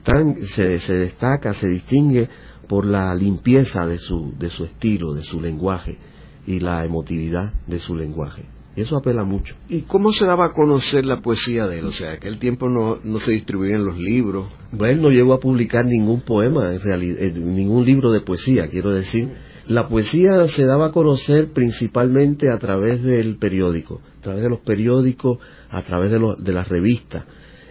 se, 0.47 0.79
se, 0.79 0.93
destaca, 0.93 1.53
se 1.53 1.69
distingue 1.69 2.27
por 2.67 2.85
la 2.85 3.13
limpieza 3.13 3.85
de 3.85 3.99
su, 3.99 4.33
de 4.37 4.49
su 4.49 4.65
estilo, 4.65 5.13
de 5.13 5.23
su 5.23 5.39
lenguaje 5.39 5.97
y 6.47 6.59
la 6.59 6.83
emotividad 6.83 7.53
de 7.67 7.79
su 7.79 7.95
lenguaje. 7.95 8.43
Eso 8.75 8.97
apela 8.97 9.23
mucho. 9.23 9.55
¿Y 9.69 9.81
cómo 9.81 10.13
se 10.13 10.25
daba 10.25 10.45
a 10.45 10.53
conocer 10.53 11.05
la 11.05 11.21
poesía 11.21 11.67
de 11.67 11.79
él? 11.79 11.85
O 11.85 11.91
sea, 11.91 12.13
aquel 12.13 12.39
tiempo 12.39 12.69
no, 12.69 12.97
no 13.03 13.19
se 13.19 13.31
distribuían 13.31 13.85
los 13.85 13.97
libros. 13.97 14.47
Bueno, 14.71 15.03
no 15.03 15.09
llegó 15.09 15.33
a 15.33 15.39
publicar 15.39 15.85
ningún 15.85 16.21
poema, 16.21 16.73
en 16.73 16.79
realidad, 16.79 17.21
eh, 17.21 17.33
ningún 17.39 17.85
libro 17.85 18.11
de 18.11 18.21
poesía, 18.21 18.67
quiero 18.69 18.91
decir. 18.91 19.29
La 19.67 19.87
poesía 19.87 20.47
se 20.47 20.65
daba 20.65 20.87
a 20.87 20.91
conocer 20.91 21.51
principalmente 21.53 22.51
a 22.51 22.57
través 22.57 23.03
del 23.03 23.37
periódico, 23.37 24.01
a 24.19 24.21
través 24.21 24.41
de 24.41 24.49
los 24.49 24.59
periódicos, 24.61 25.37
a 25.69 25.83
través 25.83 26.11
de, 26.11 26.19
de 26.39 26.53
las 26.53 26.67
revistas. 26.67 27.25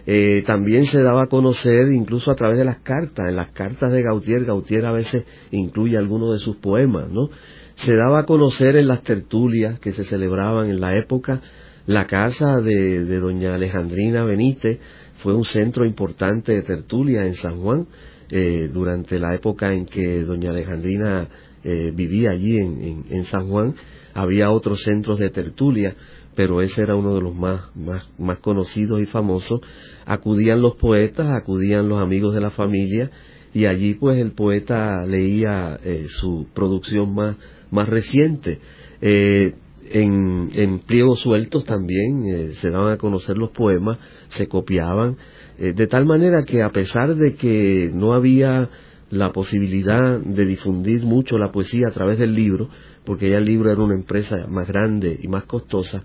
Eh, 0.05 0.43
también 0.45 0.85
se 0.85 1.01
daba 1.01 1.23
a 1.23 1.27
conocer 1.27 1.91
incluso 1.91 2.31
a 2.31 2.35
través 2.35 2.57
de 2.57 2.65
las 2.65 2.79
cartas. 2.79 3.29
En 3.29 3.35
las 3.35 3.49
cartas 3.49 3.91
de 3.91 4.01
Gautier, 4.01 4.43
Gautier 4.43 4.85
a 4.85 4.91
veces 4.91 5.25
incluye 5.51 5.97
algunos 5.97 6.33
de 6.33 6.39
sus 6.39 6.57
poemas, 6.57 7.09
¿no? 7.09 7.29
Se 7.75 7.95
daba 7.95 8.19
a 8.19 8.25
conocer 8.25 8.75
en 8.75 8.87
las 8.87 9.03
tertulias 9.03 9.79
que 9.79 9.91
se 9.91 10.03
celebraban 10.03 10.69
en 10.69 10.79
la 10.79 10.95
época. 10.95 11.41
La 11.85 12.07
casa 12.07 12.61
de, 12.61 13.03
doña 13.19 13.55
Alejandrina 13.55 14.23
Benítez 14.23 14.79
fue 15.17 15.33
un 15.33 15.45
centro 15.45 15.85
importante 15.85 16.53
de 16.53 16.61
tertulia 16.61 17.25
en 17.25 17.35
San 17.35 17.61
Juan 17.61 17.87
eh, 18.29 18.69
durante 18.71 19.19
la 19.19 19.35
época 19.35 19.73
en 19.73 19.85
que 19.85 20.23
doña 20.23 20.51
Alejandrina 20.51 21.27
eh, 21.63 21.91
vivía 21.93 22.31
allí 22.31 22.57
en, 22.57 23.05
en, 23.09 23.23
San 23.25 23.49
Juan. 23.49 23.75
Había 24.13 24.51
otros 24.51 24.83
centros 24.83 25.17
de 25.17 25.29
tertulia, 25.29 25.95
pero 26.35 26.61
ese 26.61 26.83
era 26.83 26.95
uno 26.95 27.15
de 27.15 27.21
los 27.21 27.35
más, 27.35 27.61
más, 27.75 28.07
más 28.17 28.39
conocidos 28.39 29.01
y 29.01 29.05
famosos. 29.05 29.61
Acudían 30.05 30.61
los 30.61 30.75
poetas, 30.75 31.29
acudían 31.29 31.87
los 31.89 32.01
amigos 32.01 32.33
de 32.33 32.41
la 32.41 32.51
familia 32.51 33.11
y 33.53 33.65
allí 33.65 33.93
pues 33.93 34.17
el 34.17 34.31
poeta 34.31 35.05
leía 35.05 35.79
eh, 35.83 36.07
su 36.07 36.47
producción 36.53 37.13
más, 37.13 37.35
más 37.73 37.89
reciente. 37.89 38.59
Eh, 39.01 39.55
en, 39.91 40.49
en, 40.53 40.79
pliegos 40.79 41.19
sueltos 41.19 41.65
también 41.65 42.23
eh, 42.25 42.55
se 42.55 42.69
daban 42.69 42.93
a 42.93 42.97
conocer 42.97 43.37
los 43.37 43.49
poemas, 43.49 43.97
se 44.29 44.47
copiaban, 44.47 45.17
eh, 45.59 45.73
de 45.73 45.87
tal 45.87 46.05
manera 46.05 46.45
que 46.45 46.63
a 46.63 46.69
pesar 46.69 47.15
de 47.15 47.35
que 47.35 47.91
no 47.93 48.13
había 48.13 48.69
la 49.09 49.33
posibilidad 49.33 50.19
de 50.19 50.45
difundir 50.45 51.03
mucho 51.03 51.37
la 51.37 51.51
poesía 51.51 51.87
a 51.89 51.91
través 51.91 52.17
del 52.17 52.33
libro, 52.33 52.69
porque 53.03 53.29
ya 53.29 53.37
el 53.37 53.45
libro 53.45 53.69
era 53.71 53.83
una 53.83 53.95
empresa 53.95 54.47
más 54.47 54.67
grande 54.67 55.19
y 55.21 55.27
más 55.27 55.43
costosa, 55.43 56.01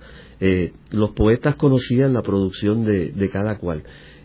los 0.91 1.11
poetas 1.11 1.55
conocían 1.57 2.13
la 2.13 2.23
producción 2.23 2.85
de, 2.85 3.13
de 3.13 3.31
cada 3.31 3.57
cual. 3.59 3.83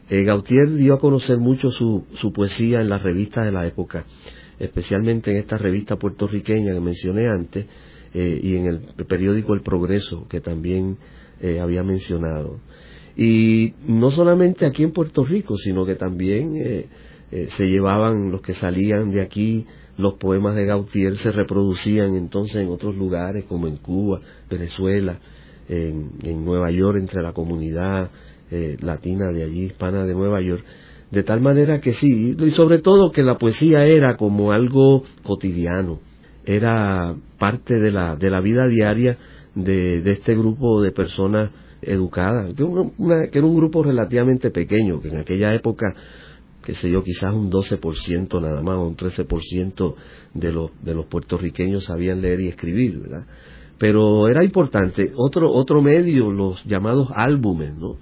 Gautier 0.09 0.69
dio 0.73 0.95
a 0.95 0.99
conocer 0.99 1.37
mucho 1.37 1.71
su, 1.71 2.05
su 2.15 2.33
poesía 2.33 2.81
en 2.81 2.89
las 2.89 3.01
revistas 3.03 3.45
de 3.45 3.51
la 3.53 3.65
época 3.65 4.05
especialmente 4.63 5.31
en 5.31 5.37
esta 5.37 5.57
revista 5.57 5.97
puertorriqueña 5.97 6.73
que 6.73 6.79
mencioné 6.79 7.27
antes 7.27 7.65
eh, 8.13 8.39
y 8.41 8.55
en 8.55 8.65
el 8.67 8.79
periódico 9.05 9.53
El 9.53 9.61
Progreso 9.61 10.27
que 10.27 10.41
también 10.41 10.97
eh, 11.43 11.59
había 11.59 11.83
mencionado. 11.83 12.61
Y 13.17 13.73
no 13.85 14.11
solamente 14.11 14.65
aquí 14.65 14.83
en 14.83 14.91
Puerto 14.91 15.25
Rico, 15.25 15.57
sino 15.57 15.85
que 15.85 15.95
también 15.95 16.55
eh, 16.55 16.85
eh, 17.31 17.47
se 17.49 17.67
llevaban 17.67 18.31
los 18.31 18.41
que 18.41 18.53
salían 18.53 19.11
de 19.11 19.19
aquí, 19.19 19.65
los 19.97 20.13
poemas 20.13 20.55
de 20.55 20.65
Gautier 20.65 21.17
se 21.17 21.33
reproducían 21.33 22.15
entonces 22.15 22.61
en 22.61 22.69
otros 22.69 22.95
lugares 22.95 23.43
como 23.43 23.67
en 23.67 23.75
Cuba, 23.75 24.21
Venezuela, 24.49 25.19
en, 25.67 26.45
Nueva 26.45 26.71
York, 26.71 26.97
entre 26.97 27.21
la 27.21 27.33
comunidad 27.33 28.09
latina 28.79 29.31
de 29.33 29.43
allí, 29.43 29.65
hispana 29.65 30.05
de 30.05 30.13
Nueva 30.13 30.39
York. 30.39 30.63
De 31.13 31.21
tal 31.21 31.41
manera 31.41 31.79
que 31.79 31.93
sí, 31.93 32.35
y 32.39 32.49
sobre 32.49 32.79
todo 32.79 33.11
que 33.11 33.21
la 33.21 33.37
poesía 33.37 33.85
era 33.85 34.17
como 34.17 34.51
algo 34.51 35.03
cotidiano, 35.21 35.99
era 36.43 37.15
parte 37.37 37.79
de 37.79 37.91
la, 37.91 38.15
de 38.15 38.31
la 38.31 38.41
vida 38.41 38.67
diaria 38.67 39.19
de, 39.53 40.01
de 40.01 40.11
este 40.11 40.33
grupo 40.33 40.81
de 40.81 40.91
personas 40.91 41.51
educadas, 41.83 42.47
que, 42.55 42.65
que 43.31 43.37
era 43.37 43.45
un 43.45 43.55
grupo 43.55 43.83
relativamente 43.83 44.49
pequeño, 44.49 45.01
que 45.01 45.09
en 45.09 45.17
aquella 45.17 45.53
época 45.53 45.93
qué 46.63 46.73
sé 46.73 46.89
yo, 46.89 47.03
quizás 47.03 47.31
un 47.31 47.51
12% 47.51 48.41
nada 48.41 48.63
más, 48.63 48.79
un 48.79 48.97
13% 48.97 49.93
de 50.33 50.51
los, 50.51 50.71
de 50.81 50.95
los 50.95 51.05
puertorriqueños 51.05 51.83
sabían 51.83 52.21
leer 52.21 52.41
y 52.41 52.47
escribir, 52.47 53.01
¿verdad? 53.01 53.27
Pero 53.77 54.27
era 54.27 54.43
importante. 54.43 55.11
Otro, 55.15 55.51
otro 55.51 55.79
medio, 55.83 56.31
los 56.31 56.63
llamados 56.65 57.09
álbumes, 57.13 57.75
¿no? 57.75 57.97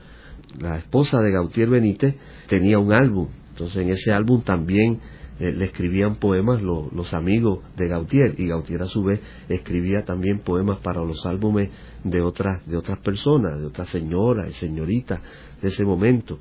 La 0.60 0.78
esposa 0.78 1.20
de 1.22 1.32
Gautier 1.32 1.70
Benítez 1.70 2.16
tenía 2.48 2.78
un 2.78 2.92
álbum, 2.92 3.28
entonces 3.52 3.84
en 3.84 3.90
ese 3.90 4.12
álbum 4.12 4.42
también 4.42 5.00
eh, 5.40 5.52
le 5.52 5.66
escribían 5.66 6.18
poemas 6.18 6.62
los 6.62 7.14
amigos 7.14 7.60
de 7.76 7.88
Gautier 7.88 8.36
y 8.38 8.48
Gautier 8.48 8.84
a 8.84 8.86
su 8.86 9.04
vez 9.04 9.22
escribía 9.50 10.04
también 10.04 10.40
poemas 10.40 10.80
para 10.80 11.04
los 11.04 11.26
álbumes 11.26 11.70
de 12.04 12.22
otras 12.22 12.66
de 12.68 12.78
otras 12.78 13.00
personas, 13.00 13.60
de 13.60 13.66
otras 13.66 13.90
señoras 13.90 14.50
y 14.50 14.54
señoritas 14.54 15.20
de 15.62 15.70
ese 15.70 15.84
momento. 15.86 16.38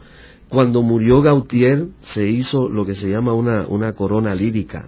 Cuando 0.48 0.82
murió 0.82 1.22
Gautier 1.22 1.86
se 2.02 2.28
hizo 2.28 2.68
lo 2.68 2.84
que 2.84 2.94
se 2.94 3.08
llama 3.08 3.32
una, 3.32 3.66
una 3.68 3.92
corona 3.94 4.34
lírica. 4.34 4.86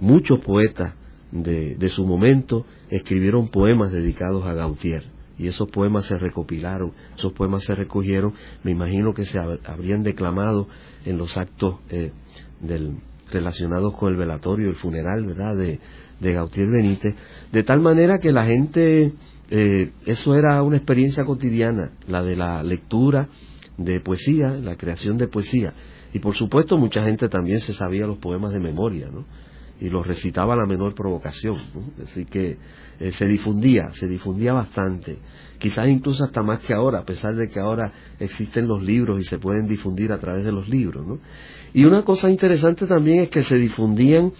Muchos 0.00 0.38
poetas 0.38 0.94
de, 1.32 1.74
de 1.74 1.88
su 1.88 2.06
momento 2.06 2.64
escribieron 2.88 3.48
poemas 3.48 3.90
dedicados 3.90 4.46
a 4.46 4.54
Gautier 4.54 5.13
y 5.38 5.48
esos 5.48 5.68
poemas 5.70 6.06
se 6.06 6.18
recopilaron, 6.18 6.92
esos 7.16 7.32
poemas 7.32 7.64
se 7.64 7.74
recogieron, 7.74 8.34
me 8.62 8.70
imagino 8.70 9.14
que 9.14 9.24
se 9.24 9.38
habrían 9.38 10.02
declamado 10.02 10.68
en 11.04 11.18
los 11.18 11.36
actos 11.36 11.76
eh, 11.90 12.12
del, 12.60 12.98
relacionados 13.30 13.94
con 13.96 14.12
el 14.12 14.16
velatorio, 14.16 14.68
el 14.68 14.76
funeral, 14.76 15.26
¿verdad?, 15.26 15.56
de, 15.56 15.80
de 16.20 16.32
Gautier 16.32 16.68
Benítez, 16.68 17.14
de 17.52 17.62
tal 17.62 17.80
manera 17.80 18.18
que 18.18 18.32
la 18.32 18.46
gente, 18.46 19.12
eh, 19.50 19.92
eso 20.06 20.34
era 20.34 20.62
una 20.62 20.76
experiencia 20.76 21.24
cotidiana, 21.24 21.92
la 22.06 22.22
de 22.22 22.36
la 22.36 22.62
lectura, 22.62 23.28
de 23.76 24.00
poesía, 24.00 24.50
la 24.50 24.76
creación 24.76 25.18
de 25.18 25.28
poesía. 25.28 25.74
Y 26.12 26.20
por 26.20 26.34
supuesto 26.36 26.78
mucha 26.78 27.04
gente 27.04 27.28
también 27.28 27.60
se 27.60 27.72
sabía 27.72 28.06
los 28.06 28.18
poemas 28.18 28.52
de 28.52 28.60
memoria, 28.60 29.08
¿no? 29.12 29.24
Y 29.80 29.88
los 29.88 30.06
recitaba 30.06 30.54
a 30.54 30.56
la 30.56 30.66
menor 30.66 30.94
provocación, 30.94 31.56
Así 32.02 32.24
que 32.24 32.56
eh, 33.00 33.12
se 33.12 33.26
difundía, 33.26 33.88
se 33.92 34.06
difundía 34.06 34.52
bastante. 34.52 35.18
Quizás 35.58 35.88
incluso 35.88 36.24
hasta 36.24 36.42
más 36.42 36.60
que 36.60 36.74
ahora, 36.74 37.00
a 37.00 37.04
pesar 37.04 37.34
de 37.36 37.48
que 37.48 37.60
ahora 37.60 37.92
existen 38.18 38.68
los 38.68 38.82
libros 38.82 39.20
y 39.20 39.24
se 39.24 39.38
pueden 39.38 39.66
difundir 39.66 40.12
a 40.12 40.18
través 40.18 40.44
de 40.44 40.52
los 40.52 40.68
libros, 40.68 41.06
¿no? 41.06 41.18
Y 41.72 41.84
una 41.84 42.02
cosa 42.02 42.30
interesante 42.30 42.86
también 42.86 43.20
es 43.24 43.30
que 43.30 43.42
se 43.42 43.56
difundían 43.56 44.32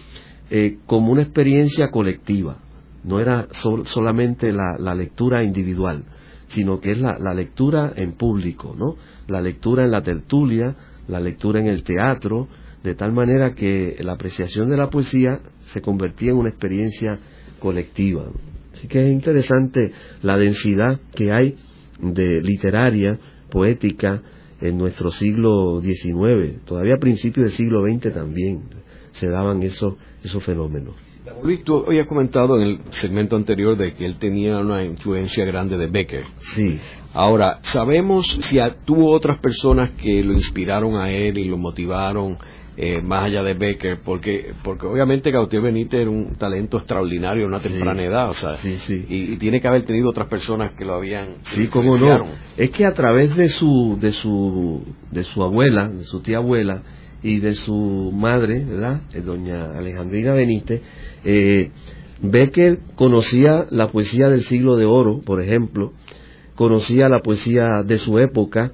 eh, 0.49 0.77
como 0.85 1.11
una 1.11 1.23
experiencia 1.23 1.89
colectiva, 1.89 2.57
no 3.03 3.19
era 3.19 3.47
solamente 3.51 4.53
la, 4.53 4.95
lectura 4.95 5.43
individual, 5.43 6.03
sino 6.47 6.79
que 6.79 6.91
es 6.91 6.99
la, 6.99 7.17
la 7.19 7.33
lectura 7.33 7.91
en 7.95 8.13
público, 8.13 8.75
¿no? 8.77 8.95
la 9.27 9.41
lectura 9.41 9.83
en 9.83 9.91
la 9.91 10.01
tertulia, 10.01 10.75
la 11.07 11.19
lectura 11.19 11.59
en 11.59 11.67
el 11.67 11.83
teatro, 11.83 12.47
de 12.83 12.95
tal 12.95 13.11
manera 13.13 13.53
que 13.53 13.95
la 13.99 14.13
apreciación 14.13 14.69
de 14.69 14.77
la 14.77 14.89
poesía 14.89 15.39
se 15.65 15.81
convertía 15.81 16.31
en 16.31 16.37
una 16.37 16.49
experiencia 16.49 17.19
colectiva. 17.59 18.25
Así 18.73 18.87
que 18.87 19.05
es 19.05 19.11
interesante 19.11 19.91
la 20.21 20.37
densidad 20.37 20.99
que 21.15 21.31
hay 21.31 21.55
de 21.99 22.41
literaria, 22.41 23.17
poética, 23.49 24.21
en 24.61 24.77
nuestro 24.77 25.11
siglo 25.11 25.81
XIX, 25.81 26.63
todavía 26.65 26.95
a 26.95 26.99
principios 26.99 27.45
del 27.45 27.53
siglo 27.53 27.83
XX 27.85 28.13
también 28.13 28.63
se 29.11 29.29
daban 29.29 29.63
esos, 29.63 29.95
esos 30.23 30.43
fenómenos. 30.43 30.95
Luis, 31.43 31.63
tú 31.63 31.85
has 31.89 32.07
comentado 32.07 32.59
en 32.59 32.67
el 32.67 32.79
segmento 32.91 33.35
anterior 33.35 33.75
de 33.77 33.93
que 33.95 34.05
él 34.05 34.17
tenía 34.17 34.57
una 34.59 34.83
influencia 34.83 35.43
grande 35.45 35.77
de 35.77 35.87
Becker. 35.87 36.25
Sí. 36.39 36.79
Ahora, 37.13 37.59
¿sabemos 37.61 38.37
si 38.41 38.57
tuvo 38.83 39.11
otras 39.11 39.39
personas 39.39 39.91
que 39.91 40.23
lo 40.23 40.33
inspiraron 40.33 40.95
a 40.95 41.11
él 41.11 41.37
y 41.37 41.45
lo 41.45 41.57
motivaron 41.57 42.37
eh, 42.77 43.01
más 43.01 43.25
allá 43.25 43.41
de 43.43 43.53
Becker? 43.53 43.99
Porque, 44.03 44.53
porque 44.63 44.85
obviamente 44.85 45.31
Gautier 45.31 45.61
Benítez 45.61 46.01
era 46.01 46.09
un 46.09 46.35
talento 46.35 46.77
extraordinario 46.77 47.45
a 47.45 47.47
una 47.47 47.59
temprana 47.59 48.03
edad, 48.03 48.29
o 48.29 48.33
sea, 48.33 48.55
sí, 48.55 48.77
sí. 48.79 49.05
Y, 49.07 49.37
tiene 49.37 49.61
que 49.61 49.67
haber 49.67 49.85
tenido 49.85 50.09
otras 50.09 50.27
personas 50.27 50.73
que 50.73 50.85
lo 50.85 50.95
habían. 50.95 51.35
Sí, 51.43 51.67
cómo 51.67 51.97
no. 51.97 52.25
Es 52.57 52.71
que 52.71 52.85
a 52.85 52.93
través 52.93 53.35
de 53.35 53.49
su, 53.49 53.97
de 53.99 54.11
su, 54.11 54.83
de 55.11 55.23
su 55.23 55.43
abuela, 55.43 55.87
de 55.87 56.03
su 56.03 56.21
tía 56.21 56.37
abuela 56.37 56.81
y 57.23 57.39
de 57.39 57.55
su 57.55 58.11
madre, 58.13 58.63
¿verdad? 58.63 59.01
Eh, 59.13 59.21
doña 59.21 59.77
Alejandrina 59.77 60.33
Benítez, 60.33 60.81
eh, 61.23 61.71
Becker 62.21 62.79
conocía 62.95 63.65
la 63.69 63.91
poesía 63.91 64.29
del 64.29 64.41
siglo 64.41 64.75
de 64.75 64.85
oro, 64.85 65.21
por 65.21 65.41
ejemplo, 65.41 65.93
conocía 66.55 67.09
la 67.09 67.19
poesía 67.19 67.83
de 67.85 67.97
su 67.97 68.19
época 68.19 68.71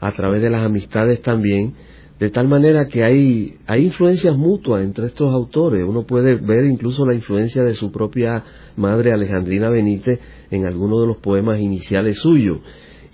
a 0.00 0.12
través 0.12 0.42
de 0.42 0.50
las 0.50 0.64
amistades 0.64 1.22
también, 1.22 1.74
de 2.18 2.30
tal 2.30 2.48
manera 2.48 2.86
que 2.86 3.04
hay, 3.04 3.58
hay 3.66 3.84
influencias 3.84 4.36
mutuas 4.36 4.82
entre 4.82 5.06
estos 5.06 5.32
autores. 5.32 5.84
Uno 5.86 6.02
puede 6.02 6.34
ver 6.34 6.64
incluso 6.64 7.06
la 7.06 7.14
influencia 7.14 7.62
de 7.62 7.74
su 7.74 7.92
propia 7.92 8.44
madre 8.76 9.12
Alejandrina 9.12 9.70
Benítez 9.70 10.20
en 10.50 10.66
algunos 10.66 11.00
de 11.00 11.06
los 11.06 11.18
poemas 11.18 11.60
iniciales 11.60 12.18
suyos. 12.18 12.58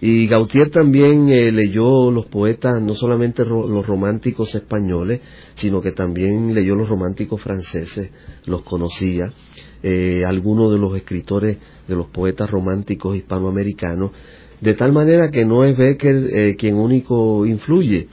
Y 0.00 0.26
Gautier 0.26 0.70
también 0.70 1.28
eh, 1.28 1.52
leyó 1.52 2.11
los 2.11 2.26
poetas, 2.26 2.80
no 2.82 2.94
solamente 2.94 3.44
los 3.44 3.86
románticos 3.86 4.55
españoles, 4.55 5.20
sino 5.55 5.80
que 5.80 5.92
también 5.92 6.55
leyó 6.55 6.74
los 6.74 6.88
románticos 6.88 7.40
franceses, 7.40 8.11
los 8.44 8.62
conocía 8.62 9.32
eh, 9.82 10.22
algunos 10.26 10.72
de 10.72 10.78
los 10.78 10.96
escritores, 10.96 11.59
de 11.86 11.94
los 11.94 12.09
poetas 12.09 12.50
románticos 12.50 13.16
hispanoamericanos, 13.16 14.11
de 14.61 14.74
tal 14.74 14.92
manera 14.92 15.30
que 15.30 15.44
no 15.44 15.64
es 15.64 15.76
Becker 15.76 16.28
eh, 16.34 16.57
quien 16.57 16.76
único 16.76 17.44
influye. 17.46 18.09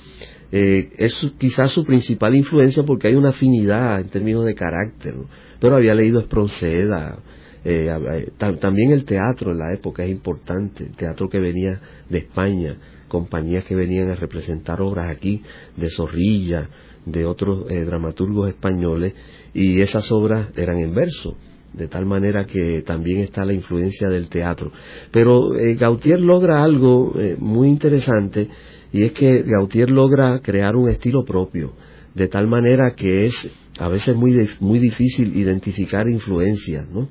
Eh, 0.52 0.90
es 0.98 1.16
quizás 1.38 1.72
su 1.72 1.86
principal 1.86 2.36
influencia 2.36 2.84
porque 2.84 3.08
hay 3.08 3.16
una 3.16 3.30
afinidad 3.30 4.02
en 4.02 4.10
términos 4.10 4.46
de 4.46 4.54
carácter, 4.54 5.16
pero 5.60 5.76
había 5.76 5.94
leído 5.94 6.20
Espronceda, 6.20 7.20
eh, 7.64 8.32
también 8.60 8.92
el 8.92 9.06
teatro 9.06 9.52
en 9.52 9.60
la 9.60 9.74
época 9.74 10.04
es 10.04 10.12
importante, 10.12 10.86
el 10.86 10.96
teatro 10.96 11.30
que 11.30 11.40
venía 11.40 11.80
de 12.10 12.18
España, 12.18 12.76
compañías 13.08 13.64
que 13.66 13.76
venían 13.76 14.10
a 14.10 14.16
representar 14.16 14.82
obras 14.82 15.10
aquí, 15.10 15.42
de 15.78 15.90
Zorrilla, 15.90 16.70
de 17.06 17.26
otros 17.26 17.68
dramaturgos 17.68 18.50
españoles, 18.50 19.14
y 19.54 19.82
esas 19.82 20.12
obras 20.12 20.50
eran 20.56 20.80
en 20.80 20.94
verso 20.94 21.38
de 21.74 21.88
tal 21.88 22.06
manera 22.06 22.46
que 22.46 22.82
también 22.82 23.20
está 23.20 23.46
la 23.46 23.54
influencia 23.54 24.10
del 24.10 24.28
teatro. 24.28 24.72
Pero 25.12 25.56
eh, 25.56 25.76
Gautier 25.76 26.20
logra 26.20 26.64
algo 26.64 27.14
eh, 27.18 27.36
muy 27.40 27.70
interesante 27.70 28.50
y 28.92 29.04
es 29.04 29.12
que 29.14 29.44
Gautier 29.44 29.90
logra 29.90 30.40
crear 30.40 30.76
un 30.76 30.90
estilo 30.90 31.24
propio, 31.24 31.74
de 32.14 32.28
tal 32.28 32.48
manera 32.48 32.94
que 32.96 33.26
es 33.26 33.50
a 33.80 33.88
veces 33.88 34.16
muy, 34.16 34.50
muy 34.60 34.80
difícil 34.80 35.36
identificar 35.36 36.08
influencias, 36.10 36.88
¿no? 36.90 37.08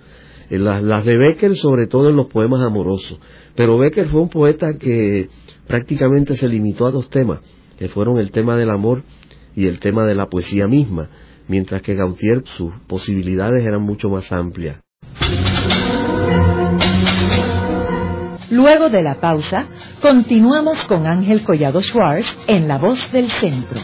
Eh, 0.51 0.59
las, 0.59 0.83
las 0.83 1.05
de 1.05 1.17
Becker 1.17 1.55
sobre 1.55 1.87
todo 1.87 2.11
en 2.11 2.17
los 2.17 2.27
poemas 2.27 2.61
amorosos, 2.61 3.19
pero 3.55 3.79
Becker 3.79 4.09
fue 4.09 4.21
un 4.21 4.29
poeta 4.29 4.75
que 4.79 5.29
prácticamente 5.67 6.35
se 6.35 6.49
limitó 6.49 6.87
a 6.87 6.91
dos 6.91 7.09
temas, 7.09 7.41
que 7.79 7.89
fueron 7.89 8.19
el 8.19 8.31
tema 8.31 8.57
del 8.57 8.71
amor 8.71 9.05
y 9.57 9.67
el 9.67 9.79
tema 9.79 10.05
de 10.05 10.15
la 10.15 10.29
poesía 10.29 10.67
misma 10.67 11.09
mientras 11.51 11.83
que 11.83 11.97
Gautier 11.97 12.45
sus 12.45 12.73
posibilidades 12.87 13.67
eran 13.67 13.83
mucho 13.83 14.09
más 14.09 14.31
amplias. 14.31 14.79
Luego 18.51 18.89
de 18.89 19.03
la 19.03 19.21
pausa, 19.21 19.69
continuamos 20.03 20.85
con 20.87 21.07
Ángel 21.07 21.45
Collado 21.45 21.81
Schwartz 21.83 22.27
en 22.49 22.67
La 22.67 22.79
Voz 22.79 23.11
del 23.13 23.31
Centro. 23.31 23.81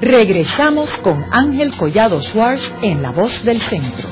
Regresamos 0.00 0.90
con 0.98 1.24
Ángel 1.30 1.76
Collado 1.76 2.20
Schwartz 2.20 2.72
en 2.82 3.00
La 3.00 3.12
Voz 3.12 3.44
del 3.44 3.60
Centro. 3.62 4.08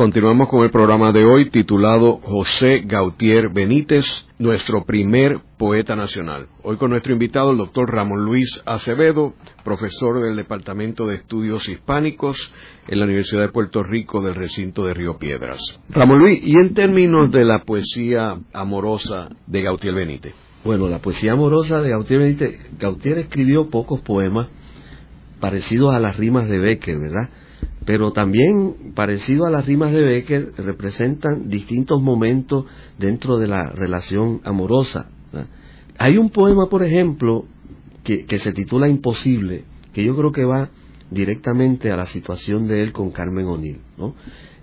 Continuamos 0.00 0.48
con 0.48 0.64
el 0.64 0.70
programa 0.70 1.12
de 1.12 1.26
hoy 1.26 1.50
titulado 1.50 2.16
José 2.22 2.84
Gautier 2.86 3.50
Benítez, 3.52 4.26
nuestro 4.38 4.86
primer 4.86 5.40
poeta 5.58 5.94
nacional. 5.94 6.46
Hoy 6.62 6.78
con 6.78 6.88
nuestro 6.88 7.12
invitado, 7.12 7.50
el 7.50 7.58
doctor 7.58 7.94
Ramón 7.94 8.24
Luis 8.24 8.62
Acevedo, 8.64 9.34
profesor 9.62 10.22
del 10.22 10.36
Departamento 10.36 11.06
de 11.06 11.16
Estudios 11.16 11.68
Hispánicos 11.68 12.50
en 12.88 12.98
la 12.98 13.04
Universidad 13.04 13.42
de 13.42 13.50
Puerto 13.50 13.82
Rico 13.82 14.22
del 14.22 14.36
recinto 14.36 14.86
de 14.86 14.94
Río 14.94 15.18
Piedras. 15.18 15.60
Ramón 15.90 16.20
Luis, 16.20 16.40
¿y 16.42 16.52
en 16.52 16.72
términos 16.72 17.30
de 17.30 17.44
la 17.44 17.64
poesía 17.64 18.38
amorosa 18.54 19.28
de 19.46 19.62
Gautier 19.62 19.92
Benítez? 19.92 20.34
Bueno, 20.64 20.88
la 20.88 21.00
poesía 21.00 21.32
amorosa 21.32 21.82
de 21.82 21.90
Gautier 21.90 22.20
Benítez, 22.20 22.58
Gautier 22.78 23.18
escribió 23.18 23.68
pocos 23.68 24.00
poemas 24.00 24.48
parecidos 25.40 25.94
a 25.94 26.00
las 26.00 26.16
rimas 26.16 26.48
de 26.48 26.58
Becker, 26.58 26.98
¿verdad? 26.98 27.28
Pero 27.90 28.12
también 28.12 28.92
parecido 28.94 29.46
a 29.46 29.50
las 29.50 29.66
rimas 29.66 29.90
de 29.90 30.00
Becker 30.00 30.52
representan 30.58 31.48
distintos 31.48 32.00
momentos 32.00 32.66
dentro 32.96 33.36
de 33.36 33.48
la 33.48 33.64
relación 33.64 34.40
amorosa. 34.44 35.10
Hay 35.98 36.16
un 36.16 36.30
poema, 36.30 36.68
por 36.68 36.84
ejemplo, 36.84 37.46
que, 38.04 38.38
se 38.38 38.52
titula 38.52 38.88
Imposible, 38.88 39.64
que 39.92 40.04
yo 40.04 40.14
creo 40.14 40.30
que 40.30 40.44
va 40.44 40.70
directamente 41.10 41.90
a 41.90 41.96
la 41.96 42.06
situación 42.06 42.68
de 42.68 42.80
él 42.84 42.92
con 42.92 43.10
Carmen 43.10 43.46
O'Neill. 43.46 43.80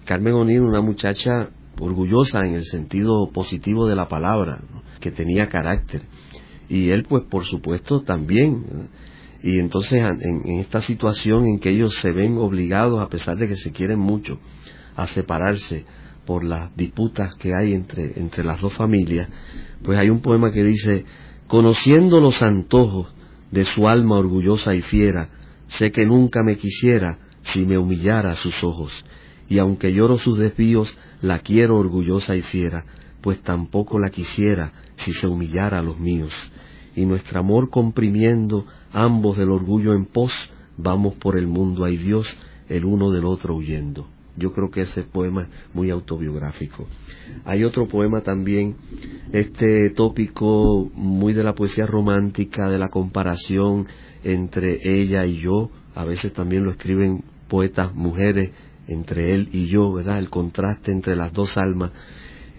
Carmen 0.06 0.34
O'Neill, 0.34 0.62
una 0.62 0.80
muchacha 0.80 1.50
orgullosa 1.82 2.46
en 2.46 2.56
el 2.56 2.64
sentido 2.64 3.30
positivo 3.34 3.88
de 3.88 3.96
la 3.98 4.08
palabra, 4.08 4.62
que 5.02 5.12
tenía 5.12 5.50
carácter. 5.50 6.04
Y 6.70 6.92
él, 6.92 7.04
pues, 7.04 7.26
por 7.26 7.44
supuesto, 7.44 8.04
también. 8.04 8.88
Y 9.44 9.60
entonces 9.60 10.10
en, 10.22 10.60
esta 10.60 10.82
situación 10.82 11.46
en 11.46 11.60
que 11.60 11.70
ellos 11.70 12.00
se 12.00 12.12
ven 12.12 12.38
obligados, 12.38 13.00
a 13.00 13.10
pesar 13.10 13.38
de 13.38 13.48
que 13.48 13.56
se 13.56 13.72
quieren 13.72 14.00
mucho, 14.00 14.40
a 14.96 15.08
separarse 15.08 15.86
por 16.26 16.44
las 16.44 16.76
disputas 16.76 17.36
que 17.36 17.54
hay 17.54 17.74
entre, 17.74 18.20
entre 18.20 18.44
las 18.44 18.60
dos 18.60 18.74
familias, 18.74 19.30
pues 19.84 19.98
hay 19.98 20.10
un 20.10 20.22
poema 20.22 20.52
que 20.52 20.64
dice, 20.64 21.06
conociendo 21.48 22.20
los 22.20 22.42
antojos 22.42 23.14
de 23.52 23.64
su 23.64 23.88
alma 23.88 24.18
orgullosa 24.18 24.76
y 24.76 24.82
fiera, 24.82 25.30
sé 25.68 25.92
que 25.92 26.06
nunca 26.06 26.44
me 26.44 26.58
quisiera 26.58 27.20
si 27.42 27.66
me 27.66 27.78
humillara 27.78 28.32
a 28.32 28.36
sus 28.36 28.62
ojos, 28.64 29.06
y 29.48 29.60
aunque 29.60 29.94
lloro 29.94 30.20
sus 30.20 30.38
desvíos, 30.38 30.98
la 31.22 31.40
quiero 31.40 31.78
orgullosa 31.78 32.36
y 32.36 32.42
fiera, 32.42 32.86
pues 33.22 33.42
tampoco 33.42 34.00
la 34.00 34.10
quisiera 34.10 34.74
si 34.96 35.14
se 35.14 35.28
humillara 35.28 35.80
a 35.80 35.82
los 35.82 36.00
míos. 36.00 36.34
Y 36.96 37.06
nuestro 37.06 37.40
amor 37.40 37.70
comprimiendo 37.70 38.66
ambos 38.92 39.38
del 39.38 39.52
orgullo 39.52 39.94
en 39.94 40.06
pos, 40.06 40.32
vamos 40.78 41.16
por 41.16 41.38
el 41.38 41.48
mundo, 41.48 41.86
hay 41.86 41.98
Dios, 41.98 42.38
el 42.70 42.86
uno 42.86 43.12
del 43.12 43.26
otro 43.26 43.56
huyendo. 43.56 44.08
Yo 44.36 44.54
creo 44.54 44.70
que 44.70 44.82
ese 44.82 45.02
poema 45.02 45.44
es 45.44 45.50
muy 45.74 45.90
autobiográfico. 45.90 46.88
Hay 47.44 47.64
otro 47.64 47.88
poema 47.88 48.22
también, 48.22 48.76
este 49.32 49.90
tópico 49.90 50.92
muy 50.94 51.34
de 51.34 51.44
la 51.44 51.56
poesía 51.56 51.88
romántica, 51.88 52.70
de 52.70 52.78
la 52.78 52.90
comparación 52.90 53.88
entre 54.24 54.78
ella 54.84 55.26
y 55.26 55.38
yo, 55.38 55.72
a 55.96 56.04
veces 56.06 56.34
también 56.34 56.64
lo 56.64 56.72
escriben 56.72 57.24
poetas 57.48 57.96
mujeres 57.96 58.52
entre 58.88 59.34
él 59.34 59.50
y 59.52 59.68
yo, 59.68 59.92
¿verdad? 59.92 60.20
El 60.20 60.30
contraste 60.30 60.92
entre 60.92 61.16
las 61.16 61.34
dos 61.34 61.58
almas. 61.58 61.92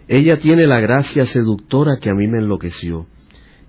Ella 0.08 0.38
tiene 0.38 0.66
la 0.66 0.80
gracia 0.80 1.26
seductora 1.26 1.98
que 2.00 2.10
a 2.10 2.14
mí 2.14 2.26
me 2.26 2.38
enloqueció 2.38 3.06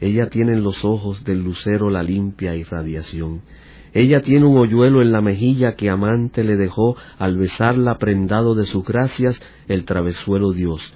ella 0.01 0.29
tiene 0.29 0.53
en 0.53 0.63
los 0.63 0.85
ojos 0.85 1.23
del 1.23 1.39
lucero 1.43 1.89
la 1.89 2.03
limpia 2.03 2.55
irradiación. 2.55 3.41
Ella 3.93 4.21
tiene 4.21 4.45
un 4.45 4.57
hoyuelo 4.57 5.01
en 5.01 5.11
la 5.11 5.21
mejilla 5.21 5.75
que 5.75 5.89
amante 5.89 6.43
le 6.43 6.55
dejó 6.55 6.95
al 7.17 7.37
besarla 7.37 7.97
prendado 7.97 8.55
de 8.55 8.65
sus 8.65 8.85
gracias 8.85 9.41
el 9.67 9.83
travesuelo 9.83 10.51
Dios. 10.51 10.93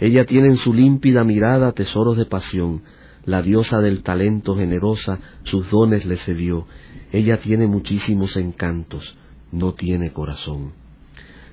Ella 0.00 0.24
tiene 0.24 0.48
en 0.48 0.56
su 0.56 0.72
límpida 0.72 1.24
mirada 1.24 1.72
tesoros 1.72 2.16
de 2.16 2.26
pasión. 2.26 2.82
La 3.24 3.42
diosa 3.42 3.80
del 3.80 4.02
talento 4.02 4.54
generosa 4.54 5.18
sus 5.42 5.68
dones 5.70 6.06
le 6.06 6.16
cedió. 6.16 6.66
Ella 7.12 7.38
tiene 7.38 7.66
muchísimos 7.66 8.36
encantos, 8.36 9.18
no 9.50 9.74
tiene 9.74 10.12
corazón. 10.12 10.72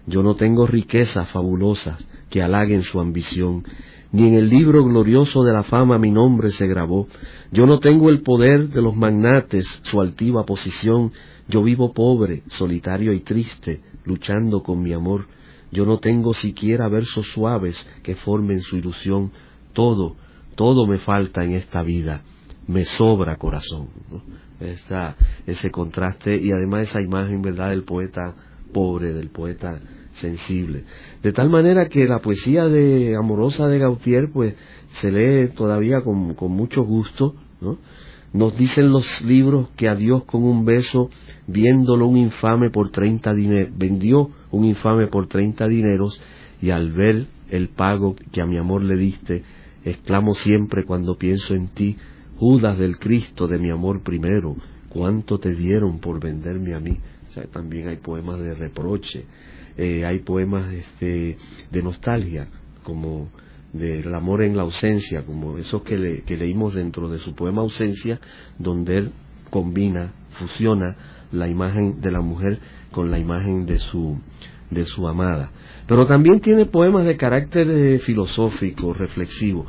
Yo 0.05 0.21
no 0.21 0.35
tengo 0.35 0.67
riquezas 0.67 1.29
fabulosas 1.29 1.97
que 2.33 2.41
halaguen 2.41 2.81
su 2.81 2.99
ambición 2.99 3.63
ni 4.11 4.27
en 4.27 4.33
el 4.33 4.49
libro 4.49 4.83
glorioso 4.83 5.43
de 5.43 5.53
la 5.53 5.61
fama 5.61 5.99
mi 5.99 6.09
nombre 6.09 6.49
se 6.51 6.65
grabó. 6.65 7.07
Yo 7.51 7.67
no 7.67 7.77
tengo 7.77 8.09
el 8.09 8.23
poder 8.23 8.69
de 8.69 8.81
los 8.81 8.95
magnates, 8.95 9.81
su 9.83 10.01
altiva 10.01 10.43
posición, 10.43 11.11
yo 11.47 11.61
vivo 11.61 11.93
pobre, 11.93 12.41
solitario 12.47 13.13
y 13.13 13.19
triste, 13.19 13.81
luchando 14.05 14.63
con 14.63 14.81
mi 14.81 14.93
amor. 14.93 15.27
Yo 15.71 15.85
no 15.85 15.99
tengo 15.99 16.33
siquiera 16.33 16.89
versos 16.89 17.27
suaves 17.27 17.87
que 18.01 18.15
formen 18.15 18.61
su 18.61 18.77
ilusión. 18.77 19.31
Todo, 19.73 20.15
todo 20.55 20.87
me 20.87 20.97
falta 20.97 21.43
en 21.43 21.53
esta 21.53 21.83
vida. 21.83 22.23
Me 22.67 22.83
sobra 22.83 23.35
corazón. 23.35 23.89
ese 25.45 25.69
contraste 25.69 26.35
y 26.35 26.51
además 26.51 26.83
esa 26.83 27.01
imagen, 27.01 27.43
¿verdad?, 27.43 27.69
del 27.69 27.83
poeta 27.83 28.33
pobre, 28.73 29.13
del 29.13 29.29
poeta 29.29 29.79
sensible. 30.13 30.83
De 31.21 31.31
tal 31.31 31.49
manera 31.49 31.89
que 31.89 32.07
la 32.07 32.19
poesía 32.19 32.65
de 32.65 33.15
amorosa 33.15 33.67
de 33.67 33.79
Gautier 33.79 34.29
pues 34.31 34.55
se 34.93 35.11
lee 35.11 35.49
todavía 35.49 36.01
con, 36.01 36.35
mucho 36.51 36.83
gusto, 36.83 37.35
¿no? 37.61 37.77
Nos 38.33 38.57
dicen 38.57 38.91
los 38.91 39.21
libros 39.21 39.69
que 39.75 39.87
a 39.87 39.95
Dios 39.95 40.23
con 40.23 40.43
un 40.43 40.65
beso, 40.65 41.09
viéndolo 41.45 42.07
un 42.07 42.17
infame 42.17 42.71
por 42.71 42.89
treinta 42.89 43.31
dineros, 43.31 43.71
vendió 43.77 44.31
un 44.49 44.65
infame 44.65 45.05
por 45.07 45.27
treinta 45.27 45.67
dineros, 45.67 46.19
y 46.59 46.71
al 46.71 46.91
ver 46.91 47.27
el 47.51 47.69
pago 47.69 48.15
que 48.31 48.41
a 48.41 48.47
mi 48.47 48.57
amor 48.57 48.83
le 48.83 48.97
diste, 48.97 49.43
exclamo 49.85 50.33
siempre 50.33 50.83
cuando 50.83 51.15
pienso 51.15 51.53
en 51.53 51.67
ti, 51.67 51.95
Judas 52.37 52.79
del 52.79 52.97
Cristo 52.97 53.47
de 53.47 53.59
mi 53.59 53.69
amor 53.69 54.01
primero, 54.01 54.55
cuánto 54.89 55.37
te 55.37 55.53
dieron 55.53 55.99
por 55.99 56.19
venderme 56.19 56.73
a 56.73 56.79
mí. 56.79 56.97
También 57.51 57.87
hay 57.87 57.97
poemas 57.97 58.39
de 58.39 58.53
reproche, 58.53 59.25
eh, 59.77 60.05
hay 60.05 60.19
poemas 60.19 60.71
este, 60.73 61.37
de 61.71 61.83
nostalgia, 61.83 62.47
como 62.83 63.29
del 63.73 64.13
amor 64.13 64.43
en 64.43 64.55
la 64.55 64.63
ausencia, 64.63 65.23
como 65.25 65.57
esos 65.57 65.81
que, 65.81 65.97
leímos 65.97 66.75
dentro 66.75 67.09
de 67.09 67.17
su 67.17 67.33
poema 67.33 67.61
Ausencia, 67.61 68.19
donde 68.59 68.97
él 68.97 69.11
combina, 69.49 70.13
fusiona 70.33 70.95
la 71.31 71.47
imagen 71.47 71.99
de 71.99 72.11
la 72.11 72.21
mujer 72.21 72.59
con 72.91 73.09
la 73.09 73.17
imagen 73.17 73.65
de 73.65 73.79
su, 73.79 74.19
de 74.69 74.85
su 74.85 75.07
amada. 75.07 75.51
Pero 75.87 76.05
también 76.05 76.39
tiene 76.39 76.67
poemas 76.67 77.05
de 77.05 77.17
carácter 77.17 77.69
eh, 77.69 77.99
filosófico, 77.99 78.93
reflexivo. 78.93 79.65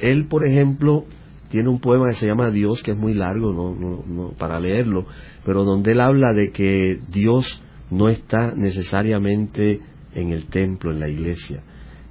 Él, 0.00 0.26
por 0.26 0.46
ejemplo, 0.46 1.04
tiene 1.48 1.68
un 1.68 1.80
poema 1.80 2.06
que 2.08 2.14
se 2.14 2.26
llama 2.26 2.50
Dios, 2.50 2.82
que 2.82 2.92
es 2.92 2.96
muy 2.96 3.14
largo 3.14 3.52
no, 3.52 3.74
no, 4.06 4.30
para 4.38 4.60
leerlo, 4.60 5.06
pero 5.44 5.64
donde 5.64 5.92
él 5.92 6.00
habla 6.00 6.32
de 6.32 6.52
que 6.52 7.00
Dios 7.10 7.62
no 7.90 8.08
está 8.08 8.54
necesariamente 8.54 9.80
en 10.14 10.30
el 10.30 10.46
templo, 10.46 10.92
en 10.92 11.00
la 11.00 11.08
iglesia. 11.08 11.62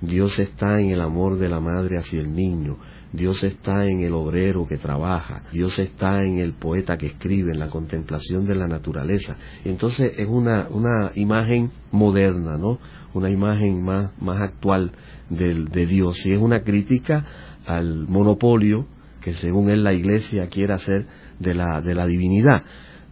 Dios 0.01 0.37
está 0.39 0.79
en 0.79 0.91
el 0.91 1.01
amor 1.01 1.37
de 1.37 1.49
la 1.49 1.59
madre 1.59 1.97
hacia 1.97 2.19
el 2.19 2.33
niño. 2.33 2.77
Dios 3.11 3.43
está 3.43 3.85
en 3.85 4.01
el 4.01 4.13
obrero 4.13 4.67
que 4.67 4.77
trabaja. 4.77 5.43
Dios 5.51 5.79
está 5.79 6.23
en 6.23 6.39
el 6.39 6.53
poeta 6.53 6.97
que 6.97 7.07
escribe, 7.07 7.51
en 7.51 7.59
la 7.59 7.69
contemplación 7.69 8.45
de 8.45 8.55
la 8.55 8.67
naturaleza. 8.67 9.37
Entonces 9.65 10.11
es 10.17 10.27
una, 10.27 10.67
una 10.69 11.11
imagen 11.15 11.71
moderna, 11.91 12.57
¿no? 12.57 12.79
Una 13.13 13.29
imagen 13.29 13.81
más, 13.81 14.11
más 14.21 14.41
actual 14.41 14.91
de 15.29 15.85
Dios. 15.85 16.25
Y 16.25 16.33
es 16.33 16.39
una 16.39 16.61
crítica 16.61 17.25
al 17.65 18.07
monopolio 18.07 18.85
que 19.21 19.33
según 19.33 19.69
él 19.69 19.83
la 19.83 19.93
iglesia 19.93 20.47
quiere 20.47 20.73
hacer 20.73 21.05
de 21.39 21.53
la, 21.53 21.81
de 21.81 21.95
la 21.95 22.05
divinidad. 22.05 22.63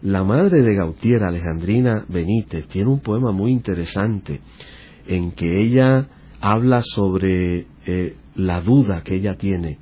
La 0.02 0.24
madre 0.24 0.62
de 0.62 0.74
Gautier, 0.74 1.22
Alejandrina 1.22 2.04
Benítez, 2.08 2.68
tiene 2.68 2.90
un 2.90 3.00
poema 3.00 3.32
muy 3.32 3.50
interesante 3.50 4.42
en 5.06 5.32
que 5.32 5.58
ella 5.58 6.06
habla 6.38 6.82
sobre 6.82 7.66
eh, 7.86 8.14
la 8.34 8.60
duda 8.60 9.02
que 9.02 9.14
ella 9.14 9.36
tiene 9.38 9.78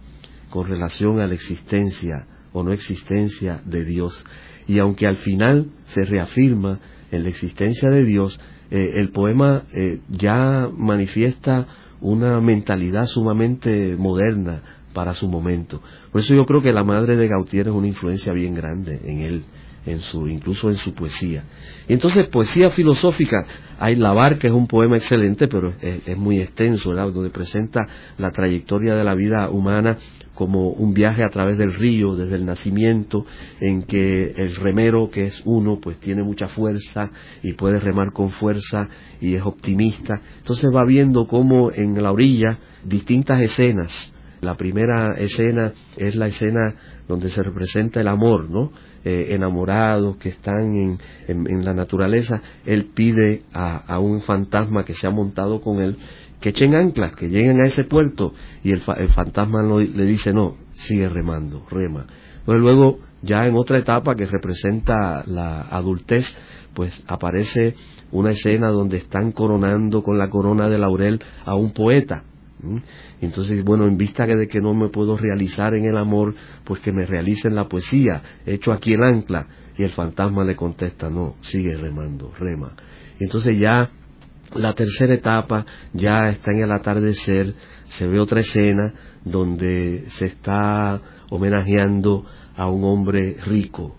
con 0.50 0.68
relación 0.68 1.18
a 1.18 1.26
la 1.26 1.34
existencia 1.34 2.28
o 2.52 2.62
no 2.62 2.72
existencia 2.72 3.60
de 3.64 3.84
Dios. 3.84 4.24
Y 4.68 4.78
aunque 4.78 5.08
al 5.08 5.16
final 5.16 5.72
se 5.86 6.04
reafirma 6.04 6.78
en 7.10 7.24
la 7.24 7.28
existencia 7.28 7.90
de 7.90 8.04
Dios, 8.04 8.38
eh, 8.70 8.92
el 8.94 9.10
poema 9.10 9.64
eh, 9.74 9.98
ya 10.08 10.70
manifiesta 10.72 11.66
una 12.00 12.40
mentalidad 12.40 13.06
sumamente 13.06 13.96
moderna 13.96 14.62
para 14.92 15.12
su 15.12 15.28
momento. 15.28 15.82
Por 16.12 16.20
eso 16.20 16.36
yo 16.36 16.46
creo 16.46 16.62
que 16.62 16.72
la 16.72 16.84
madre 16.84 17.16
de 17.16 17.26
Gautier 17.26 17.66
es 17.66 17.74
una 17.74 17.88
influencia 17.88 18.32
bien 18.32 18.54
grande 18.54 19.00
en 19.04 19.20
él 19.22 19.44
en 19.86 20.00
su, 20.00 20.26
incluso 20.26 20.68
en 20.70 20.76
su 20.76 20.94
poesía. 20.94 21.44
Entonces, 21.88 22.24
poesía 22.24 22.70
filosófica, 22.70 23.44
hay 23.78 23.96
La 23.96 24.12
Barca 24.12 24.48
es 24.48 24.54
un 24.54 24.66
poema 24.66 24.96
excelente, 24.96 25.48
pero 25.48 25.74
es, 25.80 26.16
muy 26.16 26.40
extenso, 26.40 26.90
¿verdad? 26.90 27.12
donde 27.12 27.30
presenta 27.30 27.80
la 28.18 28.30
trayectoria 28.30 28.94
de 28.94 29.04
la 29.04 29.14
vida 29.14 29.50
humana 29.50 29.98
como 30.34 30.70
un 30.70 30.94
viaje 30.94 31.22
a 31.22 31.28
través 31.28 31.58
del 31.58 31.74
río, 31.74 32.16
desde 32.16 32.36
el 32.36 32.44
nacimiento, 32.44 33.24
en 33.60 33.82
que 33.82 34.32
el 34.36 34.56
remero, 34.56 35.08
que 35.10 35.24
es 35.24 35.42
uno, 35.44 35.78
pues 35.80 35.98
tiene 35.98 36.22
mucha 36.22 36.48
fuerza 36.48 37.10
y 37.42 37.52
puede 37.52 37.78
remar 37.78 38.12
con 38.12 38.30
fuerza 38.30 38.88
y 39.20 39.34
es 39.34 39.42
optimista. 39.42 40.20
Entonces 40.38 40.70
va 40.74 40.84
viendo 40.84 41.26
cómo 41.26 41.70
en 41.70 42.02
la 42.02 42.10
orilla 42.10 42.58
distintas 42.84 43.40
escenas. 43.40 44.12
La 44.40 44.56
primera 44.56 45.14
escena 45.16 45.72
es 45.96 46.16
la 46.16 46.26
escena 46.26 46.74
donde 47.08 47.28
se 47.28 47.42
representa 47.42 48.00
el 48.00 48.08
amor, 48.08 48.50
¿no? 48.50 48.72
Eh, 49.04 49.34
enamorados 49.34 50.16
que 50.16 50.30
están 50.30 50.98
en, 51.28 51.64
la 51.64 51.74
naturaleza, 51.74 52.40
él 52.64 52.86
pide 52.94 53.42
a, 53.52 53.98
un 53.98 54.22
fantasma 54.22 54.84
que 54.84 54.94
se 54.94 55.06
ha 55.06 55.10
montado 55.10 55.60
con 55.60 55.82
él 55.82 55.98
que 56.40 56.50
echen 56.50 56.74
anclas, 56.74 57.14
que 57.14 57.28
lleguen 57.28 57.60
a 57.60 57.66
ese 57.66 57.84
puerto 57.84 58.32
y 58.62 58.70
el, 58.70 58.80
fantasma 58.80 59.62
le 59.62 60.04
dice 60.06 60.32
no, 60.32 60.56
sigue 60.72 61.08
remando, 61.08 61.64
rema. 61.70 62.06
Pero 62.44 62.58
luego 62.58 62.98
ya 63.22 63.46
en 63.46 63.54
otra 63.56 63.78
etapa 63.78 64.14
que 64.14 64.26
representa 64.26 65.22
la 65.26 65.62
adultez, 65.62 66.34
pues 66.74 67.04
aparece 67.06 67.74
una 68.10 68.30
escena 68.30 68.68
donde 68.70 68.98
están 68.98 69.32
coronando 69.32 70.02
con 70.02 70.18
la 70.18 70.28
corona 70.28 70.68
de 70.68 70.78
laurel 70.78 71.20
a 71.44 71.54
un 71.54 71.72
poeta 71.72 72.24
entonces, 73.20 73.64
bueno, 73.64 73.84
en 73.84 73.96
vista 73.96 74.26
de 74.26 74.48
que 74.48 74.60
no 74.60 74.74
me 74.74 74.88
puedo 74.88 75.16
realizar 75.16 75.74
en 75.74 75.84
el 75.84 75.96
amor, 75.96 76.34
pues 76.64 76.80
que 76.80 76.92
me 76.92 77.06
realice 77.06 77.48
en 77.48 77.54
la 77.54 77.68
poesía, 77.68 78.22
hecho 78.46 78.72
aquí 78.72 78.94
el 78.94 79.02
ancla. 79.02 79.46
Y 79.76 79.82
el 79.82 79.90
fantasma 79.90 80.44
le 80.44 80.54
contesta, 80.54 81.10
no, 81.10 81.34
sigue 81.40 81.76
remando, 81.76 82.32
rema. 82.38 82.76
Entonces 83.18 83.58
ya 83.58 83.90
la 84.54 84.72
tercera 84.74 85.14
etapa 85.14 85.66
ya 85.92 86.28
está 86.28 86.52
en 86.52 86.62
el 86.62 86.72
atardecer, 86.72 87.54
se 87.88 88.06
ve 88.06 88.20
otra 88.20 88.40
escena 88.40 88.94
donde 89.24 90.04
se 90.10 90.26
está 90.26 91.00
homenajeando 91.30 92.24
a 92.56 92.68
un 92.68 92.84
hombre 92.84 93.36
rico 93.44 93.96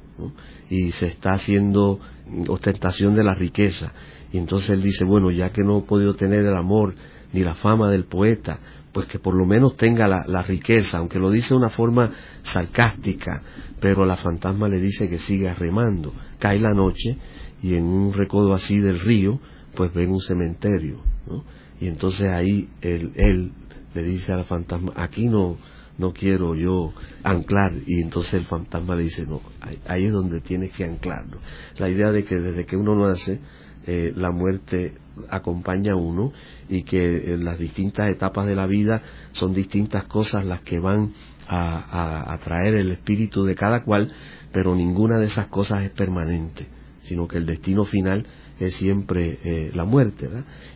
y 0.69 0.91
se 0.91 1.07
está 1.07 1.31
haciendo 1.31 1.99
ostentación 2.47 3.15
de 3.15 3.23
la 3.23 3.33
riqueza. 3.33 3.91
Y 4.31 4.37
entonces 4.37 4.69
él 4.71 4.81
dice, 4.81 5.05
bueno, 5.05 5.31
ya 5.31 5.51
que 5.51 5.63
no 5.63 5.79
he 5.79 5.81
podido 5.83 6.15
tener 6.15 6.39
el 6.39 6.55
amor, 6.55 6.95
ni 7.35 7.43
la 7.43 7.53
fama 7.53 7.91
del 7.91 8.05
poeta, 8.05 8.59
pues 8.93 9.07
que 9.07 9.19
por 9.19 9.35
lo 9.35 9.45
menos 9.45 9.75
tenga 9.75 10.07
la, 10.07 10.41
riqueza, 10.41 10.99
aunque 10.99 11.19
lo 11.19 11.29
dice 11.29 11.49
de 11.49 11.57
una 11.57 11.69
forma 11.69 12.11
sarcástica, 12.43 13.41
pero 13.81 14.05
la 14.05 14.15
fantasma 14.15 14.69
le 14.69 14.79
dice 14.79 15.09
que 15.09 15.19
siga 15.19 15.53
remando. 15.53 16.13
Cae 16.39 16.59
la 16.59 16.73
noche 16.73 17.17
y 17.61 17.75
en 17.75 17.83
un 17.83 18.13
recodo 18.13 18.53
así 18.53 18.79
del 18.79 19.01
río, 19.01 19.41
pues 19.75 19.93
ven 19.93 20.11
un 20.11 20.21
cementerio, 20.21 21.01
¿no? 21.27 21.43
Y 21.81 21.89
entonces 21.89 22.29
ahí 22.31 22.69
él, 22.79 23.11
él 23.15 23.51
le 23.93 24.03
dice 24.03 24.31
a 24.31 24.37
la 24.37 24.45
fantasma, 24.45 24.93
aquí 24.95 25.27
no, 25.27 25.57
no 25.97 26.13
quiero 26.13 26.55
yo 26.55 26.93
anclar 27.21 27.73
y 27.85 28.01
entonces 28.01 28.35
el 28.35 28.45
fantasma 28.45 28.95
le 28.95 29.03
dice 29.03 29.25
no 29.25 29.41
ahí, 29.87 30.05
es 30.05 30.11
donde 30.13 30.39
tienes 30.39 30.71
que 30.71 30.85
anclarlo 30.85 31.39
la 31.77 31.89
idea 31.89 32.11
de 32.11 32.23
que 32.23 32.35
desde 32.35 32.65
que 32.65 32.75
uno 32.75 32.95
nace 32.95 33.39
eh, 33.87 34.11
la 34.15 34.31
muerte 34.31 34.93
acompaña 35.29 35.93
a 35.93 35.95
uno 35.95 36.31
y 36.69 36.83
que 36.83 37.33
en 37.33 37.45
las 37.45 37.59
distintas 37.59 38.09
etapas 38.09 38.45
de 38.45 38.55
la 38.55 38.67
vida 38.67 39.01
son 39.31 39.53
distintas 39.53 40.05
cosas 40.05 40.45
las 40.45 40.61
que 40.61 40.79
van 40.79 41.13
a, 41.47 42.33
a, 42.33 42.37
traer 42.39 42.75
el 42.75 42.91
espíritu 42.91 43.43
de 43.43 43.55
cada 43.55 43.83
cual, 43.83 44.11
pero 44.51 44.75
ninguna 44.75 45.19
de 45.19 45.25
esas 45.25 45.47
cosas 45.47 45.83
es 45.83 45.91
permanente, 45.91 46.67
sino 47.03 47.27
que 47.27 47.37
el 47.37 47.45
destino 47.45 47.83
final 47.83 48.25
es 48.59 48.73
siempre 48.75 49.37
eh, 49.43 49.71
la 49.73 49.85
muerte. 49.85 50.29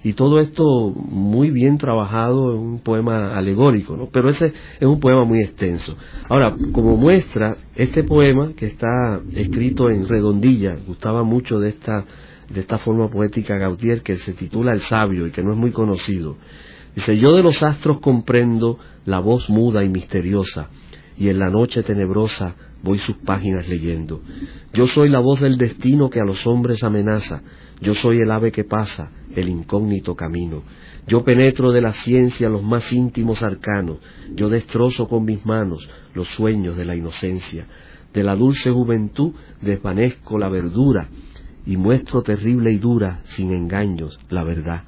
Y 0.03 0.13
todo 0.13 0.39
esto 0.39 0.63
muy 0.91 1.49
bien 1.51 1.77
trabajado 1.77 2.53
en 2.53 2.59
un 2.59 2.79
poema 2.79 3.37
alegórico, 3.37 3.95
¿no? 3.95 4.09
pero 4.11 4.29
ese 4.29 4.53
es 4.79 4.87
un 4.87 4.99
poema 4.99 5.23
muy 5.23 5.41
extenso. 5.41 5.97
Ahora, 6.27 6.55
como 6.71 6.97
muestra, 6.97 7.55
este 7.75 8.03
poema 8.03 8.51
que 8.55 8.67
está 8.67 9.21
escrito 9.33 9.89
en 9.89 10.07
redondilla, 10.07 10.75
gustaba 10.85 11.23
mucho 11.23 11.59
de 11.59 11.69
esta 11.69 12.05
de 12.49 12.61
esta 12.61 12.79
forma 12.79 13.09
poética 13.09 13.57
Gautier 13.57 14.01
que 14.01 14.15
se 14.15 14.33
titula 14.33 14.73
El 14.73 14.79
sabio 14.79 15.27
y 15.27 15.31
que 15.31 15.43
no 15.43 15.53
es 15.53 15.57
muy 15.57 15.71
conocido. 15.71 16.37
Dice, 16.95 17.17
yo 17.17 17.33
de 17.33 17.43
los 17.43 17.61
astros 17.61 17.99
comprendo 17.99 18.79
la 19.05 19.19
voz 19.19 19.49
muda 19.49 19.83
y 19.83 19.89
misteriosa, 19.89 20.69
y 21.17 21.27
en 21.27 21.39
la 21.39 21.49
noche 21.49 21.83
tenebrosa 21.83 22.55
voy 22.81 22.97
sus 22.97 23.17
páginas 23.17 23.67
leyendo. 23.67 24.21
Yo 24.73 24.87
soy 24.87 25.09
la 25.09 25.19
voz 25.19 25.41
del 25.41 25.57
destino 25.57 26.09
que 26.09 26.19
a 26.19 26.25
los 26.25 26.45
hombres 26.47 26.83
amenaza, 26.83 27.41
yo 27.81 27.93
soy 27.93 28.19
el 28.19 28.31
ave 28.31 28.51
que 28.51 28.63
pasa, 28.63 29.11
el 29.35 29.47
incógnito 29.49 30.15
camino. 30.15 30.63
Yo 31.07 31.23
penetro 31.23 31.71
de 31.71 31.81
la 31.81 31.91
ciencia 31.91 32.49
los 32.49 32.63
más 32.63 32.91
íntimos 32.91 33.43
arcanos, 33.43 33.97
yo 34.35 34.49
destrozo 34.49 35.07
con 35.07 35.23
mis 35.25 35.45
manos 35.45 35.89
los 36.13 36.27
sueños 36.29 36.77
de 36.77 36.85
la 36.85 36.95
inocencia. 36.95 37.67
De 38.13 38.23
la 38.23 38.35
dulce 38.35 38.71
juventud 38.71 39.33
desvanezco 39.61 40.37
la 40.39 40.49
verdura, 40.49 41.07
y 41.69 41.77
muestro 41.77 42.23
terrible 42.23 42.71
y 42.71 42.79
dura, 42.79 43.19
sin 43.25 43.53
engaños, 43.53 44.19
la 44.31 44.43
verdad. 44.43 44.85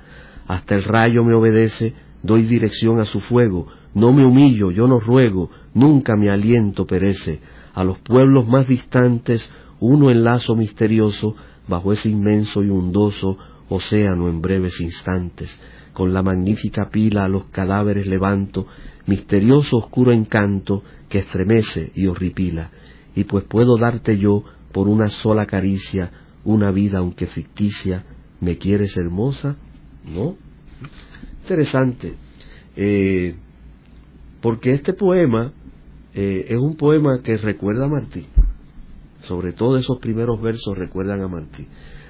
Hasta 0.47 0.73
el 0.73 0.83
rayo 0.83 1.23
me 1.23 1.35
obedece, 1.35 1.93
doy 2.23 2.41
dirección 2.41 2.99
a 2.99 3.05
su 3.05 3.19
fuego, 3.19 3.67
no 3.93 4.11
me 4.13 4.25
humillo, 4.25 4.71
yo 4.71 4.87
no 4.87 4.99
ruego, 4.99 5.51
nunca 5.75 6.15
mi 6.15 6.27
aliento 6.27 6.87
perece. 6.87 7.39
A 7.75 7.83
los 7.83 7.99
pueblos 7.99 8.47
más 8.47 8.67
distantes, 8.67 9.47
uno 9.79 10.09
enlazo 10.09 10.55
misterioso, 10.55 11.35
bajo 11.67 11.93
ese 11.93 12.09
inmenso 12.09 12.63
y 12.63 12.69
hundoso 12.69 13.37
océano 13.69 14.27
en 14.27 14.41
breves 14.41 14.81
instantes. 14.81 15.61
Con 15.93 16.15
la 16.15 16.23
magnífica 16.23 16.89
pila 16.89 17.25
a 17.25 17.29
los 17.29 17.45
cadáveres 17.51 18.07
levanto, 18.07 18.65
misterioso 19.05 19.77
oscuro 19.77 20.11
encanto 20.11 20.81
que 21.09 21.19
estremece 21.19 21.91
y 21.93 22.07
horripila. 22.07 22.71
Y 23.15 23.25
pues 23.25 23.43
puedo 23.43 23.77
darte 23.77 24.17
yo, 24.17 24.43
por 24.71 24.87
una 24.87 25.09
sola 25.09 25.45
caricia, 25.45 26.11
una 26.43 26.71
vida 26.71 26.99
aunque 26.99 27.27
ficticia, 27.27 28.05
¿me 28.39 28.57
quieres 28.57 28.97
hermosa? 28.97 29.57
¿No? 30.05 30.35
Interesante, 31.41 32.13
eh, 32.75 33.35
porque 34.41 34.71
este 34.71 34.93
poema 34.93 35.53
eh, 36.13 36.45
es 36.47 36.57
un 36.57 36.75
poema 36.75 37.21
que 37.23 37.37
recuerda 37.37 37.85
a 37.85 37.89
Martí, 37.89 38.25
sobre 39.21 39.53
todo 39.53 39.77
esos 39.77 39.99
primeros 39.99 40.41
versos 40.41 40.77
recuerdan 40.77 41.21
a 41.21 41.27
Martí, 41.27 41.67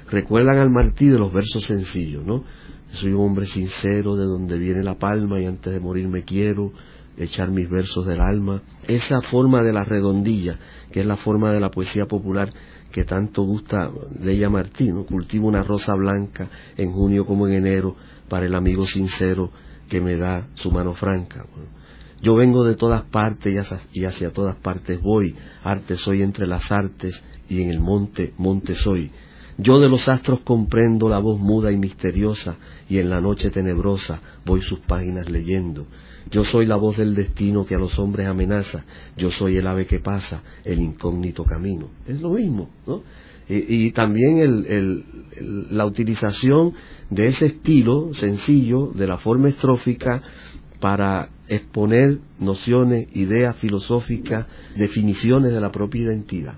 recuerdan 0.09 0.57
al 0.57 0.69
Martí 0.69 1.07
de 1.07 1.17
los 1.17 1.33
versos 1.33 1.63
sencillos, 1.63 2.25
¿no? 2.25 2.43
Soy 2.91 3.13
un 3.13 3.25
hombre 3.25 3.45
sincero 3.45 4.15
de 4.15 4.25
donde 4.25 4.57
viene 4.57 4.83
la 4.83 4.95
palma 4.95 5.39
y 5.39 5.45
antes 5.45 5.73
de 5.73 5.79
morir 5.79 6.07
me 6.09 6.23
quiero, 6.23 6.73
echar 7.17 7.49
mis 7.51 7.69
versos 7.69 8.05
del 8.05 8.19
alma. 8.19 8.61
Esa 8.87 9.21
forma 9.21 9.63
de 9.63 9.73
la 9.73 9.83
redondilla, 9.83 10.59
que 10.91 11.01
es 11.01 11.05
la 11.05 11.17
forma 11.17 11.51
de 11.53 11.59
la 11.59 11.71
poesía 11.71 12.05
popular, 12.05 12.51
que 12.91 13.03
tanto 13.03 13.43
gusta 13.43 13.89
Leia 14.19 14.49
Martín, 14.49 15.03
cultivo 15.05 15.47
una 15.47 15.63
rosa 15.63 15.93
blanca 15.95 16.49
en 16.77 16.91
junio 16.91 17.25
como 17.25 17.47
en 17.47 17.53
enero 17.53 17.95
para 18.29 18.45
el 18.45 18.55
amigo 18.55 18.85
sincero 18.85 19.49
que 19.89 19.99
me 19.99 20.17
da 20.17 20.47
su 20.55 20.71
mano 20.71 20.93
franca. 20.93 21.45
yo 22.21 22.35
vengo 22.35 22.63
de 22.63 22.75
todas 22.75 23.03
partes 23.03 23.53
y 23.93 24.05
hacia, 24.05 24.31
todas 24.31 24.55
partes 24.57 25.01
voy, 25.01 25.35
arte 25.63 25.97
soy 25.97 26.21
entre 26.21 26.47
las 26.47 26.71
artes 26.71 27.23
y 27.49 27.61
en 27.61 27.69
el 27.69 27.79
monte, 27.79 28.33
monte 28.37 28.75
soy. 28.75 29.11
Yo 29.57 29.79
de 29.79 29.89
los 29.89 30.07
astros 30.07 30.41
comprendo 30.41 31.09
la 31.09 31.19
voz 31.19 31.39
muda 31.39 31.71
y 31.71 31.77
misteriosa 31.77 32.55
y 32.89 32.99
en 32.99 33.09
la 33.09 33.19
noche 33.19 33.49
tenebrosa 33.49 34.21
voy 34.45 34.61
sus 34.61 34.79
páginas 34.79 35.29
leyendo. 35.29 35.87
Yo 36.29 36.43
soy 36.43 36.65
la 36.65 36.75
voz 36.75 36.97
del 36.97 37.15
destino 37.15 37.65
que 37.65 37.75
a 37.75 37.79
los 37.79 37.97
hombres 37.97 38.27
amenaza. 38.27 38.85
Yo 39.17 39.31
soy 39.31 39.57
el 39.57 39.67
ave 39.67 39.85
que 39.85 39.99
pasa, 39.99 40.43
el 40.63 40.79
incógnito 40.79 41.43
camino. 41.43 41.89
Es 42.07 42.21
lo 42.21 42.31
mismo, 42.31 42.69
¿no? 42.85 43.01
Y, 43.49 43.91
también 43.91 45.03
la 45.71 45.85
utilización 45.85 46.73
de 47.09 47.25
ese 47.25 47.47
estilo 47.47 48.13
sencillo, 48.13 48.91
de 48.93 49.07
la 49.07 49.17
forma 49.17 49.49
estrófica, 49.49 50.21
para 50.79 51.29
exponer 51.47 52.19
nociones, 52.39 53.09
ideas 53.13 53.57
filosóficas, 53.57 54.47
definiciones 54.77 55.51
de 55.51 55.59
la 55.59 55.71
propia 55.71 56.03
identidad. 56.03 56.55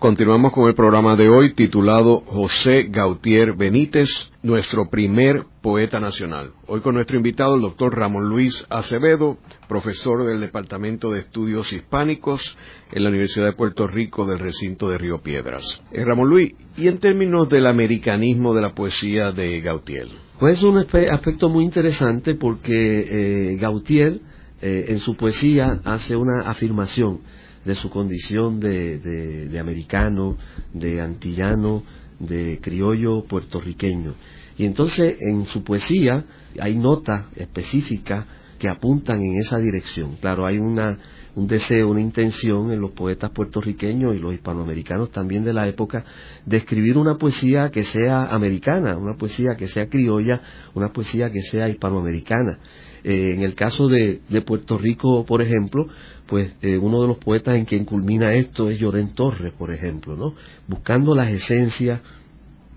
Continuamos 0.05 0.53
con 0.53 0.69
el 0.69 0.75
programa 0.75 1.17
de 1.17 1.31
hoy 1.31 1.55
titulado 1.55 2.21
José 2.27 2.89
Gautier 2.91 3.55
Benítez, 3.57 4.31
nuestro 4.43 4.91
primer 4.91 5.45
poeta 5.63 5.99
nacional. 5.99 6.51
Hoy 6.67 6.83
con 6.83 6.97
nuestro 6.97 7.17
invitado, 7.17 7.55
el 7.55 7.63
doctor 7.63 7.97
Ramón 7.97 8.29
Luis 8.29 8.67
Acevedo, 8.69 9.39
profesor 9.67 10.27
del 10.27 10.43
Departamento 10.43 11.11
de 11.11 11.21
Estudios 11.21 11.73
Hispánicos 11.73 12.59
en 12.93 13.03
la 13.03 13.09
Universidad 13.09 13.47
de 13.47 13.55
Puerto 13.55 13.87
Rico 13.87 14.27
del 14.27 14.41
recinto 14.41 14.91
de 14.91 14.99
Río 14.99 15.23
Piedras. 15.23 15.83
Eh, 15.91 16.05
Ramón 16.05 16.29
Luis, 16.29 16.53
¿y 16.77 16.89
en 16.89 16.99
términos 16.99 17.49
del 17.49 17.67
americanismo 17.67 18.53
de 18.53 18.61
la 18.61 18.75
poesía 18.75 19.33
de 19.33 19.63
Gautier? 19.63 20.09
Pues 20.39 20.59
es 20.59 20.65
un 20.65 20.77
aspecto 20.77 21.49
muy 21.49 21.65
interesante 21.65 22.35
porque 22.35 23.53
eh, 23.53 23.57
Gautier 23.57 24.21
eh, 24.61 24.85
en 24.89 24.99
su 24.99 25.17
poesía 25.17 25.81
hace 25.85 26.15
una 26.15 26.43
afirmación 26.43 27.21
de 27.65 27.75
su 27.75 27.91
condición 27.91 28.61
de, 28.61 28.99
de, 28.99 29.59
americano, 29.59 30.37
de 30.73 31.01
antillano, 31.01 31.83
de 32.19 32.59
criollo 32.61 33.25
puertorriqueño. 33.25 34.15
Y 34.57 34.67
entonces 34.67 35.17
en 35.21 35.47
su 35.47 35.65
poesía 35.65 36.25
hay 36.61 36.77
notas 36.77 37.27
específicas 37.37 38.27
que 38.59 38.69
apuntan 38.69 39.23
en 39.23 39.37
esa 39.37 39.59
dirección. 39.59 40.17
Claro, 40.21 40.47
hay 40.47 40.59
una, 40.59 40.97
un 41.35 41.47
deseo, 41.47 41.91
una 41.91 42.01
intención 42.01 42.71
en 42.71 42.81
los 42.81 42.93
poetas 42.93 43.31
puertorriqueños 43.31 44.15
y 44.15 44.19
los 44.19 44.35
hispanoamericanos 44.35 45.11
también 45.11 45.45
de 45.45 45.53
la 45.53 45.67
época 45.67 46.05
de 46.47 46.59
escribir 46.59 46.97
una 46.97 47.17
poesía 47.17 47.71
que 47.71 47.83
sea 47.83 48.23
americana, 48.23 48.97
una 48.97 49.17
poesía 49.17 49.57
que 49.57 49.67
sea 49.67 49.89
criolla, 49.89 50.41
una 50.75 50.93
poesía 50.93 51.31
que 51.31 51.43
sea 51.43 51.69
hispanoamericana. 51.69 52.59
Eh, 53.03 53.35
en 53.35 53.43
el 53.43 53.55
caso 53.55 53.87
de, 53.89 54.21
Puerto 54.47 54.79
Rico, 54.79 55.27
por 55.27 55.43
ejemplo, 55.43 55.87
pues 56.27 56.55
eh, 56.63 56.79
uno 56.79 57.03
de 57.03 57.09
los 57.09 57.19
poetas 57.19 57.55
en 57.55 57.65
quien 57.65 57.85
culmina 57.85 58.33
esto 58.33 58.71
es 58.71 58.79
Llorén 58.79 59.15
Torres, 59.15 59.53
por 59.53 59.73
ejemplo, 59.73 60.17
¿no? 60.17 60.35
Buscando 60.67 61.15
las 61.15 61.29
esencias 61.31 62.01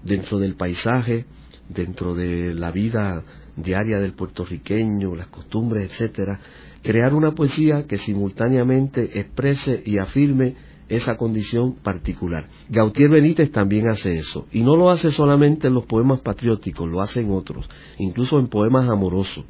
dentro 0.04 0.40
del 0.40 0.56
paisaje, 0.56 1.26
dentro 1.70 2.14
de 2.16 2.54
la 2.54 2.72
vida 2.72 3.24
diaria 3.56 4.00
del 4.00 4.14
puertorriqueño, 4.14 5.16
las 5.16 5.28
costumbres, 5.28 5.90
etcétera, 5.90 6.40
crear 6.84 7.14
una 7.14 7.32
poesía 7.32 7.88
que 7.88 7.98
simultáneamente 7.98 9.20
exprese 9.20 9.82
y 9.86 9.98
afirme 9.98 10.56
esa 10.90 11.18
condición 11.18 11.76
particular. 11.76 12.46
Gautier 12.70 13.10
Benítez 13.10 13.52
también 13.52 13.90
hace 13.90 14.18
eso, 14.18 14.48
y 14.52 14.62
no 14.62 14.76
lo 14.76 14.90
hace 14.90 15.12
solamente 15.12 15.68
en 15.68 15.74
los 15.74 15.86
poemas 15.86 16.22
patrióticos, 16.22 16.88
lo 16.88 17.02
hace 17.02 17.22
en 17.22 17.32
otros, 17.32 17.70
incluso 17.98 18.40
en 18.40 18.48
poemas 18.48 18.90
amorosos 18.90 19.46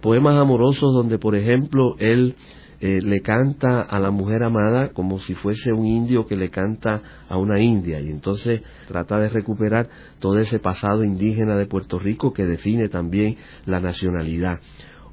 poemas 0.00 0.38
amorosos 0.38 0.92
donde, 0.92 1.18
por 1.18 1.36
ejemplo, 1.36 1.96
él 1.98 2.34
eh, 2.80 3.00
le 3.02 3.20
canta 3.20 3.82
a 3.82 3.98
la 3.98 4.10
mujer 4.10 4.42
amada 4.42 4.88
como 4.94 5.18
si 5.18 5.34
fuese 5.34 5.70
un 5.72 5.84
indio 5.84 6.26
que 6.26 6.34
le 6.34 6.48
canta 6.48 7.02
a 7.28 7.36
una 7.36 7.60
india 7.60 8.00
y 8.00 8.08
entonces 8.08 8.62
trata 8.88 9.18
de 9.18 9.28
recuperar 9.28 9.90
todo 10.18 10.38
ese 10.38 10.60
pasado 10.60 11.04
indígena 11.04 11.56
de 11.56 11.66
Puerto 11.66 11.98
Rico 11.98 12.32
que 12.32 12.46
define 12.46 12.88
también 12.88 13.36
la 13.66 13.80
nacionalidad. 13.80 14.60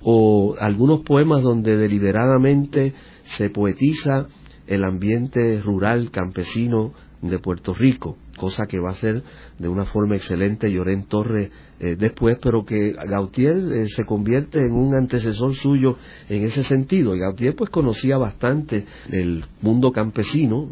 O 0.02 0.56
algunos 0.60 1.02
poemas 1.02 1.42
donde 1.42 1.76
deliberadamente 1.76 2.94
se 3.24 3.50
poetiza 3.50 4.28
el 4.66 4.86
ambiente 4.86 5.62
rural 5.62 6.10
campesino 6.12 6.94
de 7.22 7.40
Puerto 7.40 7.74
Rico, 7.74 8.18
cosa 8.38 8.66
que 8.68 8.80
va 8.80 8.92
a 8.92 8.96
ser 8.96 9.24
de 9.60 9.68
una 9.68 9.86
forma 9.86 10.16
excelente 10.16 10.72
Llorén 10.72 11.04
Torres 11.04 11.52
eh, 11.80 11.96
después, 11.98 12.38
pero 12.42 12.64
que 12.64 12.94
Gautier 12.94 13.58
eh, 13.58 13.86
se 13.88 14.06
convierte 14.06 14.64
en 14.64 14.72
un 14.72 14.96
antecesor 14.96 15.54
suyo 15.56 15.98
en 16.30 16.44
ese 16.44 16.64
sentido. 16.64 17.16
Y 17.16 17.20
Gautier 17.20 17.56
pues 17.56 17.70
conocía 17.70 18.18
bastante 18.18 18.86
el 19.10 19.44
mundo 19.62 19.92
campesino 19.92 20.70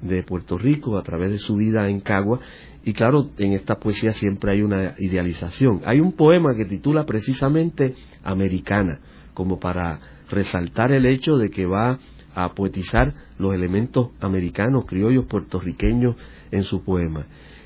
de 0.00 0.22
Puerto 0.24 0.58
Rico 0.58 0.98
a 0.98 1.02
través 1.02 1.30
de 1.30 1.38
su 1.38 1.54
vida 1.54 1.88
en 1.88 2.00
Cagua 2.00 2.40
y 2.86 2.92
claro, 2.92 3.30
en 3.38 3.52
esta 3.52 3.80
poesía 3.80 4.12
siempre 4.12 4.52
hay 4.52 4.62
una 4.62 4.94
idealización. 4.98 5.80
Hay 5.84 5.98
un 5.98 6.12
poema 6.12 6.54
que 6.56 6.66
titula 6.66 7.04
precisamente 7.04 7.96
Americana, 8.22 9.00
como 9.34 9.58
para 9.58 9.98
resaltar 10.30 10.92
el 10.92 11.04
hecho 11.04 11.36
de 11.36 11.48
que 11.48 11.66
va 11.66 11.98
a 12.36 12.50
poetizar 12.50 13.14
los 13.38 13.54
elementos 13.54 14.10
americanos, 14.20 14.84
criollos, 14.84 15.24
puertorriqueños 15.24 16.16
en 16.50 16.64
su 16.64 16.84
poema. 16.84 17.24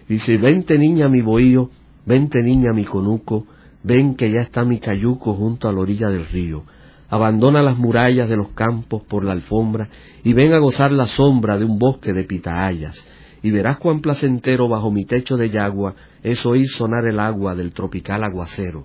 Dice, 0.08 0.38
vente 0.38 0.78
niña 0.78 1.08
mi 1.08 1.22
bohío, 1.22 1.70
vente 2.06 2.40
niña 2.42 2.72
mi 2.72 2.84
conuco, 2.84 3.46
ven 3.82 4.14
que 4.14 4.30
ya 4.30 4.42
está 4.42 4.64
mi 4.64 4.78
cayuco 4.78 5.34
junto 5.34 5.68
a 5.68 5.72
la 5.72 5.80
orilla 5.80 6.08
del 6.08 6.26
río. 6.26 6.62
Abandona 7.08 7.62
las 7.62 7.76
murallas 7.76 8.28
de 8.28 8.36
los 8.36 8.50
campos 8.50 9.02
por 9.02 9.24
la 9.24 9.32
alfombra 9.32 9.88
y 10.22 10.32
ven 10.32 10.52
a 10.52 10.58
gozar 10.58 10.92
la 10.92 11.06
sombra 11.06 11.58
de 11.58 11.64
un 11.64 11.76
bosque 11.76 12.12
de 12.12 12.22
pitahayas. 12.22 13.04
Y 13.42 13.50
verás 13.50 13.78
cuán 13.78 14.00
placentero 14.00 14.68
bajo 14.68 14.92
mi 14.92 15.04
techo 15.04 15.36
de 15.36 15.50
yagua 15.50 15.96
es 16.22 16.46
oír 16.46 16.68
sonar 16.68 17.06
el 17.06 17.18
agua 17.18 17.56
del 17.56 17.74
tropical 17.74 18.22
aguacero. 18.22 18.84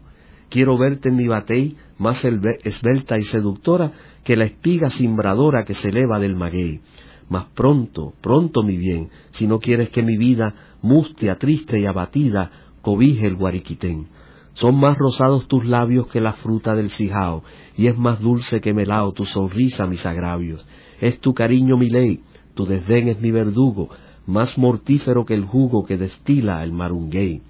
Quiero 0.49 0.77
verte 0.77 1.09
en 1.09 1.15
mi 1.15 1.27
batey 1.27 1.75
más 1.97 2.23
esbelta 2.25 3.17
y 3.17 3.23
seductora 3.23 3.91
que 4.23 4.35
la 4.35 4.45
espiga 4.45 4.89
simbradora 4.89 5.63
que 5.65 5.73
se 5.73 5.89
eleva 5.89 6.19
del 6.19 6.35
maguey. 6.35 6.81
Mas 7.29 7.45
pronto, 7.55 8.13
pronto 8.21 8.63
mi 8.63 8.77
bien, 8.77 9.09
si 9.31 9.47
no 9.47 9.59
quieres 9.59 9.89
que 9.89 10.03
mi 10.03 10.17
vida, 10.17 10.77
mustia, 10.81 11.37
triste 11.37 11.79
y 11.79 11.85
abatida, 11.85 12.51
cobije 12.81 13.25
el 13.25 13.35
guariquitén. 13.35 14.07
Son 14.53 14.79
más 14.79 14.97
rosados 14.97 15.47
tus 15.47 15.65
labios 15.65 16.07
que 16.07 16.21
la 16.21 16.33
fruta 16.33 16.75
del 16.75 16.91
cijao, 16.91 17.43
y 17.77 17.87
es 17.87 17.97
más 17.97 18.21
dulce 18.21 18.61
que 18.61 18.73
melao 18.73 19.11
tu 19.11 19.25
sonrisa, 19.25 19.85
mis 19.85 20.05
agravios. 20.05 20.65
Es 21.01 21.19
tu 21.19 21.33
cariño 21.33 21.77
mi 21.77 21.89
ley, 21.89 22.21
tu 22.53 22.65
desdén 22.65 23.09
es 23.09 23.19
mi 23.19 23.31
verdugo, 23.31 23.89
más 24.27 24.57
mortífero 24.57 25.25
que 25.25 25.33
el 25.33 25.45
jugo 25.45 25.85
que 25.85 25.97
destila 25.97 26.63
el 26.63 26.71
marunguey. 26.71 27.41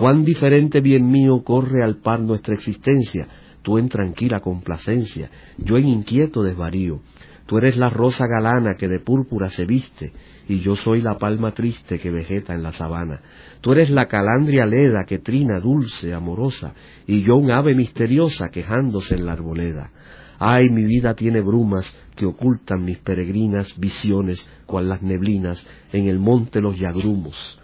Cuán 0.00 0.24
diferente 0.24 0.80
bien 0.80 1.10
mío 1.10 1.42
corre 1.44 1.84
al 1.84 1.98
par 1.98 2.20
nuestra 2.20 2.54
existencia, 2.54 3.28
tú 3.60 3.76
en 3.76 3.90
tranquila 3.90 4.40
complacencia, 4.40 5.30
yo 5.58 5.76
en 5.76 5.88
inquieto 5.88 6.42
desvarío. 6.42 7.02
Tú 7.44 7.58
eres 7.58 7.76
la 7.76 7.90
rosa 7.90 8.26
galana 8.26 8.76
que 8.78 8.88
de 8.88 9.00
púrpura 9.00 9.50
se 9.50 9.66
viste, 9.66 10.14
y 10.48 10.60
yo 10.60 10.74
soy 10.74 11.02
la 11.02 11.18
palma 11.18 11.52
triste 11.52 11.98
que 11.98 12.10
vegeta 12.10 12.54
en 12.54 12.62
la 12.62 12.72
sabana. 12.72 13.20
Tú 13.60 13.72
eres 13.72 13.90
la 13.90 14.06
calandria 14.06 14.64
leda 14.64 15.04
que 15.04 15.18
trina 15.18 15.60
dulce, 15.60 16.14
amorosa, 16.14 16.72
y 17.06 17.22
yo 17.22 17.36
un 17.36 17.50
ave 17.50 17.74
misteriosa 17.74 18.48
quejándose 18.48 19.16
en 19.16 19.26
la 19.26 19.32
arboleda. 19.32 19.90
Ay, 20.38 20.70
mi 20.70 20.84
vida 20.84 21.12
tiene 21.12 21.42
brumas 21.42 21.94
que 22.16 22.24
ocultan 22.24 22.86
mis 22.86 22.96
peregrinas 23.00 23.78
visiones, 23.78 24.48
cual 24.64 24.88
las 24.88 25.02
neblinas 25.02 25.68
en 25.92 26.08
el 26.08 26.18
monte 26.18 26.62
los 26.62 26.78
yagrumos. 26.78 27.59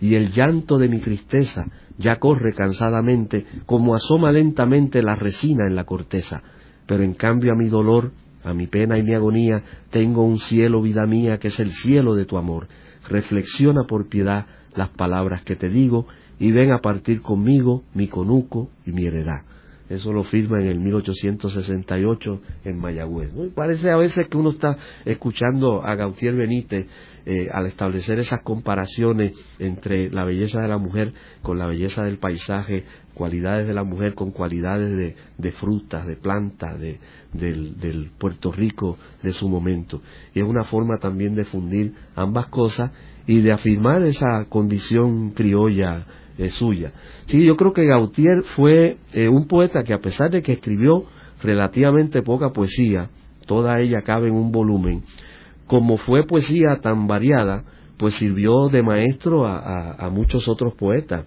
Y 0.00 0.14
el 0.14 0.30
llanto 0.30 0.78
de 0.78 0.88
mi 0.88 1.00
tristeza 1.00 1.66
ya 1.98 2.16
corre 2.16 2.52
cansadamente, 2.52 3.46
como 3.64 3.94
asoma 3.94 4.30
lentamente 4.32 5.02
la 5.02 5.16
resina 5.16 5.66
en 5.66 5.74
la 5.74 5.84
corteza, 5.84 6.42
pero 6.86 7.02
en 7.02 7.14
cambio 7.14 7.52
a 7.52 7.56
mi 7.56 7.68
dolor, 7.68 8.12
a 8.44 8.52
mi 8.52 8.66
pena 8.66 8.98
y 8.98 9.02
mi 9.02 9.14
agonía, 9.14 9.62
tengo 9.90 10.22
un 10.24 10.38
cielo, 10.38 10.82
vida 10.82 11.06
mía, 11.06 11.38
que 11.38 11.48
es 11.48 11.58
el 11.58 11.72
cielo 11.72 12.14
de 12.14 12.26
tu 12.26 12.36
amor. 12.36 12.68
Reflexiona 13.08 13.84
por 13.84 14.08
piedad 14.08 14.46
las 14.74 14.90
palabras 14.90 15.42
que 15.42 15.56
te 15.56 15.68
digo, 15.68 16.06
y 16.38 16.52
ven 16.52 16.72
a 16.72 16.80
partir 16.80 17.22
conmigo 17.22 17.82
mi 17.94 18.08
conuco 18.08 18.68
y 18.84 18.92
mi 18.92 19.06
heredad. 19.06 19.42
Eso 19.88 20.12
lo 20.12 20.24
firma 20.24 20.60
en 20.60 20.66
el 20.66 20.80
1868 20.80 22.40
en 22.64 22.78
Mayagüez. 22.78 23.30
Parece 23.54 23.90
a 23.90 23.96
veces 23.96 24.26
que 24.28 24.36
uno 24.36 24.50
está 24.50 24.76
escuchando 25.04 25.82
a 25.84 25.94
Gautier 25.94 26.34
Benítez 26.34 26.86
eh, 27.24 27.48
al 27.52 27.66
establecer 27.66 28.18
esas 28.18 28.42
comparaciones 28.42 29.32
entre 29.58 30.10
la 30.10 30.24
belleza 30.24 30.60
de 30.60 30.68
la 30.68 30.78
mujer 30.78 31.12
con 31.42 31.58
la 31.58 31.66
belleza 31.66 32.04
del 32.04 32.18
paisaje, 32.18 32.84
cualidades 33.14 33.68
de 33.68 33.74
la 33.74 33.84
mujer 33.84 34.14
con 34.14 34.32
cualidades 34.32 35.14
de, 35.38 35.52
frutas, 35.52 36.06
de 36.06 36.16
plantas, 36.16 36.78
del, 36.80 37.78
del 37.78 38.10
Puerto 38.18 38.50
Rico 38.50 38.98
de 39.22 39.32
su 39.32 39.48
momento. 39.48 40.02
Y 40.34 40.40
es 40.40 40.44
una 40.44 40.64
forma 40.64 40.98
también 40.98 41.34
de 41.34 41.44
fundir 41.44 41.94
ambas 42.16 42.48
cosas 42.48 42.90
y 43.26 43.40
de 43.40 43.52
afirmar 43.52 44.02
esa 44.02 44.46
condición 44.48 45.30
criolla 45.30 46.06
suya. 46.50 46.92
Sí, 47.26 47.44
yo 47.44 47.56
creo 47.56 47.72
que 47.72 47.86
Gautier 47.86 48.42
fue 48.42 48.98
eh, 49.12 49.28
un 49.28 49.46
poeta 49.46 49.82
que 49.82 49.94
a 49.94 50.00
pesar 50.00 50.30
de 50.30 50.42
que 50.42 50.52
escribió 50.52 51.04
relativamente 51.42 52.22
poca 52.22 52.52
poesía, 52.52 53.10
toda 53.46 53.80
ella 53.80 54.02
cabe 54.02 54.28
en 54.28 54.34
un 54.34 54.52
volumen, 54.52 55.02
como 55.66 55.96
fue 55.96 56.26
poesía 56.26 56.78
tan 56.80 57.06
variada, 57.06 57.64
pues 57.96 58.14
sirvió 58.14 58.68
de 58.68 58.82
maestro 58.82 59.46
a, 59.46 60.08
muchos 60.10 60.48
otros 60.48 60.74
poetas. 60.74 61.24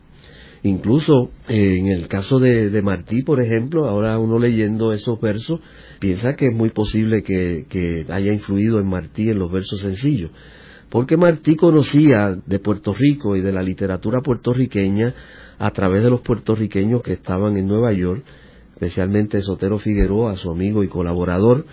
Incluso 0.62 1.32
eh, 1.48 1.78
en 1.80 1.88
el 1.88 2.08
caso 2.08 2.38
de, 2.38 2.82
Martí, 2.82 3.24
por 3.24 3.42
ejemplo, 3.42 3.88
ahora 3.88 4.20
uno 4.20 4.38
leyendo 4.38 4.94
esos 4.94 5.20
versos, 5.20 5.62
piensa 6.00 6.36
que 6.36 6.48
es 6.48 6.54
muy 6.54 6.70
posible 6.70 7.24
que, 7.24 7.66
que 7.70 8.06
haya 8.10 8.34
influido 8.34 8.80
en 8.80 8.88
Martí 8.88 9.30
en 9.30 9.40
los 9.40 9.52
versos 9.52 9.80
sencillos 9.80 10.32
porque 10.90 11.18
Martí 11.18 11.56
conocía 11.56 12.36
de 12.46 12.60
Puerto 12.60 12.94
Rico 12.94 13.36
y 13.36 13.42
de 13.42 13.52
la 13.52 13.62
literatura 13.62 14.22
puertorriqueña 14.22 15.14
a 15.60 15.72
través 15.72 16.04
de 16.04 16.10
los 16.10 16.22
puertorriqueños 16.22 17.04
que 17.04 17.14
estaban 17.14 17.58
en 17.58 17.68
Nueva 17.68 17.94
York, 17.94 18.24
especialmente 18.74 19.42
Sotero 19.42 19.78
Figueroa, 19.78 20.36
su 20.36 20.50
amigo 20.50 20.84
y 20.84 20.88
colaborador, 20.88 21.66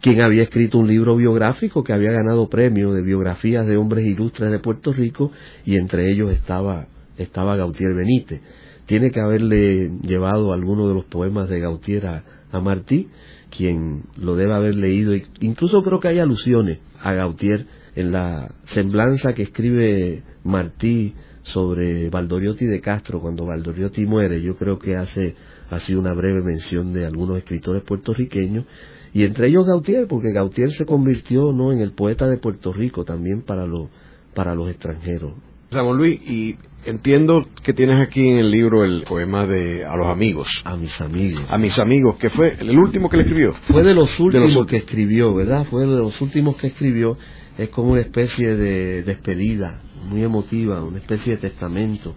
quien 0.00 0.20
había 0.20 0.44
escrito 0.44 0.78
un 0.78 0.88
libro 0.88 1.16
biográfico 1.16 1.84
que 1.84 1.92
había 1.92 2.12
ganado 2.12 2.48
premio 2.48 2.92
de 2.92 3.02
biografías 3.02 3.66
de 3.66 3.76
hombres 3.76 4.06
ilustres 4.06 4.50
de 4.50 4.58
Puerto 4.58 4.92
Rico 4.92 5.32
y 5.64 5.76
entre 5.76 6.10
ellos 6.10 6.30
estaba, 6.32 6.86
estaba 7.18 7.56
Gautier 7.56 7.94
Benítez. 7.94 8.40
Tiene 8.86 9.10
que 9.10 9.20
haberle 9.20 9.92
llevado 10.02 10.52
alguno 10.52 10.88
de 10.88 10.94
los 10.94 11.04
poemas 11.04 11.48
de 11.48 11.60
Gautier 11.60 12.06
a, 12.06 12.24
a 12.50 12.60
Martí, 12.60 13.08
quien 13.56 14.02
lo 14.16 14.34
debe 14.34 14.54
haber 14.54 14.74
leído. 14.74 15.14
Incluso 15.40 15.82
creo 15.82 16.00
que 16.00 16.08
hay 16.08 16.18
alusiones 16.18 16.78
a 17.00 17.12
Gautier 17.12 17.66
en 17.94 18.12
la 18.12 18.54
semblanza 18.64 19.34
que 19.34 19.42
escribe 19.42 20.22
Martí 20.44 21.14
sobre 21.42 22.08
Valdoriotti 22.08 22.66
de 22.66 22.80
Castro 22.80 23.20
cuando 23.20 23.46
Valdoriotti 23.46 24.06
muere. 24.06 24.40
Yo 24.40 24.56
creo 24.56 24.78
que 24.78 24.96
hace 24.96 25.34
así 25.70 25.94
una 25.94 26.12
breve 26.14 26.42
mención 26.42 26.92
de 26.92 27.04
algunos 27.04 27.38
escritores 27.38 27.82
puertorriqueños 27.82 28.64
y 29.12 29.24
entre 29.24 29.48
ellos 29.48 29.66
Gautier, 29.66 30.06
porque 30.06 30.32
Gautier 30.32 30.70
se 30.70 30.86
convirtió 30.86 31.52
no 31.52 31.72
en 31.72 31.80
el 31.80 31.92
poeta 31.92 32.26
de 32.26 32.38
Puerto 32.38 32.72
Rico 32.72 33.04
también 33.04 33.42
para 33.42 33.66
los 33.66 33.90
para 34.34 34.54
los 34.54 34.70
extranjeros. 34.70 35.34
Ramón 35.72 35.98
Luis, 35.98 36.20
y 36.20 36.56
entiendo 36.84 37.46
que 37.62 37.72
tienes 37.72 38.00
aquí 38.00 38.28
en 38.28 38.38
el 38.38 38.50
libro 38.50 38.84
el 38.84 39.02
poema 39.02 39.46
de 39.46 39.84
A 39.84 39.96
los 39.96 40.06
amigos. 40.08 40.62
A 40.64 40.76
mis 40.76 41.00
amigos. 41.00 41.44
A 41.50 41.58
mis 41.58 41.78
amigos, 41.78 42.16
que 42.16 42.30
fue 42.30 42.56
el 42.60 42.78
último 42.78 43.08
que 43.08 43.16
le 43.16 43.22
escribió. 43.22 43.54
Fue 43.62 43.82
de 43.82 43.94
los 43.94 44.18
últimos 44.18 44.66
que 44.66 44.76
escribió, 44.76 45.34
¿verdad? 45.34 45.66
Fue 45.70 45.82
de 45.82 45.96
los 45.96 46.20
últimos 46.20 46.56
que 46.56 46.68
escribió. 46.68 47.16
Es 47.58 47.68
como 47.68 47.92
una 47.92 48.00
especie 48.00 48.56
de 48.56 49.02
despedida, 49.02 49.82
muy 50.08 50.22
emotiva, 50.22 50.82
una 50.82 50.98
especie 50.98 51.34
de 51.34 51.38
testamento. 51.38 52.14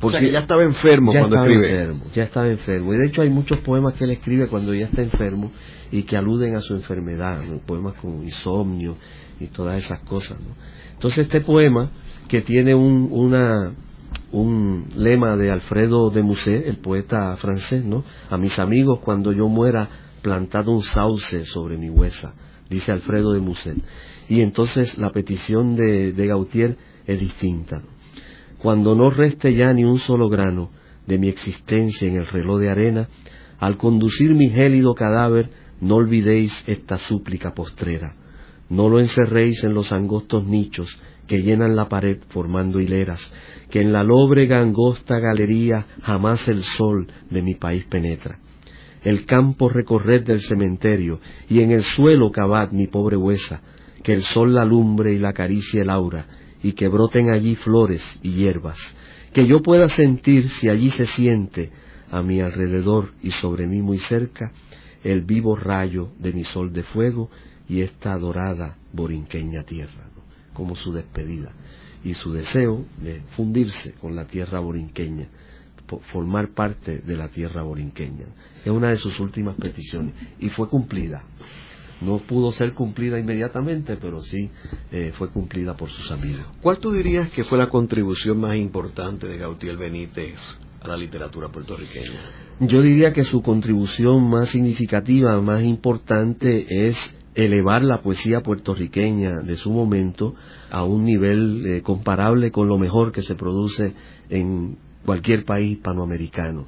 Porque 0.00 0.32
ya 0.32 0.40
estaba 0.40 0.64
enfermo 0.64 1.12
ya 1.12 1.20
cuando 1.20 1.36
estaba 1.36 1.52
escribe. 1.52 1.70
enfermo, 1.70 2.04
ya 2.12 2.24
estaba 2.24 2.48
enfermo. 2.48 2.94
Y 2.94 2.98
de 2.98 3.06
hecho 3.06 3.22
hay 3.22 3.30
muchos 3.30 3.58
poemas 3.58 3.94
que 3.94 4.04
él 4.04 4.10
escribe 4.10 4.48
cuando 4.48 4.74
ya 4.74 4.86
está 4.86 5.00
enfermo 5.00 5.52
y 5.92 6.02
que 6.02 6.16
aluden 6.16 6.56
a 6.56 6.60
su 6.60 6.74
enfermedad, 6.74 7.44
¿no? 7.44 7.60
poemas 7.60 7.94
como 7.94 8.20
insomnio 8.22 8.96
y 9.38 9.46
todas 9.46 9.78
esas 9.78 10.00
cosas. 10.00 10.40
¿no? 10.40 10.56
Entonces 10.94 11.26
este 11.26 11.40
poema, 11.42 11.90
que 12.32 12.40
tiene 12.40 12.74
un, 12.74 13.76
un 14.32 14.86
lema 14.96 15.36
de 15.36 15.50
Alfredo 15.50 16.08
de 16.08 16.22
Musset, 16.22 16.66
el 16.66 16.78
poeta 16.78 17.36
francés, 17.36 17.84
¿no? 17.84 18.04
A 18.30 18.38
mis 18.38 18.58
amigos 18.58 19.00
cuando 19.04 19.32
yo 19.32 19.48
muera 19.48 19.86
plantado 20.22 20.72
un 20.72 20.80
sauce 20.80 21.44
sobre 21.44 21.76
mi 21.76 21.90
huesa, 21.90 22.32
dice 22.70 22.90
Alfredo 22.90 23.34
de 23.34 23.40
Musset. 23.40 23.76
Y 24.30 24.40
entonces 24.40 24.96
la 24.96 25.10
petición 25.10 25.76
de, 25.76 26.14
de 26.14 26.26
Gautier 26.26 26.78
es 27.06 27.20
distinta. 27.20 27.82
Cuando 28.56 28.94
no 28.94 29.10
reste 29.10 29.54
ya 29.54 29.70
ni 29.74 29.84
un 29.84 29.98
solo 29.98 30.30
grano 30.30 30.70
de 31.06 31.18
mi 31.18 31.28
existencia 31.28 32.08
en 32.08 32.16
el 32.16 32.26
reloj 32.26 32.60
de 32.60 32.70
arena, 32.70 33.08
al 33.58 33.76
conducir 33.76 34.34
mi 34.34 34.48
gélido 34.48 34.94
cadáver, 34.94 35.50
no 35.82 35.96
olvidéis 35.96 36.66
esta 36.66 36.96
súplica 36.96 37.52
postrera. 37.52 38.16
No 38.70 38.88
lo 38.88 39.00
encerréis 39.00 39.62
en 39.64 39.74
los 39.74 39.92
angostos 39.92 40.46
nichos 40.46 40.98
que 41.32 41.40
llenan 41.40 41.74
la 41.74 41.88
pared 41.88 42.18
formando 42.28 42.78
hileras, 42.78 43.32
que 43.70 43.80
en 43.80 43.90
la 43.90 44.04
lóbrega 44.04 44.60
angosta 44.60 45.18
galería 45.18 45.86
jamás 46.02 46.46
el 46.48 46.62
sol 46.62 47.06
de 47.30 47.40
mi 47.40 47.54
país 47.54 47.86
penetra. 47.86 48.38
El 49.02 49.24
campo 49.24 49.70
recorred 49.70 50.26
del 50.26 50.42
cementerio, 50.42 51.20
y 51.48 51.60
en 51.60 51.70
el 51.70 51.84
suelo 51.84 52.30
cavad 52.30 52.72
mi 52.72 52.86
pobre 52.86 53.16
huesa, 53.16 53.62
que 54.02 54.12
el 54.12 54.20
sol 54.20 54.52
la 54.52 54.66
lumbre 54.66 55.14
y 55.14 55.18
la 55.18 55.30
acaricie 55.30 55.80
el 55.80 55.88
aura, 55.88 56.26
y 56.62 56.72
que 56.72 56.88
broten 56.88 57.32
allí 57.32 57.56
flores 57.56 58.02
y 58.22 58.32
hierbas, 58.32 58.94
que 59.32 59.46
yo 59.46 59.62
pueda 59.62 59.88
sentir 59.88 60.50
si 60.50 60.68
allí 60.68 60.90
se 60.90 61.06
siente 61.06 61.70
a 62.10 62.20
mi 62.20 62.42
alrededor 62.42 63.14
y 63.22 63.30
sobre 63.30 63.66
mí 63.66 63.80
muy 63.80 63.96
cerca 63.96 64.52
el 65.02 65.22
vivo 65.22 65.56
rayo 65.56 66.10
de 66.18 66.34
mi 66.34 66.44
sol 66.44 66.74
de 66.74 66.82
fuego 66.82 67.30
y 67.70 67.80
esta 67.80 68.18
dorada 68.18 68.76
borinqueña 68.92 69.62
tierra. 69.62 70.11
Como 70.54 70.76
su 70.76 70.92
despedida 70.92 71.52
y 72.04 72.14
su 72.14 72.32
deseo 72.32 72.84
de 73.00 73.20
fundirse 73.36 73.92
con 73.94 74.16
la 74.16 74.26
tierra 74.26 74.60
borinqueña, 74.60 75.28
formar 76.12 76.52
parte 76.54 76.98
de 76.98 77.16
la 77.16 77.28
tierra 77.28 77.62
borinqueña. 77.62 78.26
Es 78.64 78.70
una 78.70 78.88
de 78.88 78.96
sus 78.96 79.18
últimas 79.20 79.56
peticiones 79.56 80.14
y 80.38 80.48
fue 80.48 80.68
cumplida. 80.68 81.24
No 82.00 82.18
pudo 82.18 82.50
ser 82.50 82.72
cumplida 82.72 83.18
inmediatamente, 83.18 83.96
pero 83.96 84.22
sí 84.22 84.50
eh, 84.90 85.12
fue 85.14 85.30
cumplida 85.30 85.76
por 85.76 85.88
sus 85.88 86.10
amigos. 86.10 86.44
¿Cuál 86.60 86.78
tú 86.78 86.92
dirías 86.92 87.30
que 87.30 87.44
fue 87.44 87.58
la 87.58 87.68
contribución 87.68 88.40
más 88.40 88.56
importante 88.58 89.28
de 89.28 89.38
Gautier 89.38 89.76
Benítez 89.76 90.38
a 90.80 90.88
la 90.88 90.96
literatura 90.96 91.48
puertorriqueña? 91.48 92.18
Yo 92.58 92.82
diría 92.82 93.12
que 93.12 93.22
su 93.22 93.40
contribución 93.40 94.28
más 94.28 94.48
significativa, 94.48 95.40
más 95.40 95.62
importante, 95.62 96.86
es 96.86 97.14
elevar 97.34 97.82
la 97.82 98.02
poesía 98.02 98.40
puertorriqueña 98.40 99.40
de 99.40 99.56
su 99.56 99.70
momento 99.70 100.34
a 100.70 100.84
un 100.84 101.04
nivel 101.04 101.66
eh, 101.66 101.82
comparable 101.82 102.50
con 102.50 102.68
lo 102.68 102.78
mejor 102.78 103.12
que 103.12 103.22
se 103.22 103.34
produce 103.34 103.94
en 104.28 104.76
cualquier 105.04 105.44
país 105.44 105.72
hispanoamericano. 105.78 106.66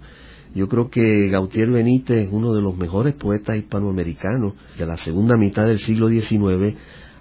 Yo 0.54 0.68
creo 0.68 0.88
que 0.88 1.28
Gautier 1.28 1.70
Benítez 1.70 2.26
es 2.26 2.28
uno 2.30 2.54
de 2.54 2.62
los 2.62 2.76
mejores 2.76 3.14
poetas 3.14 3.56
hispanoamericanos 3.56 4.54
de 4.78 4.86
la 4.86 4.96
segunda 4.96 5.36
mitad 5.36 5.66
del 5.66 5.80
siglo 5.80 6.08
XIX, 6.08 6.76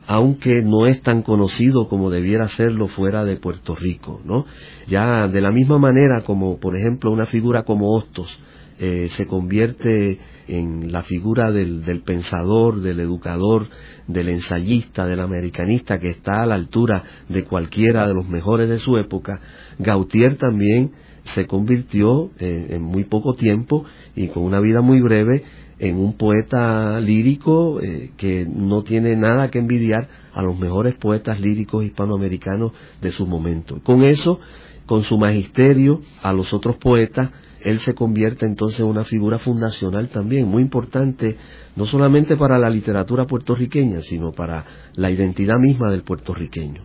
aunque 0.06 0.62
no 0.62 0.86
es 0.86 1.02
tan 1.02 1.24
conocido 1.24 1.88
como 1.88 2.12
debiera 2.12 2.48
serlo 2.48 2.88
fuera 2.88 3.26
de 3.26 3.38
Puerto 3.38 3.76
Rico, 3.76 4.22
¿no? 4.24 4.46
Ya 4.88 5.28
de 5.28 5.42
la 5.42 5.52
misma 5.52 5.80
manera 5.80 6.22
como, 6.24 6.60
por 6.60 6.78
ejemplo, 6.78 7.10
una 7.10 7.26
figura 7.26 7.64
como 7.64 7.92
Hostos 7.92 8.40
eh, 8.80 9.08
se 9.10 9.28
convierte 9.28 10.20
en 10.48 10.92
la 10.92 11.04
figura 11.04 11.52
del, 11.52 11.84
del, 11.84 12.02
pensador, 12.02 12.82
del 12.82 13.00
educador, 13.00 13.68
del 14.08 14.30
ensayista, 14.30 15.06
del 15.06 15.22
americanista 15.22 16.00
que 16.00 16.10
está 16.10 16.44
a 16.44 16.46
la 16.46 16.56
altura 16.56 17.04
de 17.30 17.46
cualquiera 17.46 18.08
de 18.08 18.14
los 18.14 18.28
mejores 18.28 18.70
de 18.70 18.80
su 18.80 18.98
época, 18.98 19.40
Gautier 19.80 20.36
también 20.36 20.92
se 21.24 21.48
convirtió 21.48 22.32
eh, 22.40 22.68
en 22.72 22.84
muy 22.84 23.06
poco 23.06 23.34
tiempo 23.34 23.86
y 24.16 24.28
con 24.28 24.44
una 24.44 24.60
vida 24.60 24.82
muy 24.82 25.02
breve 25.02 25.44
en 25.80 25.98
un 25.98 26.14
poeta 26.14 27.00
lírico 27.00 27.82
eh, 27.82 28.12
que 28.18 28.46
no 28.50 28.84
tiene 28.84 29.16
nada 29.16 29.50
que 29.50 29.60
envidiar 29.60 30.08
a 30.34 30.42
los 30.42 30.58
mejores 30.58 30.96
poetas 30.96 31.40
líricos 31.40 31.84
hispanoamericanos 31.86 32.72
de 33.02 33.12
su 33.12 33.26
momento. 33.26 33.82
Con 33.84 34.04
eso, 34.04 34.40
con 34.86 35.04
su 35.04 35.18
magisterio 35.18 36.02
a 36.22 36.34
los 36.34 36.54
otros 36.54 36.78
poetas, 36.78 37.30
él 37.64 37.80
se 37.80 37.94
convierte 37.94 38.46
entonces 38.46 38.80
en 38.82 38.88
una 38.88 39.04
figura 39.04 39.40
fundacional 39.40 40.10
también, 40.10 40.48
muy 40.48 40.62
importante, 40.62 41.38
no 41.76 41.86
solamente 41.86 42.36
para 42.36 42.58
la 42.58 42.70
literatura 42.70 43.26
puertorriqueña, 43.26 44.02
sino 44.02 44.32
para 44.32 44.66
la 44.96 45.10
identidad 45.12 45.58
misma 45.60 45.92
del 45.92 46.04
puertorriqueño. 46.04 46.84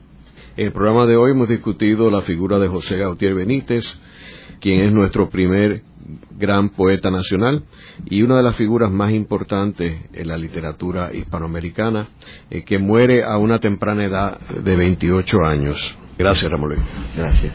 En 0.56 0.66
el 0.66 0.72
programa 0.72 1.06
de 1.06 1.16
hoy 1.16 1.32
hemos 1.32 1.48
discutido 1.48 2.10
la 2.10 2.22
figura 2.22 2.58
de 2.58 2.68
José 2.68 2.96
Gautier 2.96 3.34
Benítez, 3.34 3.98
quien 4.60 4.84
es 4.84 4.92
nuestro 4.92 5.28
primer 5.28 5.82
gran 6.36 6.70
poeta 6.70 7.10
nacional 7.10 7.64
y 8.06 8.22
una 8.22 8.38
de 8.38 8.42
las 8.42 8.56
figuras 8.56 8.90
más 8.90 9.12
importantes 9.12 10.06
en 10.12 10.28
la 10.28 10.36
literatura 10.36 11.12
hispanoamericana, 11.14 12.08
eh, 12.50 12.64
que 12.64 12.78
muere 12.78 13.24
a 13.24 13.36
una 13.36 13.58
temprana 13.58 14.04
edad 14.04 14.40
de 14.62 14.76
28 14.76 15.44
años. 15.44 15.98
Gracias, 16.16 16.50
Ramón 16.50 16.70
Luis. 16.70 16.80
Gracias. 17.16 17.54